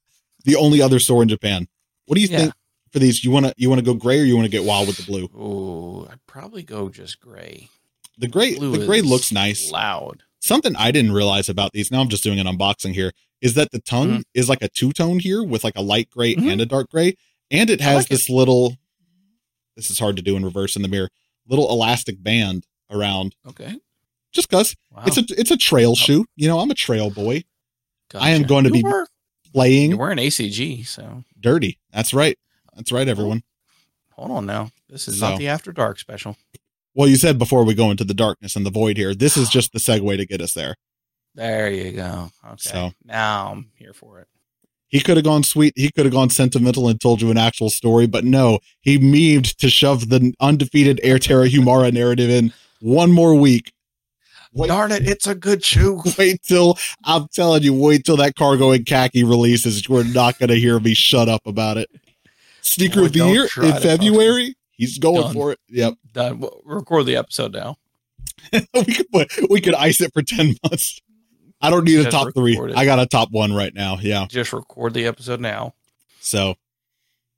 The 0.46 0.56
only 0.56 0.82
other 0.82 1.00
store 1.00 1.22
in 1.24 1.30
Japan. 1.30 1.68
What 2.06 2.16
do 2.16 2.22
you 2.22 2.28
Yeah. 2.28 2.38
think 2.40 2.54
for 2.92 3.00
these? 3.00 3.24
You 3.24 3.32
want 3.32 3.46
to, 3.48 3.54
you 3.58 3.70
want 3.70 3.80
to 3.80 3.86
go 3.86 3.94
gray 3.94 4.20
or 4.20 4.24
you 4.24 4.36
want 4.36 4.46
to 4.46 4.52
get 4.52 4.64
wild 4.64 4.88
with 4.88 4.98
the 4.98 5.04
blue? 5.04 5.30
Oh, 5.38 6.08
I'd 6.12 6.26
probably 6.28 6.64
go 6.64 6.90
just 6.90 7.20
gray. 7.20 7.70
The 8.18 8.28
gray, 8.28 8.56
Blue 8.56 8.78
the 8.78 8.86
gray 8.86 9.02
looks 9.02 9.32
nice. 9.32 9.72
loud. 9.72 10.24
Something 10.40 10.76
I 10.76 10.92
didn't 10.92 11.14
realize 11.14 11.50
about 11.50 11.72
these. 11.72 11.92
Now 11.92 12.02
I'm 12.02 12.10
just 12.10 12.24
doing 12.24 12.40
an 12.40 12.48
unboxing 12.48 12.94
here. 12.94 13.12
Is 13.42 13.54
that 13.56 13.72
the 13.72 13.80
tongue 13.80 14.20
Mhm. 14.20 14.24
is 14.34 14.50
like 14.50 14.62
a 14.62 14.70
two 14.70 14.92
tone 14.92 15.20
here 15.20 15.44
with 15.44 15.64
like 15.64 15.76
a 15.76 15.82
light 15.82 16.10
gray 16.10 16.36
Mhm. 16.36 16.52
and 16.52 16.62
a 16.62 16.66
dark 16.66 16.90
gray, 16.92 17.16
and 17.50 17.70
it 17.70 17.82
has 17.82 17.96
like 17.98 18.08
this 18.10 18.30
little. 18.30 18.78
This 19.76 19.90
is 19.90 19.98
hard 20.00 20.16
to 20.18 20.22
do 20.22 20.36
in 20.36 20.44
reverse 20.46 20.76
in 20.76 20.82
the 20.82 20.88
mirror. 20.88 21.10
Little 21.48 21.70
elastic 21.72 22.22
band 22.22 22.68
around, 22.92 23.36
Okay, 23.48 23.76
just 24.32 24.50
cause 24.50 24.76
wow. 24.92 25.04
it's 25.08 25.18
a 25.18 25.24
it's 25.40 25.50
a 25.52 25.58
trail 25.58 25.96
shoe. 25.96 26.26
You 26.36 26.48
know, 26.48 26.60
I'm 26.60 26.70
a 26.70 26.76
trail 26.76 27.10
boy. 27.10 27.44
I 28.14 28.32
am 28.32 28.44
going 28.44 28.66
to 28.66 28.70
You 28.70 28.74
be 28.74 28.84
were- 28.84 29.08
Playing 29.54 29.90
You're 29.90 30.00
wearing 30.00 30.18
ACG, 30.20 30.84
so 30.86 31.24
dirty. 31.40 31.78
That's 31.92 32.14
right. 32.14 32.38
That's 32.76 32.92
right, 32.92 33.08
everyone. 33.08 33.44
hold 34.14 34.32
on 34.32 34.46
now. 34.46 34.72
This 34.90 35.08
is 35.08 35.20
So- 35.20 35.32
not 35.32 35.40
the 35.40 35.48
After 35.48 35.72
Dark 35.72 35.98
special. 36.00 36.38
Well, 36.94 37.08
you 37.08 37.16
said 37.16 37.40
before 37.40 37.64
we 37.64 37.74
go 37.74 37.90
into 37.90 38.04
the 38.04 38.14
darkness 38.14 38.56
and 38.56 38.66
the 38.66 38.70
void 38.70 38.98
here, 38.98 39.16
this 39.16 39.36
is 39.38 39.50
just 39.50 39.72
the 39.72 39.80
segue 39.80 40.18
to 40.18 40.26
get 40.26 40.42
us 40.42 40.54
there. 40.54 40.76
There 41.34 41.72
you 41.72 41.94
go. 41.94 42.32
Okay. 42.46 42.56
So- 42.58 42.94
now 43.06 43.52
I'm 43.54 43.72
here 43.78 43.94
for 43.94 44.20
it. 44.20 44.28
He 44.90 45.00
could 45.00 45.16
have 45.16 45.24
gone 45.24 45.44
sweet. 45.44 45.74
He 45.78 45.90
could 45.90 46.06
have 46.06 46.14
gone 46.14 46.30
sentimental 46.30 46.90
and 46.90 47.00
told 47.00 47.22
you 47.22 47.32
an 47.32 47.38
actual 47.38 47.70
story, 47.70 48.08
but 48.08 48.26
no, 48.26 48.60
he 48.82 49.00
memed 49.00 49.56
to 49.56 49.70
shove 49.70 50.10
the 50.10 50.34
undefeated 50.42 51.00
Air 51.02 51.18
Terra 51.18 51.48
Humara 51.48 51.94
narrative 51.94 52.30
in 52.30 52.54
one 52.82 53.12
more 53.12 53.34
week. 53.34 53.72
Wait, 54.54 54.68
Darn 54.68 54.92
it, 54.92 55.08
it's 55.08 55.26
a 55.28 55.34
good 55.34 55.64
shoe. 55.64 56.02
wait 56.20 56.44
till 56.44 56.78
I'm 57.06 57.30
telling 57.30 57.64
you, 57.64 57.74
wait 57.74 58.04
till 58.04 58.18
that 58.18 58.36
cargo 58.36 58.72
and 58.72 58.86
khaki 58.86 59.24
releases. 59.24 59.88
We're 59.88 60.04
not 60.04 60.38
going 60.38 60.50
to 60.50 60.60
hear 60.60 60.78
me 60.82 60.94
shut 60.94 61.30
up 61.30 61.48
about 61.48 61.78
it. 61.78 61.90
Sneaker 62.62 63.02
Boy, 63.02 63.06
of 63.06 63.14
the 63.14 63.26
year 63.28 63.48
in 63.64 63.82
February. 63.82 64.56
He's 64.72 64.98
going 64.98 65.22
Done. 65.22 65.34
for 65.34 65.52
it. 65.52 65.60
Yep. 65.70 65.94
Done. 66.14 66.40
We'll 66.40 66.62
record 66.66 67.06
the 67.06 67.16
episode 67.16 67.54
now. 67.54 67.78
we 68.52 68.86
could 68.86 69.10
put, 69.12 69.32
we 69.50 69.62
could 69.62 69.76
ice 69.76 70.02
it 70.02 70.12
for 70.14 70.22
10 70.22 70.56
months. 70.64 71.00
I 71.62 71.70
don't 71.70 71.84
need 71.84 72.00
a 72.00 72.10
top 72.10 72.34
three. 72.34 72.58
it. 72.58 72.76
I 72.76 72.86
got 72.86 73.00
a 73.00 73.06
top 73.06 73.30
one 73.32 73.54
right 73.54 73.74
now. 73.74 73.98
Yeah. 74.02 74.26
Just 74.28 74.52
record 74.52 74.94
the 74.96 75.06
episode 75.06 75.40
now. 75.40 75.76
So 76.20 76.56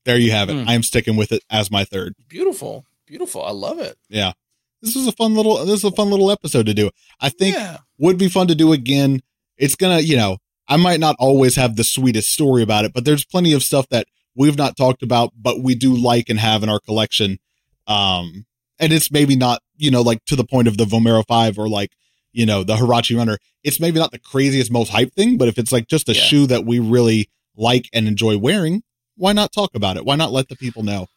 there 0.05 0.17
you 0.17 0.32
have 0.32 0.49
it. 0.49 0.53
Hmm. 0.53 0.69
I 0.69 0.74
am 0.74 0.84
sticking 0.84 1.15
with 1.15 1.32
it 1.32 1.43
as 1.49 1.69
my 1.69 1.84
third. 1.84 2.15
Beautiful. 2.30 2.86
Beautiful. 3.05 3.43
I 3.43 3.51
love 3.51 3.80
it. 3.80 3.97
Yeah. 4.09 4.34
This 4.82 4.95
was 4.95 5.07
a 5.07 5.11
fun 5.13 5.34
little 5.34 5.65
this 5.65 5.80
is 5.80 5.84
a 5.86 5.91
fun 5.91 6.09
little 6.09 6.32
episode 6.32 6.65
to 6.65 6.74
do. 6.74 6.89
I 7.19 7.30
think 7.30 7.55
yeah. 7.55 7.78
would 7.97 8.17
be 8.17 8.28
fun 8.28 8.47
to 8.47 8.55
do 8.55 8.74
again. 8.74 9.21
It's 9.57 9.76
gonna, 9.76 9.99
you 9.99 10.17
know, 10.17 10.38
I 10.67 10.78
might 10.78 10.99
not 10.99 11.15
always 11.19 11.55
have 11.55 11.76
the 11.76 11.84
sweetest 11.84 12.32
story 12.32 12.63
about 12.63 12.86
it, 12.86 12.93
but 12.93 13.05
there's 13.05 13.26
plenty 13.26 13.53
of 13.53 13.63
stuff 13.63 13.88
that 13.89 14.07
we've 14.36 14.57
not 14.57 14.75
talked 14.77 15.03
about, 15.03 15.31
but 15.39 15.61
we 15.61 15.75
do 15.75 15.95
like 15.95 16.29
and 16.29 16.39
have 16.39 16.63
in 16.63 16.69
our 16.69 16.79
collection. 16.79 17.39
Um, 17.88 18.45
and 18.79 18.91
it's 18.93 19.11
maybe 19.11 19.36
not, 19.36 19.61
you 19.77 19.91
know, 19.91 20.01
like 20.01 20.23
to 20.25 20.36
the 20.36 20.43
point 20.43 20.67
of 20.67 20.77
the 20.77 20.86
Vomero 20.86 21.23
5 21.27 21.57
or 21.59 21.69
like, 21.69 21.91
you 22.31 22.45
know, 22.45 22.63
the 22.63 22.75
Huarache 22.75 23.15
Runner. 23.15 23.38
It's 23.63 23.79
maybe 23.79 23.99
not 23.99 24.11
the 24.11 24.19
craziest, 24.19 24.71
most 24.71 24.89
hype 24.89 25.13
thing, 25.13 25.38
but 25.38 25.47
if 25.47 25.57
it's 25.57 25.71
like 25.71 25.88
just 25.88 26.09
a 26.09 26.13
Yeah. 26.13 26.21
shoe 26.21 26.47
that 26.47 26.65
we 26.65 26.79
really 26.79 27.29
like 27.55 27.88
and 27.93 28.07
enjoy 28.07 28.38
wearing, 28.38 28.81
why 29.15 29.34
not 29.34 29.51
talk 29.53 29.75
about 29.75 29.97
it? 29.97 30.05
Why 30.05 30.15
not 30.15 30.31
let 30.31 30.49
the 30.49 30.55
people 30.55 30.84
know? 30.84 31.07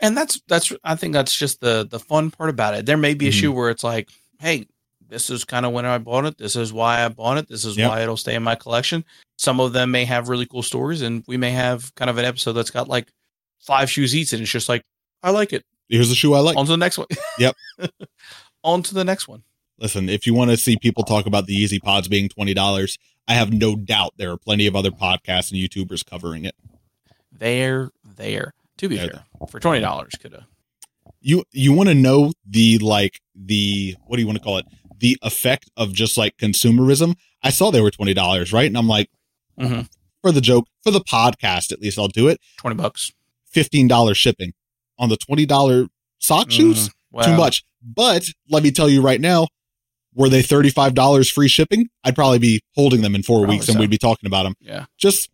And 0.00 0.16
that's 0.16 0.40
that's 0.48 0.72
I 0.84 0.94
think 0.96 1.12
that's 1.14 1.34
just 1.36 1.60
the 1.60 1.86
the 1.88 1.98
fun 1.98 2.30
part 2.30 2.50
about 2.50 2.74
it. 2.74 2.86
There 2.86 2.96
may 2.96 3.14
be 3.14 3.28
a 3.28 3.30
Mhm. 3.30 3.34
shoe 3.40 3.52
where 3.52 3.70
it's 3.70 3.84
like, 3.84 4.08
hey, 4.40 4.66
this 5.14 5.30
is 5.30 5.44
kind 5.44 5.64
of 5.64 5.70
when 5.72 5.86
I 5.86 5.98
bought 5.98 6.24
it. 6.26 6.38
This 6.38 6.56
is 6.56 6.72
why 6.72 7.04
I 7.04 7.08
bought 7.08 7.38
it. 7.38 7.48
This 7.48 7.64
is 7.64 7.76
Yep. 7.76 7.88
why 7.88 8.02
it'll 8.02 8.16
stay 8.16 8.34
in 8.34 8.42
my 8.42 8.56
collection. 8.56 9.04
Some 9.38 9.60
of 9.60 9.72
them 9.72 9.92
may 9.92 10.04
have 10.04 10.28
really 10.28 10.44
cool 10.46 10.62
stories, 10.64 11.02
and 11.02 11.22
we 11.28 11.36
may 11.36 11.52
have 11.52 11.94
kind 11.94 12.10
of 12.10 12.18
an 12.18 12.24
episode 12.24 12.52
that's 12.54 12.70
got 12.70 12.88
like 12.88 13.12
five 13.60 13.88
shoes 13.88 14.14
each, 14.14 14.32
and 14.32 14.42
it's 14.42 14.50
just 14.50 14.68
like, 14.68 14.82
I 15.22 15.30
like 15.30 15.52
it. 15.52 15.64
Here's 15.88 16.10
a 16.10 16.14
shoe 16.16 16.34
I 16.34 16.40
like. 16.40 16.56
On 16.56 16.64
to 16.66 16.72
the 16.72 16.76
next 16.76 16.98
one. 16.98 17.06
Yep. 17.38 17.54
On 18.64 18.82
to 18.82 18.94
the 18.94 19.04
next 19.04 19.28
one. 19.28 19.44
Listen, 19.78 20.08
if 20.08 20.26
you 20.26 20.34
want 20.34 20.50
to 20.50 20.56
see 20.56 20.76
people 20.76 21.04
talk 21.04 21.26
about 21.26 21.46
the 21.46 21.54
Yeezy 21.56 21.80
Pods 21.82 22.08
being 22.08 22.28
twenty 22.28 22.54
dollars, 22.54 22.98
I 23.28 23.34
have 23.34 23.52
no 23.52 23.76
doubt 23.76 24.14
there 24.16 24.30
are 24.32 24.36
plenty 24.38 24.66
of 24.66 24.74
other 24.76 24.90
podcasts 24.90 25.50
and 25.52 25.60
YouTubers 25.60 26.04
covering 26.04 26.44
it. 26.44 26.54
There, 27.32 27.90
there. 28.04 28.54
To 28.78 28.88
be 28.88 28.96
There, 28.96 29.08
fair, 29.08 29.24
for 29.48 29.60
twenty 29.60 29.80
dollars, 29.80 30.12
could 30.20 30.32
have. 30.32 30.44
You 31.20 31.44
you 31.52 31.72
want 31.72 31.88
to 31.88 31.94
know 31.94 32.32
the 32.46 32.78
like 32.78 33.20
the 33.34 33.96
what 34.06 34.16
do 34.16 34.22
you 34.22 34.26
want 34.26 34.38
to 34.38 34.44
call 34.44 34.58
it? 34.58 34.66
The 34.98 35.18
effect 35.22 35.70
of 35.76 35.92
just 35.92 36.16
like 36.16 36.36
consumerism. 36.36 37.16
I 37.42 37.50
saw 37.50 37.70
they 37.70 37.80
were 37.80 37.90
twenty 37.90 38.14
dollars, 38.14 38.52
right? 38.52 38.66
And 38.66 38.76
I'm 38.78 38.88
like, 38.88 39.10
Mhm. 39.58 39.88
for 40.22 40.32
the 40.32 40.40
joke, 40.40 40.66
for 40.82 40.90
the 40.90 41.00
podcast, 41.00 41.72
at 41.72 41.80
least 41.80 41.98
I'll 41.98 42.08
do 42.08 42.28
it. 42.28 42.40
Twenty 42.58 42.76
bucks. 42.76 43.12
Fifteen 43.50 43.88
dollars 43.88 44.16
shipping 44.18 44.52
on 44.98 45.08
the 45.08 45.16
twenty 45.16 45.46
dollar 45.46 45.88
sock 46.18 46.50
shoes. 46.50 46.88
Mm, 46.88 46.92
well, 47.12 47.24
Too 47.26 47.36
much. 47.36 47.64
But 47.82 48.28
let 48.48 48.62
me 48.62 48.70
tell 48.70 48.88
you 48.88 49.02
right 49.02 49.20
now, 49.20 49.48
were 50.14 50.28
they 50.28 50.42
thirty 50.42 50.70
five 50.70 50.94
dollars 50.94 51.30
free 51.30 51.48
shipping? 51.48 51.88
I'd 52.02 52.14
probably 52.14 52.38
be 52.38 52.60
holding 52.74 53.02
them 53.02 53.14
in 53.14 53.22
four 53.22 53.40
Probably 53.40 53.56
weeks 53.56 53.68
and 53.68 53.78
we'd 53.78 53.90
be 53.90 53.98
talking 53.98 54.26
about 54.26 54.44
them. 54.44 54.54
Yeah. 54.60 54.86
just 54.98 55.28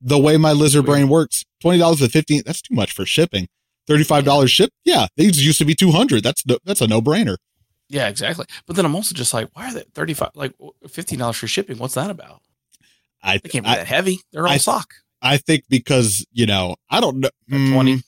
the 0.00 0.18
way 0.18 0.36
my 0.36 0.52
lizard 0.52 0.84
Weird. 0.84 0.92
brain 0.94 1.08
works. 1.08 1.44
Twenty 1.60 1.78
dollars 1.78 1.98
to 2.00 2.08
fifteen. 2.08 2.42
That's 2.46 2.62
too 2.62 2.74
much 2.74 2.92
for 2.92 3.04
shipping. 3.06 3.48
Thirty 3.86 4.04
five 4.04 4.24
dollars 4.24 4.50
ship. 4.50 4.70
Yeah, 4.84 5.06
these 5.16 5.44
used 5.44 5.58
to 5.58 5.64
be 5.64 5.74
two 5.74 5.90
hundred. 5.90 6.22
That's 6.22 6.44
no, 6.46 6.58
that's 6.64 6.80
a 6.80 6.86
no 6.86 7.00
brainer. 7.00 7.36
Yeah, 7.88 8.08
exactly. 8.08 8.46
But 8.66 8.76
then 8.76 8.84
I'm 8.84 8.94
also 8.94 9.14
just 9.14 9.32
like, 9.32 9.48
why 9.52 9.68
are 9.68 9.74
they 9.74 9.84
thirty 9.94 10.14
five 10.14 10.30
like 10.34 10.52
fifteen 10.88 11.18
dollars 11.20 11.36
for 11.36 11.46
shipping? 11.46 11.78
What's 11.78 11.94
that 11.94 12.10
about? 12.10 12.40
I 13.22 13.38
They 13.38 13.48
can't 13.48 13.64
be 13.64 13.70
I, 13.70 13.76
that 13.76 13.86
heavy. 13.86 14.18
They're 14.32 14.46
all 14.46 14.52
I- 14.52 14.58
sock. 14.58 14.94
I 15.22 15.38
think 15.38 15.64
because 15.68 16.26
you 16.32 16.46
know 16.46 16.76
I 16.90 17.00
don't 17.00 17.16
know 17.18 17.28
At 17.50 17.72
20. 17.72 17.96
Mm, 17.96 18.02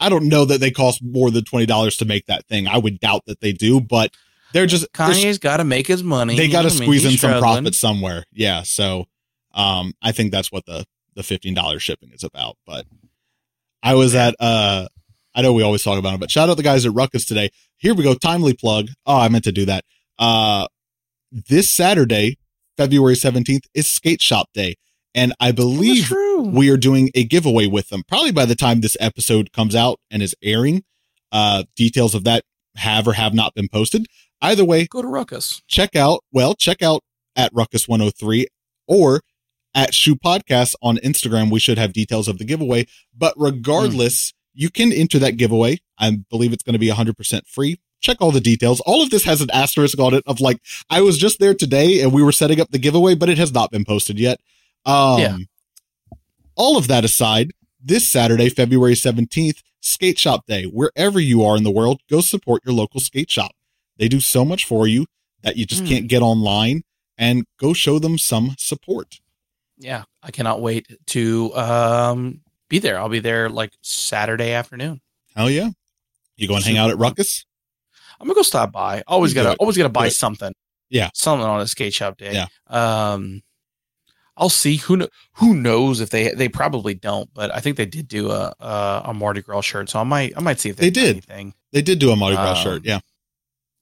I 0.00 0.08
don't 0.08 0.28
know 0.28 0.44
that 0.44 0.58
they 0.60 0.70
cost 0.70 1.00
more 1.02 1.30
than 1.30 1.44
twenty 1.44 1.64
dollars 1.66 1.96
to 1.98 2.04
make 2.04 2.26
that 2.26 2.46
thing. 2.46 2.66
I 2.66 2.76
would 2.78 2.98
doubt 3.00 3.22
that 3.26 3.40
they 3.40 3.52
do, 3.52 3.80
but 3.80 4.12
they're 4.52 4.66
just 4.66 4.90
Kanye's 4.92 5.38
got 5.38 5.58
to 5.58 5.64
make 5.64 5.86
his 5.86 6.02
money. 6.02 6.36
they 6.36 6.48
got 6.48 6.62
to 6.62 6.68
I 6.68 6.70
mean? 6.72 6.82
squeeze 6.82 7.04
in 7.04 7.10
some 7.12 7.30
struggling. 7.30 7.40
profit 7.62 7.74
somewhere. 7.76 8.24
Yeah. 8.32 8.62
So, 8.62 9.06
um, 9.54 9.94
I 10.02 10.10
think 10.10 10.32
that's 10.32 10.50
what 10.50 10.66
the, 10.66 10.84
the 11.14 11.22
$15 11.22 11.78
shipping 11.78 12.10
is 12.12 12.24
about. 12.24 12.56
But 12.66 12.84
I 13.80 13.94
was 13.94 14.16
at, 14.16 14.34
uh, 14.40 14.88
I 15.34 15.42
know 15.42 15.52
we 15.52 15.62
always 15.62 15.82
talk 15.82 15.98
about 15.98 16.14
it, 16.14 16.20
but 16.20 16.30
shout 16.30 16.48
out 16.48 16.56
the 16.56 16.62
guys 16.62 16.84
at 16.86 16.92
Ruckus 16.92 17.24
today. 17.24 17.50
Here 17.76 17.94
we 17.94 18.02
go. 18.02 18.14
Timely 18.14 18.54
plug. 18.54 18.88
Oh, 19.06 19.16
I 19.18 19.28
meant 19.28 19.44
to 19.44 19.52
do 19.52 19.64
that. 19.66 19.84
Uh, 20.18 20.66
this 21.30 21.70
Saturday, 21.70 22.36
February 22.76 23.14
17th 23.14 23.64
is 23.74 23.88
skate 23.88 24.20
shop 24.22 24.48
day. 24.54 24.76
And 25.14 25.32
I 25.40 25.50
believe 25.52 26.12
we 26.40 26.70
are 26.70 26.76
doing 26.76 27.10
a 27.14 27.24
giveaway 27.24 27.66
with 27.66 27.88
them 27.88 28.02
probably 28.06 28.30
by 28.32 28.44
the 28.44 28.54
time 28.54 28.80
this 28.80 28.96
episode 29.00 29.52
comes 29.52 29.74
out 29.74 29.98
and 30.10 30.22
is 30.22 30.34
airing. 30.42 30.84
Uh, 31.32 31.64
details 31.76 32.14
of 32.14 32.24
that 32.24 32.42
have 32.76 33.06
or 33.08 33.12
have 33.14 33.34
not 33.34 33.54
been 33.54 33.68
posted. 33.68 34.06
Either 34.42 34.64
way, 34.64 34.86
Go 34.86 35.02
to 35.02 35.08
Ruckus. 35.08 35.62
check 35.68 35.94
out, 35.96 36.20
well, 36.32 36.54
check 36.54 36.80
out 36.82 37.02
at 37.36 37.50
Ruckus 37.52 37.86
103 37.88 38.46
or 38.88 39.20
at 39.74 39.94
Shoe 39.94 40.16
Podcast 40.16 40.74
on 40.82 40.96
Instagram. 40.98 41.50
We 41.50 41.60
should 41.60 41.78
have 41.78 41.92
details 41.92 42.26
of 42.28 42.38
the 42.38 42.44
giveaway. 42.44 42.86
But 43.16 43.34
regardless, 43.36 44.32
you 44.54 44.70
can 44.70 44.92
enter 44.92 45.18
that 45.20 45.36
giveaway. 45.36 45.78
I 45.98 46.10
believe 46.30 46.52
it's 46.52 46.62
going 46.62 46.72
to 46.74 46.78
be 46.78 46.88
100% 46.88 47.46
free. 47.46 47.78
Check 48.00 48.18
all 48.20 48.32
the 48.32 48.40
details. 48.40 48.80
All 48.80 49.02
of 49.02 49.10
this 49.10 49.24
has 49.24 49.40
an 49.42 49.50
asterisk 49.52 49.98
on 49.98 50.14
it 50.14 50.24
of 50.26 50.40
like, 50.40 50.58
I 50.88 51.02
was 51.02 51.18
just 51.18 51.38
there 51.38 51.54
today 51.54 52.00
and 52.00 52.12
we 52.12 52.22
were 52.22 52.32
setting 52.32 52.60
up 52.60 52.70
the 52.70 52.78
giveaway, 52.78 53.14
but 53.14 53.28
it 53.28 53.36
has 53.38 53.52
not 53.52 53.70
been 53.70 53.84
posted 53.84 54.18
yet. 54.18 54.40
Um, 54.86 55.20
Yeah. 55.20 55.36
all 56.56 56.76
of 56.76 56.88
that 56.88 57.04
aside, 57.04 57.52
this 57.82 58.08
Saturday, 58.08 58.48
February 58.48 58.94
17th, 58.94 59.62
Skate 59.80 60.18
Shop 60.18 60.46
Day. 60.46 60.64
Wherever 60.64 61.18
you 61.20 61.42
are 61.44 61.56
in 61.56 61.62
the 61.62 61.70
world, 61.70 62.00
go 62.10 62.20
support 62.20 62.62
your 62.64 62.74
local 62.74 63.00
skate 63.00 63.30
shop. 63.30 63.52
They 63.98 64.08
do 64.08 64.20
so 64.20 64.44
much 64.44 64.64
for 64.66 64.86
you 64.86 65.06
that 65.42 65.56
you 65.56 65.64
just 65.66 65.84
Mm. 65.84 65.88
can't 65.88 66.08
get 66.08 66.22
online 66.22 66.82
and 67.16 67.44
go 67.58 67.72
show 67.72 67.98
them 67.98 68.18
some 68.18 68.54
support. 68.58 69.20
Yeah, 69.78 70.04
I 70.22 70.30
cannot 70.30 70.60
wait 70.60 70.86
to 71.08 71.54
um 71.56 72.40
be 72.70 72.78
there. 72.78 72.98
I'll 72.98 73.10
be 73.10 73.18
there 73.20 73.50
like 73.50 73.72
Saturday 73.82 74.52
afternoon. 74.52 75.02
Hell 75.36 75.50
yeah. 75.50 75.68
You 76.36 76.48
go 76.48 76.54
and 76.56 76.64
hang 76.64 76.78
out 76.78 76.88
at 76.88 76.96
Ruckus? 76.96 77.44
I'm 78.18 78.26
gonna 78.26 78.34
go 78.34 78.42
stop 78.42 78.72
by. 78.72 79.02
Always 79.06 79.34
gotta 79.34 79.54
always 79.56 79.76
gotta 79.76 79.90
buy 79.90 80.08
something. 80.08 80.54
Yeah. 80.88 81.10
something 81.14 81.46
on 81.46 81.60
a 81.60 81.66
skate 81.68 81.92
shop 81.92 82.16
day. 82.16 82.32
Yeah. 82.32 82.46
Um, 82.68 83.42
I'll 84.36 84.48
see 84.48 84.76
who 84.76 84.96
kn- 84.98 85.10
who 85.34 85.54
knows 85.54 86.00
if 86.00 86.08
they 86.10 86.32
they 86.32 86.48
probably 86.48 86.94
don't, 86.94 87.28
but 87.34 87.54
I 87.54 87.60
think 87.60 87.76
they 87.76 87.84
did 87.86 88.08
do 88.08 88.30
a 88.30 88.54
a, 88.58 89.02
a 89.06 89.14
Mardi 89.14 89.42
Gras 89.42 89.60
shirt, 89.62 89.90
so 89.90 90.00
I 90.00 90.04
might 90.04 90.32
I 90.36 90.40
might 90.40 90.58
see 90.60 90.70
if 90.70 90.76
They 90.76 90.86
they, 90.86 90.90
did. 90.90 91.10
anything 91.10 91.54
They 91.72 91.82
did 91.82 91.98
do 91.98 92.10
a 92.10 92.16
Mardi 92.16 92.36
Gras 92.36 92.56
Um, 92.58 92.62
shirt. 92.64 92.84
Yeah. 92.86 93.00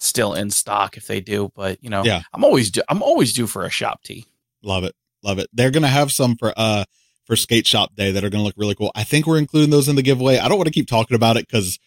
still 0.01 0.34
in 0.34 0.51
stock 0.51 0.97
if 0.97 1.07
they 1.07 1.20
do. 1.20 1.51
But 1.55 1.82
you 1.82 1.91
know, 1.91 2.05
Yeah. 2.05 2.22
I'm 2.32 2.45
always 2.45 2.70
due, 2.70 2.82
I'm 2.89 3.03
always 3.03 3.32
due 3.32 3.47
for 3.47 3.64
a 3.64 3.70
shop 3.70 4.03
tee. 4.03 4.26
Love 4.62 4.84
it. 4.84 4.95
Love 5.22 5.39
it. 5.39 5.49
They're 5.53 5.70
going 5.70 5.82
to 5.82 5.89
have 5.89 6.11
some 6.12 6.36
for, 6.36 6.53
uh, 6.57 6.84
for 7.29 7.37
skate 7.37 7.66
shop 7.68 7.95
day 7.95 8.11
that 8.11 8.24
are 8.24 8.31
going 8.31 8.41
to 8.41 8.45
look 8.45 8.57
really 8.57 8.74
cool. 8.74 8.91
I 8.97 9.05
think 9.05 9.26
we're 9.26 9.39
including 9.39 9.70
those 9.70 9.89
in 9.89 9.95
the 9.95 10.03
giveaway. 10.03 10.39
I 10.39 10.49
don't 10.49 10.57
want 10.59 10.66
to 10.66 10.72
keep 10.72 10.89
talking 10.89 11.14
about 11.14 11.37
it 11.37 11.47
because 11.47 11.79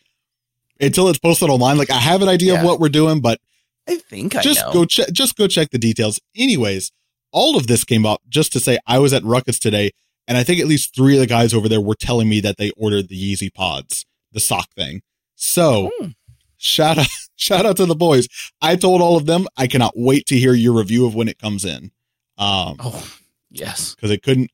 until 0.80 1.10
it's 1.10 1.20
posted 1.20 1.50
online, 1.50 1.78
like 1.78 1.92
I 1.92 1.98
have 1.98 2.22
an 2.22 2.30
idea 2.30 2.58
of 2.58 2.64
what 2.64 2.80
we're 2.80 2.88
doing, 2.90 3.20
but 3.20 3.42
I 3.90 3.96
think 3.98 4.36
I 4.38 4.42
just 4.42 4.64
know. 4.68 4.72
go 4.74 4.86
check 4.86 5.12
just 5.12 5.36
go 5.36 5.48
check 5.48 5.72
the 5.72 5.78
details 5.80 6.20
anyways 6.38 6.92
all 7.34 7.58
of 7.58 7.66
this 7.68 7.84
came 7.84 8.06
up 8.06 8.22
just 8.30 8.54
to 8.54 8.60
say 8.60 8.78
i 8.86 9.00
was 9.00 9.12
at 9.14 9.24
ruckus 9.24 9.58
today 9.58 9.90
and 10.28 10.38
i 10.38 10.44
think 10.44 10.62
at 10.62 10.68
least 10.68 10.94
three 10.94 11.16
of 11.16 11.20
the 11.20 11.26
guys 11.28 11.52
over 11.54 11.68
there 11.68 11.82
were 11.82 11.96
telling 11.96 12.30
me 12.30 12.40
that 12.42 12.58
they 12.58 12.72
ordered 12.78 13.08
the 13.10 13.16
yeezy 13.16 13.52
pods 13.52 14.06
the 14.34 14.40
sock 14.40 14.70
thing 14.76 15.02
so 15.36 15.90
Hmm. 16.00 16.10
shout 16.58 16.98
out 17.00 17.08
shout 17.36 17.66
out 17.66 17.76
to 17.78 17.86
the 17.88 17.96
boys 17.96 18.28
i 18.62 18.76
told 18.76 19.02
all 19.02 19.18
of 19.18 19.26
them 19.26 19.48
i 19.58 19.66
cannot 19.66 19.94
wait 19.96 20.26
to 20.28 20.36
hear 20.38 20.54
your 20.54 20.74
review 20.78 21.06
of 21.08 21.16
when 21.16 21.28
it 21.28 21.40
comes 21.40 21.66
in 21.66 21.92
um 22.38 22.76
Oh 22.80 23.08
yes, 23.50 23.96
because 23.96 24.12
it 24.12 24.22
couldn't 24.24 24.52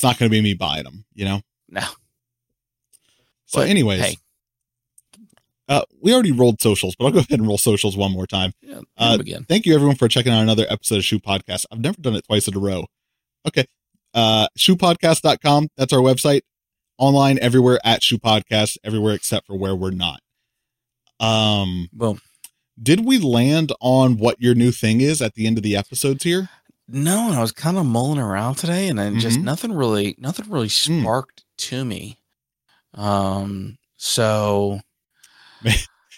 it's 0.00 0.04
not 0.04 0.18
going 0.18 0.30
to 0.30 0.34
be 0.34 0.40
me 0.40 0.54
buying 0.54 0.84
them 0.84 1.04
you 1.14 1.24
know 1.26 1.40
no. 1.68 1.82
so 3.46 3.60
But, 3.60 3.68
anyways 3.68 4.00
hey. 4.00 4.16
uh, 5.68 5.82
we 6.00 6.12
already 6.14 6.32
rolled 6.32 6.60
socials 6.60 6.96
but 6.98 7.04
i'll 7.04 7.10
go 7.12 7.18
ahead 7.18 7.38
and 7.38 7.46
roll 7.46 7.58
socials 7.58 7.96
one 7.96 8.12
more 8.12 8.26
time 8.26 8.52
Yeah, 8.62 8.80
Uh, 8.96 9.18
again. 9.20 9.44
Thank 9.48 9.66
you 9.66 9.74
everyone 9.74 9.96
for 9.96 10.08
checking 10.08 10.32
out 10.32 10.40
another 10.42 10.66
episode 10.70 10.96
of 10.96 11.04
Shoe 11.04 11.20
Podcast. 11.20 11.66
I've 11.70 11.80
never 11.80 12.00
done 12.00 12.14
it 12.14 12.24
twice 12.26 12.48
in 12.48 12.56
a 12.56 12.58
row. 12.58 12.86
Okay. 13.46 13.64
Uh, 14.14 14.48
shoepodcast.com. 14.58 15.68
That's 15.76 15.92
our 15.92 16.00
website. 16.00 16.40
Online 16.98 17.38
everywhere 17.40 17.78
at 17.84 18.02
Shoe 18.02 18.18
Podcast, 18.18 18.76
everywhere 18.84 19.14
except 19.14 19.46
for 19.46 19.56
where 19.56 19.74
we're 19.76 19.90
not. 19.92 20.20
Um, 21.20 21.88
Boom. 21.92 22.20
did 22.82 23.04
we 23.04 23.18
land 23.18 23.72
on 23.80 24.16
what 24.18 24.40
your 24.40 24.54
new 24.54 24.70
thing 24.72 25.00
is 25.00 25.20
at 25.22 25.34
the 25.34 25.46
end 25.46 25.56
of 25.58 25.62
the 25.62 25.76
episodes 25.76 26.24
here? 26.24 26.48
No, 26.92 27.28
and 27.28 27.36
I 27.36 27.40
was 27.40 27.52
kind 27.52 27.76
of 27.78 27.86
mulling 27.86 28.18
around 28.18 28.56
today, 28.56 28.88
and 28.88 28.98
then 28.98 29.20
just 29.20 29.38
Mhm. 29.38 29.44
nothing 29.44 29.72
really, 29.72 30.14
nothing 30.18 30.48
really 30.50 30.68
Mm. 30.68 31.02
sparked 31.02 31.44
to 31.58 31.84
me. 31.84 32.18
Um, 32.94 33.78
so 33.96 34.80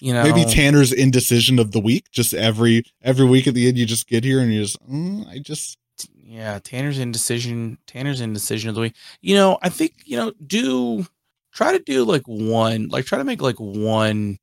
you 0.00 0.12
know, 0.12 0.22
Maybe 0.24 0.44
Tanner's 0.44 0.92
indecision 0.92 1.58
of 1.58 1.70
the 1.72 1.78
week. 1.80 2.06
Just 2.10 2.34
every 2.34 2.84
every 3.02 3.26
week 3.26 3.46
at 3.46 3.54
the 3.54 3.68
end, 3.68 3.78
you 3.78 3.86
just 3.86 4.08
get 4.08 4.24
here 4.24 4.40
and 4.40 4.52
you 4.52 4.62
just, 4.62 4.80
mm, 4.88 5.26
I 5.28 5.38
just 5.38 5.78
yeah, 6.24 6.58
Tanner's 6.58 6.98
indecision. 6.98 7.78
Tanner's 7.86 8.20
indecision 8.20 8.68
of 8.70 8.74
the 8.74 8.80
week. 8.80 8.94
You 9.20 9.34
know, 9.36 9.58
I 9.62 9.68
think 9.68 9.94
you 10.06 10.16
know, 10.16 10.32
do 10.46 11.06
try 11.52 11.72
to 11.76 11.78
do 11.84 12.04
like 12.04 12.22
one, 12.26 12.88
like 12.88 13.04
try 13.04 13.18
to 13.18 13.24
make 13.24 13.42
like 13.42 13.60
one 13.60 14.38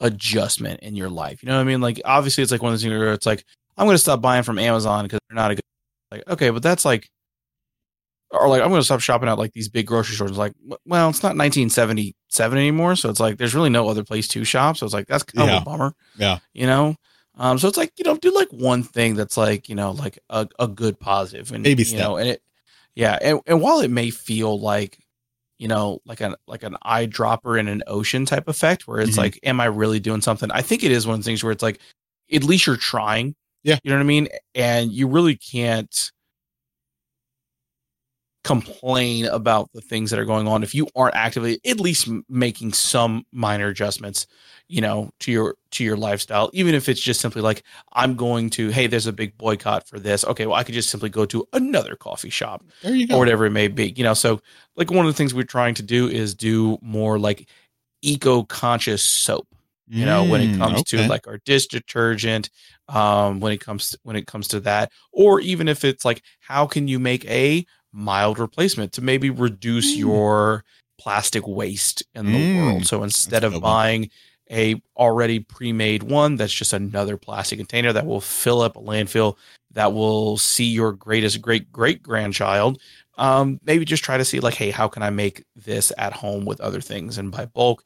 adjustment 0.00 0.80
in 0.80 0.96
your 0.96 1.10
life. 1.10 1.42
You 1.42 1.48
know 1.48 1.56
what 1.56 1.60
I 1.60 1.64
mean? 1.64 1.80
Like 1.80 2.00
obviously, 2.04 2.42
it's 2.42 2.52
like 2.52 2.62
one 2.62 2.72
of 2.72 2.74
those 2.78 2.82
things 2.82 2.98
where 2.98 3.12
it's 3.12 3.26
like 3.26 3.44
I'm 3.76 3.86
going 3.86 3.94
to 3.94 3.98
stop 3.98 4.20
buying 4.20 4.42
from 4.42 4.58
Amazon 4.58 5.04
because 5.04 5.20
they're 5.28 5.36
not 5.36 5.50
a 5.50 5.54
good. 5.56 5.62
Like 6.10 6.28
okay, 6.28 6.50
but 6.50 6.62
that's 6.62 6.84
like. 6.84 7.08
Or 8.32 8.48
like 8.48 8.60
I'm 8.60 8.70
going 8.70 8.80
to 8.80 8.84
stop 8.84 9.00
shopping 9.00 9.28
at 9.28 9.38
like 9.38 9.52
these 9.52 9.68
big 9.68 9.86
grocery 9.86 10.16
stores. 10.16 10.36
Like, 10.36 10.52
well, 10.84 11.08
it's 11.08 11.22
not 11.22 11.36
1977 11.36 12.58
anymore, 12.58 12.96
so 12.96 13.08
it's 13.08 13.20
like 13.20 13.38
there's 13.38 13.54
really 13.54 13.70
no 13.70 13.88
other 13.88 14.02
place 14.02 14.26
to 14.28 14.44
shop. 14.44 14.76
So 14.76 14.84
it's 14.84 14.92
like 14.94 15.06
that's 15.06 15.22
kind 15.22 15.48
Yeah. 15.48 15.56
of 15.58 15.62
a 15.62 15.64
bummer. 15.64 15.94
Yeah. 16.18 16.38
you 16.52 16.66
know. 16.66 16.96
Um, 17.38 17.58
so 17.58 17.68
it's 17.68 17.76
like 17.76 17.92
you 17.98 18.04
know, 18.04 18.16
do 18.16 18.34
like 18.34 18.48
one 18.50 18.82
thing 18.82 19.14
that's 19.14 19.36
like 19.36 19.68
you 19.68 19.74
know, 19.74 19.92
like 19.92 20.18
a, 20.30 20.48
a 20.58 20.66
good 20.66 20.98
positive 20.98 21.52
and 21.52 21.62
Baby 21.62 21.82
you 21.82 21.84
step. 21.84 22.00
know, 22.00 22.16
and 22.16 22.30
it, 22.30 22.42
yeah, 22.94 23.18
and, 23.20 23.40
and 23.46 23.60
while 23.60 23.80
it 23.80 23.90
may 23.90 24.10
feel 24.10 24.58
like 24.58 24.98
you 25.58 25.68
know, 25.68 26.00
like 26.04 26.20
an 26.20 26.34
like 26.48 26.62
an 26.64 26.76
eyedropper 26.84 27.58
in 27.60 27.68
an 27.68 27.82
ocean 27.86 28.24
type 28.26 28.48
effect, 28.48 28.88
where 28.88 29.00
it's 29.00 29.12
Mhm. 29.16 29.18
like, 29.18 29.38
am 29.44 29.60
I 29.60 29.66
really 29.66 30.00
doing 30.00 30.20
something? 30.22 30.50
I 30.50 30.62
think 30.62 30.82
it 30.82 30.90
is 30.90 31.06
one 31.06 31.14
of 31.14 31.20
the 31.20 31.24
things 31.24 31.42
where 31.44 31.52
it's 31.52 31.62
like, 31.62 31.78
at 32.32 32.42
least 32.42 32.66
you're 32.66 32.76
trying. 32.76 33.34
Yeah. 33.66 33.78
you 33.82 33.90
know 33.90 33.96
what 33.96 34.02
I 34.02 34.06
mean, 34.06 34.28
and 34.54 34.92
you 34.92 35.08
really 35.08 35.34
can't 35.36 36.12
complain 38.44 39.26
about 39.26 39.68
the 39.72 39.80
things 39.80 40.08
that 40.08 40.20
are 40.20 40.24
going 40.24 40.46
on 40.46 40.62
if 40.62 40.72
you 40.72 40.86
aren't 40.94 41.16
actively 41.16 41.58
at 41.66 41.80
least 41.80 42.08
making 42.28 42.72
some 42.72 43.26
minor 43.32 43.66
adjustments 43.66 44.28
you 44.68 44.80
know 44.80 45.10
to 45.18 45.32
your 45.32 45.56
to 45.72 45.82
your 45.82 45.96
lifestyle 45.96 46.48
even 46.52 46.72
if 46.72 46.88
it's 46.88 47.00
just 47.00 47.20
simply 47.20 47.42
like 47.42 47.64
i'm 47.94 48.14
going 48.14 48.48
to 48.48 48.70
hey 48.70 48.86
there's 48.86 49.08
a 49.08 49.12
big 49.12 49.36
boycott 49.36 49.88
for 49.88 49.98
this. 49.98 50.24
Okay 50.24 50.46
well 50.46 50.54
i 50.54 50.62
could 50.62 50.76
just 50.76 50.90
simply 50.90 51.08
go 51.08 51.26
to 51.26 51.44
another 51.54 51.96
coffee 51.96 52.30
shop 52.30 52.62
or 52.84 53.18
whatever 53.18 53.46
it 53.46 53.50
may 53.50 53.66
be 53.66 53.92
you 53.96 54.04
know? 54.04 54.14
So 54.14 54.40
like 54.76 54.92
one 54.92 55.04
of 55.04 55.12
the 55.12 55.16
things 55.16 55.34
we're 55.34 55.42
trying 55.42 55.74
to 55.74 55.82
do 55.82 56.06
is 56.06 56.32
do 56.32 56.78
more 56.82 57.18
like 57.18 57.48
eco-conscious 58.02 59.02
soap 59.02 59.48
you 59.94 60.04
know 60.06 60.24
when 60.24 60.40
it 60.40 60.52
Mm, 60.52 60.58
comes 60.58 60.80
okay. 60.80 60.84
to 60.84 61.04
like 61.04 61.26
our 61.26 61.38
dish 61.44 61.66
detergent 61.66 62.50
um 62.88 63.40
when 63.40 63.52
it 63.52 63.60
comes 63.60 63.90
to, 63.90 63.98
when 64.02 64.16
it 64.16 64.26
comes 64.26 64.48
to 64.48 64.60
that 64.60 64.90
or 65.12 65.40
even 65.40 65.68
if 65.68 65.84
it's 65.84 66.04
like 66.04 66.22
how 66.40 66.66
can 66.66 66.88
you 66.88 66.98
make 66.98 67.24
a 67.26 67.64
mild 67.92 68.38
replacement 68.38 68.92
to 68.92 69.02
maybe 69.02 69.30
reduce 69.30 69.94
Mm. 69.94 70.00
your 70.00 70.64
plastic 70.98 71.46
waste 71.46 72.02
in 72.14 72.32
the 72.32 72.38
Mm, 72.38 72.54
world 72.54 72.84
so 72.86 73.02
instead 73.02 73.44
of 73.44 73.60
buying 73.60 74.10
a 74.50 74.80
already 74.96 75.40
pre-made 75.40 76.02
one 76.02 76.36
that's 76.36 76.52
just 76.52 76.72
another 76.72 77.16
plastic 77.16 77.58
container 77.58 77.92
that 77.92 78.06
will 78.06 78.20
fill 78.20 78.60
up 78.62 78.76
a 78.76 78.80
landfill 78.80 79.36
that 79.72 79.92
will 79.92 80.36
see 80.36 80.64
your 80.64 80.92
greatest 80.92 81.40
great 81.42 81.70
great 81.72 82.02
grandchild 82.02 82.80
um 83.18 83.58
maybe 83.64 83.84
just 83.84 84.04
try 84.04 84.16
to 84.16 84.24
see 84.24 84.40
like 84.40 84.54
hey 84.54 84.70
how 84.70 84.88
can 84.88 85.02
i 85.02 85.10
make 85.10 85.42
this 85.56 85.92
at 85.98 86.12
home 86.12 86.44
with 86.44 86.60
other 86.60 86.80
things 86.80 87.18
and 87.18 87.30
by 87.32 87.44
bulk 87.46 87.82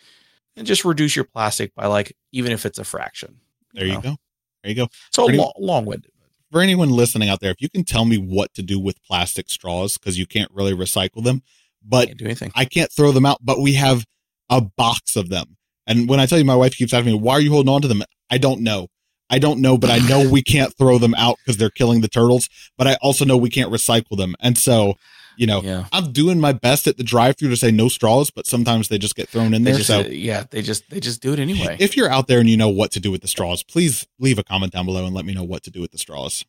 and 0.56 0.66
just 0.66 0.84
reduce 0.84 1.16
your 1.16 1.24
plastic 1.24 1.74
by 1.74 1.86
like 1.86 2.16
even 2.32 2.52
if 2.52 2.66
it's 2.66 2.78
a 2.78 2.84
fraction 2.84 3.36
there 3.74 3.86
you 3.86 3.94
know? 3.94 4.00
go. 4.00 4.16
There 4.62 4.70
you 4.70 4.76
go. 4.76 4.88
so 5.10 5.26
long, 5.26 5.52
long-winded 5.58 6.10
for 6.50 6.60
anyone 6.60 6.90
listening 6.90 7.28
out 7.28 7.40
there, 7.40 7.50
if 7.50 7.60
you 7.60 7.68
can 7.68 7.84
tell 7.84 8.04
me 8.04 8.18
what 8.18 8.52
to 8.54 8.62
do 8.62 8.80
with 8.80 9.02
plastic 9.04 9.48
straws, 9.48 9.96
because 9.96 10.18
you 10.18 10.26
can't 10.26 10.50
really 10.52 10.74
recycle 10.74 11.22
them, 11.22 11.42
but 11.82 12.08
can't 12.08 12.18
do 12.18 12.24
anything 12.24 12.52
I 12.54 12.64
can't 12.64 12.90
throw 12.90 13.12
them 13.12 13.24
out, 13.24 13.38
but 13.40 13.60
we 13.60 13.74
have 13.74 14.04
a 14.48 14.60
box 14.60 15.16
of 15.16 15.28
them. 15.28 15.56
And 15.86 16.08
when 16.08 16.20
I 16.20 16.26
tell 16.26 16.38
you, 16.38 16.44
my 16.44 16.56
wife 16.56 16.74
keeps 16.74 16.92
asking 16.92 17.12
me, 17.12 17.18
why 17.18 17.34
are 17.34 17.40
you 17.40 17.50
holding 17.50 17.72
on 17.72 17.82
to 17.82 17.88
them? 17.88 18.02
I 18.30 18.38
don't 18.38 18.60
know. 18.60 18.88
I 19.32 19.38
don't 19.38 19.60
know, 19.60 19.78
but 19.78 19.90
I 19.90 19.98
know 19.98 20.28
we 20.28 20.42
can't 20.42 20.76
throw 20.76 20.98
them 20.98 21.14
out 21.14 21.36
because 21.38 21.56
they're 21.56 21.70
killing 21.70 22.00
the 22.00 22.08
turtles, 22.08 22.48
but 22.76 22.88
I 22.88 22.96
also 23.00 23.24
know 23.24 23.36
we 23.36 23.50
can't 23.50 23.70
recycle 23.70 24.16
them. 24.16 24.34
And 24.40 24.58
so, 24.58 24.94
you 25.36 25.46
know, 25.46 25.62
yeah 25.62 25.86
I'm 25.92 26.12
doing 26.12 26.40
my 26.40 26.52
best 26.52 26.86
at 26.86 26.96
the 26.96 27.04
drive 27.04 27.36
through 27.36 27.50
to 27.50 27.56
say 27.56 27.70
no 27.70 27.88
straws, 27.88 28.30
but 28.30 28.46
sometimes 28.46 28.88
they 28.88 28.98
just 28.98 29.14
get 29.16 29.28
thrown 29.28 29.54
in 29.54 29.62
they 29.64 29.70
there. 29.72 29.78
just, 29.78 29.88
so 29.88 30.00
uh, 30.00 30.08
yeah 30.08 30.44
they 30.50 30.62
just 30.62 30.88
they 30.90 31.00
just 31.00 31.20
do 31.22 31.32
it 31.32 31.38
anyway 31.38 31.76
if 31.80 31.96
you're 31.96 32.10
out 32.10 32.26
there 32.26 32.40
and 32.40 32.48
you 32.48 32.56
know 32.56 32.68
what 32.68 32.90
to 32.92 33.00
do 33.00 33.10
with 33.10 33.22
the 33.22 33.28
straws, 33.28 33.62
please 33.62 34.06
leave 34.18 34.38
a 34.38 34.44
comment 34.44 34.72
down 34.72 34.86
below 34.86 35.04
and 35.06 35.14
let 35.14 35.24
me 35.24 35.32
know 35.34 35.44
what 35.44 35.62
to 35.64 35.70
do 35.70 35.80
with 35.80 35.90
the 35.92 35.98
straws. 35.98 36.44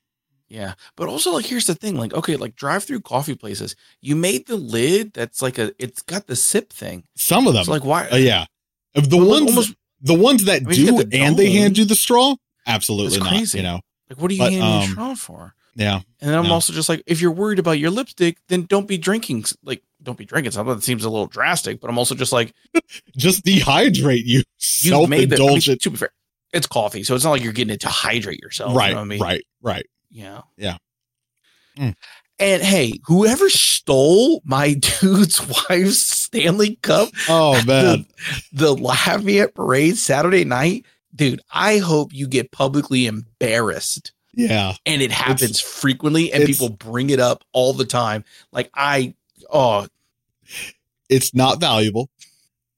Yeah. 0.49 0.73
But 0.97 1.07
also 1.07 1.31
like 1.31 1.45
here's 1.45 1.65
the 1.65 1.75
thing, 1.75 1.95
like, 1.95 2.13
okay, 2.13 2.35
like 2.35 2.55
drive 2.57 2.83
through 2.83 3.01
coffee 3.01 3.35
places. 3.35 3.75
You 4.01 4.15
made 4.17 4.47
the 4.47 4.57
lid 4.57 5.13
that's 5.13 5.41
like 5.41 5.57
a 5.57 5.71
it's 5.79 6.01
got 6.01 6.27
the 6.27 6.35
sip 6.35 6.73
thing. 6.73 7.05
Some 7.15 7.47
of 7.47 7.53
them, 7.53 7.63
So 7.63 7.71
like 7.71 7.85
why 7.85 8.07
Uh, 8.09 8.17
yeah. 8.17 8.45
Of 8.93 9.09
the 9.09 9.15
Almost- 9.15 9.29
ones, 9.41 9.49
almost- 9.51 9.73
the 10.01 10.13
ones 10.15 10.43
that 10.45 10.63
I 10.63 10.65
mean, 10.65 10.85
do 10.85 11.03
the 11.03 11.17
and 11.17 11.37
they 11.37 11.51
hand 11.51 11.77
you 11.77 11.85
the 11.85 11.95
straw, 11.95 12.35
absolutely 12.67 13.11
That's 13.19 13.23
not. 13.23 13.29
crazy. 13.29 13.59
You 13.59 13.63
know, 13.63 13.79
like 14.09 14.19
what 14.19 14.29
are 14.31 14.33
you 14.33 14.39
But, 14.39 14.51
handing 14.51 14.81
um, 14.83 14.89
straw 14.89 15.15
for? 15.15 15.53
Yeah, 15.75 16.01
And 16.19 16.29
then 16.29 16.37
I'm 16.37 16.47
no. 16.47 16.53
also 16.53 16.73
just 16.73 16.89
like, 16.89 17.01
if 17.05 17.21
you're 17.21 17.31
worried 17.31 17.59
about 17.59 17.79
your 17.79 17.91
lipstick, 17.91 18.37
then 18.47 18.63
don't 18.63 18.87
be 18.87 18.97
drinking 18.97 19.45
like 19.63 19.83
don't 20.03 20.17
be 20.17 20.25
drinking 20.25 20.51
something 20.51 20.75
that 20.75 20.83
seems 20.83 21.05
a 21.05 21.09
little 21.09 21.27
drastic, 21.27 21.79
but 21.79 21.89
I'm 21.89 21.97
also 21.97 22.15
just 22.15 22.33
like 22.33 22.53
just 23.17 23.45
dehydrate 23.45 24.23
you, 24.25 24.43
you've 24.81 25.09
made 25.09 25.29
the 25.29 25.41
I 25.41 25.47
mean, 25.47 25.59
to 25.61 25.89
be 25.89 25.97
fair, 25.97 26.09
it's 26.53 26.67
coffee, 26.67 27.03
so 27.03 27.15
it's 27.15 27.23
not 27.23 27.31
like 27.31 27.43
you're 27.43 27.53
getting 27.53 27.73
it 27.73 27.81
to 27.81 27.89
hydrate 27.89 28.41
yourself. 28.41 28.75
right, 28.75 28.89
You 28.89 28.93
know 28.95 28.99
what 28.99 29.05
I 29.05 29.07
mean? 29.07 29.21
right, 29.21 29.43
right. 29.61 29.85
Yeah. 30.09 30.41
Yeah. 30.57 30.77
Mm. 31.77 31.95
And 32.39 32.61
hey, 32.63 32.99
whoever 33.05 33.49
stole 33.49 34.41
my 34.43 34.73
dude's 34.99 35.39
wife's 35.69 35.99
Stanley 36.01 36.77
Cup 36.81 37.09
Oh 37.29 37.63
man, 37.65 38.05
the 38.51 38.75
Lafayette 38.75 39.55
parade 39.55 39.97
Saturday 39.97 40.43
night, 40.43 40.85
dude, 41.15 41.41
I 41.53 41.77
hope 41.77 42.13
you 42.13 42.27
get 42.27 42.51
publicly 42.51 43.05
embarrassed. 43.05 44.11
Yeah. 44.33 44.73
And 44.85 45.01
it 45.01 45.11
happens 45.11 45.59
frequently 45.59 46.31
and 46.31 46.45
people 46.45 46.69
bring 46.69 47.09
it 47.09 47.19
up 47.19 47.43
all 47.53 47.73
the 47.73 47.85
time. 47.85 48.23
Like 48.51 48.69
I 48.73 49.15
oh 49.51 49.87
It's 51.09 51.33
not 51.33 51.59
valuable. 51.59 52.09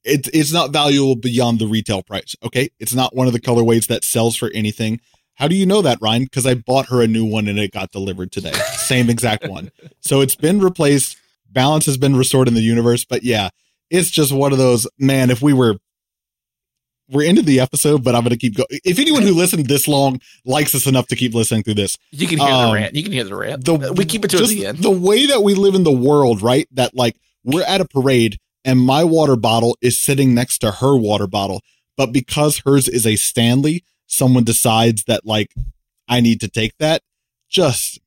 It's 0.04 0.28
it's 0.28 0.52
not 0.52 0.70
valuable 0.70 1.16
beyond 1.16 1.58
the 1.58 1.66
retail 1.66 2.02
price. 2.02 2.36
Okay, 2.42 2.68
it's 2.78 2.94
not 2.94 3.14
one 3.14 3.26
of 3.26 3.32
the 3.32 3.40
colorways 3.40 3.86
that 3.86 4.04
sells 4.04 4.36
for 4.36 4.50
anything. 4.54 5.00
How 5.36 5.48
do 5.48 5.56
you 5.56 5.66
know 5.66 5.82
that, 5.82 5.98
Ryan? 6.00 6.24
Because 6.24 6.46
I 6.46 6.54
bought 6.54 6.88
her 6.90 7.02
a 7.02 7.08
new 7.08 7.24
one 7.24 7.48
and 7.48 7.58
it 7.58 7.72
got 7.72 7.90
delivered 7.90 8.30
today. 8.30 8.52
Same 8.76 9.10
exact 9.10 9.48
one. 9.48 9.70
So 10.00 10.20
it's 10.20 10.36
been 10.36 10.60
replaced. 10.60 11.16
Balance 11.50 11.86
has 11.86 11.96
been 11.96 12.16
restored 12.16 12.48
in 12.48 12.54
the 12.54 12.60
universe. 12.60 13.04
But 13.04 13.22
yeah, 13.22 13.50
it's 13.90 14.10
just 14.10 14.32
one 14.32 14.52
of 14.52 14.58
those. 14.58 14.86
Man, 14.98 15.30
if 15.30 15.42
we 15.42 15.52
were 15.52 15.76
we're 17.08 17.28
into 17.28 17.42
the 17.42 17.60
episode, 17.60 18.02
but 18.02 18.14
I'm 18.14 18.22
going 18.22 18.30
to 18.30 18.36
keep 18.38 18.56
going. 18.56 18.66
If 18.84 18.98
anyone 18.98 19.22
who 19.22 19.34
listened 19.34 19.66
this 19.66 19.86
long 19.86 20.20
likes 20.44 20.74
us 20.74 20.86
enough 20.86 21.06
to 21.08 21.16
keep 21.16 21.34
listening 21.34 21.62
through 21.62 21.74
this, 21.74 21.98
You 22.12 22.26
can 22.26 22.38
hear 22.38 22.48
Um, 22.48 22.68
the 22.68 22.74
rant. 22.74 22.94
You 22.94 23.02
can 23.02 23.12
hear 23.12 23.24
the 23.24 23.36
rant. 23.36 23.64
the 23.64 23.92
we 23.92 24.04
keep 24.04 24.24
it 24.24 24.28
to 24.32 24.46
the 24.46 24.66
end. 24.66 24.78
The 24.78 24.90
way 24.90 25.26
that 25.26 25.42
we 25.42 25.54
live 25.54 25.74
in 25.74 25.82
the 25.84 25.92
world, 25.92 26.40
right? 26.42 26.66
That 26.72 26.94
like 26.96 27.16
we're 27.44 27.64
at 27.64 27.80
a 27.80 27.84
parade 27.84 28.38
and 28.64 28.80
my 28.80 29.04
water 29.04 29.36
bottle 29.36 29.76
is 29.82 29.98
sitting 30.00 30.34
next 30.34 30.58
to 30.58 30.70
her 30.70 30.96
water 30.96 31.26
bottle, 31.26 31.60
but 31.96 32.12
because 32.12 32.62
hers 32.64 32.88
is 32.88 33.06
a 33.06 33.16
Stanley, 33.16 33.84
someone 34.06 34.44
decides 34.44 35.04
that 35.04 35.26
like 35.26 35.52
I 36.08 36.20
need 36.20 36.40
to 36.40 36.48
take 36.48 36.72
that. 36.78 37.02
Just 37.50 37.98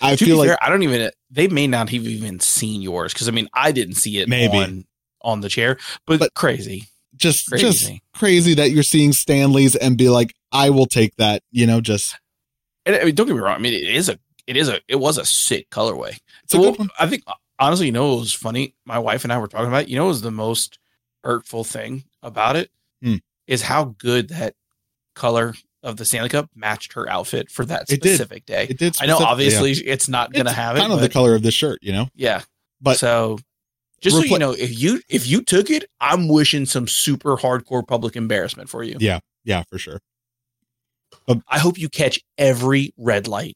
I 0.00 0.14
to 0.16 0.24
feel 0.24 0.36
be 0.36 0.38
like 0.40 0.48
fair, 0.50 0.58
I 0.62 0.68
don't 0.70 0.82
even. 0.84 1.10
They 1.30 1.48
may 1.48 1.66
not 1.66 1.88
have 1.90 2.04
even 2.06 2.38
seen 2.40 2.80
yours 2.82 3.12
because 3.12 3.26
I 3.28 3.32
mean, 3.32 3.48
I 3.54 3.72
didn't 3.72 3.94
see 3.96 4.18
it 4.18 4.28
Maybe. 4.28 4.56
on 4.58 4.84
on 5.22 5.40
the 5.40 5.48
chair, 5.48 5.78
but, 6.06 6.18
But- 6.20 6.34
crazy. 6.34 6.84
Just 7.16 7.48
crazy. 7.48 7.64
just 7.64 7.92
crazy 8.14 8.54
that 8.54 8.70
you're 8.70 8.82
seeing 8.82 9.12
Stanleys 9.12 9.76
and 9.76 9.96
be 9.98 10.08
like, 10.08 10.34
I 10.50 10.70
will 10.70 10.86
take 10.86 11.16
that. 11.16 11.42
You 11.50 11.66
know, 11.66 11.80
just 11.80 12.18
And 12.86 12.96
I 12.96 13.04
mean, 13.04 13.14
don't 13.14 13.26
get 13.26 13.34
me 13.34 13.40
wrong. 13.40 13.54
I 13.54 13.58
mean, 13.58 13.74
it 13.74 13.94
is 13.94 14.08
a, 14.08 14.18
it 14.46 14.56
is 14.56 14.68
a, 14.68 14.80
it 14.88 14.96
was 14.96 15.18
a 15.18 15.24
sick 15.24 15.70
colorway. 15.70 16.18
it's 16.44 16.54
Well. 16.54 16.76
I 16.98 17.06
think 17.06 17.22
honestly, 17.58 17.86
you 17.86 17.92
know, 17.92 18.14
it 18.16 18.20
was 18.20 18.32
funny. 18.34 18.74
My 18.84 18.98
wife 18.98 19.24
and 19.24 19.32
I 19.32 19.38
were 19.38 19.46
talking 19.48 19.68
about. 19.68 19.84
it. 19.84 19.88
You 19.88 19.96
know, 19.96 20.04
what 20.04 20.08
was 20.10 20.22
the 20.22 20.30
most 20.30 20.78
hurtful 21.24 21.64
thing 21.64 22.04
about 22.22 22.56
it 22.56 22.70
Hmm. 23.02 23.16
is 23.46 23.62
how 23.62 23.94
good 23.98 24.28
that 24.30 24.54
color 25.14 25.54
of 25.82 25.96
the 25.96 26.04
Stanley 26.04 26.28
Cup 26.28 26.48
matched 26.54 26.92
her 26.92 27.08
outfit 27.08 27.50
for 27.50 27.64
that 27.64 27.90
It 27.90 28.02
specific 28.02 28.46
day. 28.46 28.66
It 28.70 28.78
did. 28.78 28.96
I 29.00 29.06
know, 29.06 29.18
obviously, 29.18 29.72
yeah. 29.72 29.92
it's 29.92 30.08
not 30.08 30.32
going 30.32 30.46
to 30.46 30.52
have 30.52 30.76
it. 30.76 30.80
kind 30.80 30.92
of 30.92 31.00
the 31.00 31.08
color 31.08 31.34
of 31.34 31.42
this 31.42 31.54
shirt. 31.54 31.80
You 31.82 31.92
know, 31.92 32.08
yeah, 32.14 32.42
but 32.80 32.98
so 32.98 33.38
just 34.02 34.16
so 34.16 34.22
you 34.22 34.38
know, 34.38 34.52
if 34.52 34.78
you 34.78 35.00
if 35.08 35.26
you 35.26 35.42
took 35.42 35.70
it, 35.70 35.84
I'm 36.00 36.28
wishing 36.28 36.66
some 36.66 36.86
super 36.88 37.36
hardcore 37.36 37.86
public 37.86 38.16
embarrassment 38.16 38.68
for 38.68 38.82
you. 38.82 38.96
Yeah. 39.00 39.20
yeah, 39.44 39.62
for 39.70 39.78
sure. 39.78 40.00
Um, 41.28 41.42
I 41.48 41.58
hope 41.58 41.78
you 41.78 41.88
catch 41.88 42.20
every 42.38 42.92
red 42.96 43.28
light 43.28 43.54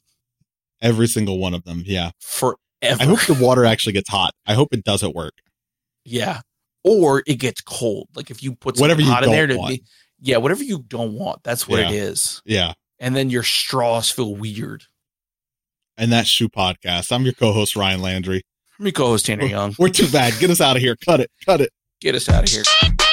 Every 0.82 1.06
single 1.08 1.38
one 1.38 1.54
of 1.54 1.64
them. 1.64 1.82
Yeah. 1.86 2.10
forever. 2.20 2.52
I 2.82 3.04
hope 3.04 3.20
the 3.26 3.34
water 3.40 3.64
actually 3.64 3.94
gets 3.94 4.08
hot. 4.10 4.32
I 4.46 4.54
hope 4.54 4.68
it 4.72 4.84
doesn't 4.84 5.14
work. 5.14 5.34
yeah, 6.04 6.40
or 6.84 7.22
it 7.26 7.36
gets 7.36 7.60
cold. 7.62 8.08
Like 8.14 8.30
if 8.30 8.42
you 8.42 8.54
put 8.54 8.78
Whatever 8.78 9.00
you 9.00 9.10
hot 9.10 9.24
in 9.24 9.30
there 9.30 9.46
to 9.46 9.56
want. 9.56 9.70
be, 9.70 9.82
yeah, 10.20 10.36
whatever 10.36 10.62
you 10.62 10.84
don't 10.86 11.14
want. 11.14 11.42
That's 11.44 11.66
what 11.66 11.80
it 11.80 11.90
Yeah. 11.90 12.02
is. 12.02 12.42
Yeah. 12.44 12.72
And 13.00 13.16
then 13.16 13.30
your 13.30 13.42
straws 13.42 14.10
feel 14.10 14.34
weird. 14.36 14.84
And 15.96 16.12
that's 16.12 16.28
Shoe 16.28 16.48
Podcast. 16.50 17.10
I'm 17.10 17.24
your 17.24 17.32
co-host 17.32 17.74
Ryan 17.74 18.02
Landry. 18.02 18.42
Let 18.78 18.84
me 18.84 18.92
co-host 18.92 19.24
Tanner 19.24 19.46
Young. 19.46 19.74
We're 19.78 19.88
too 19.88 20.10
bad. 20.10 20.38
Get 20.38 20.50
us 20.50 20.60
out 20.60 20.76
of 20.76 20.82
here. 20.82 20.96
Cut 20.96 21.20
it. 21.20 21.30
Cut 21.46 21.62
it. 21.62 21.70
Get 22.00 22.14
us 22.14 22.28
out 22.28 22.42
of 22.44 22.50
here. 22.50 23.05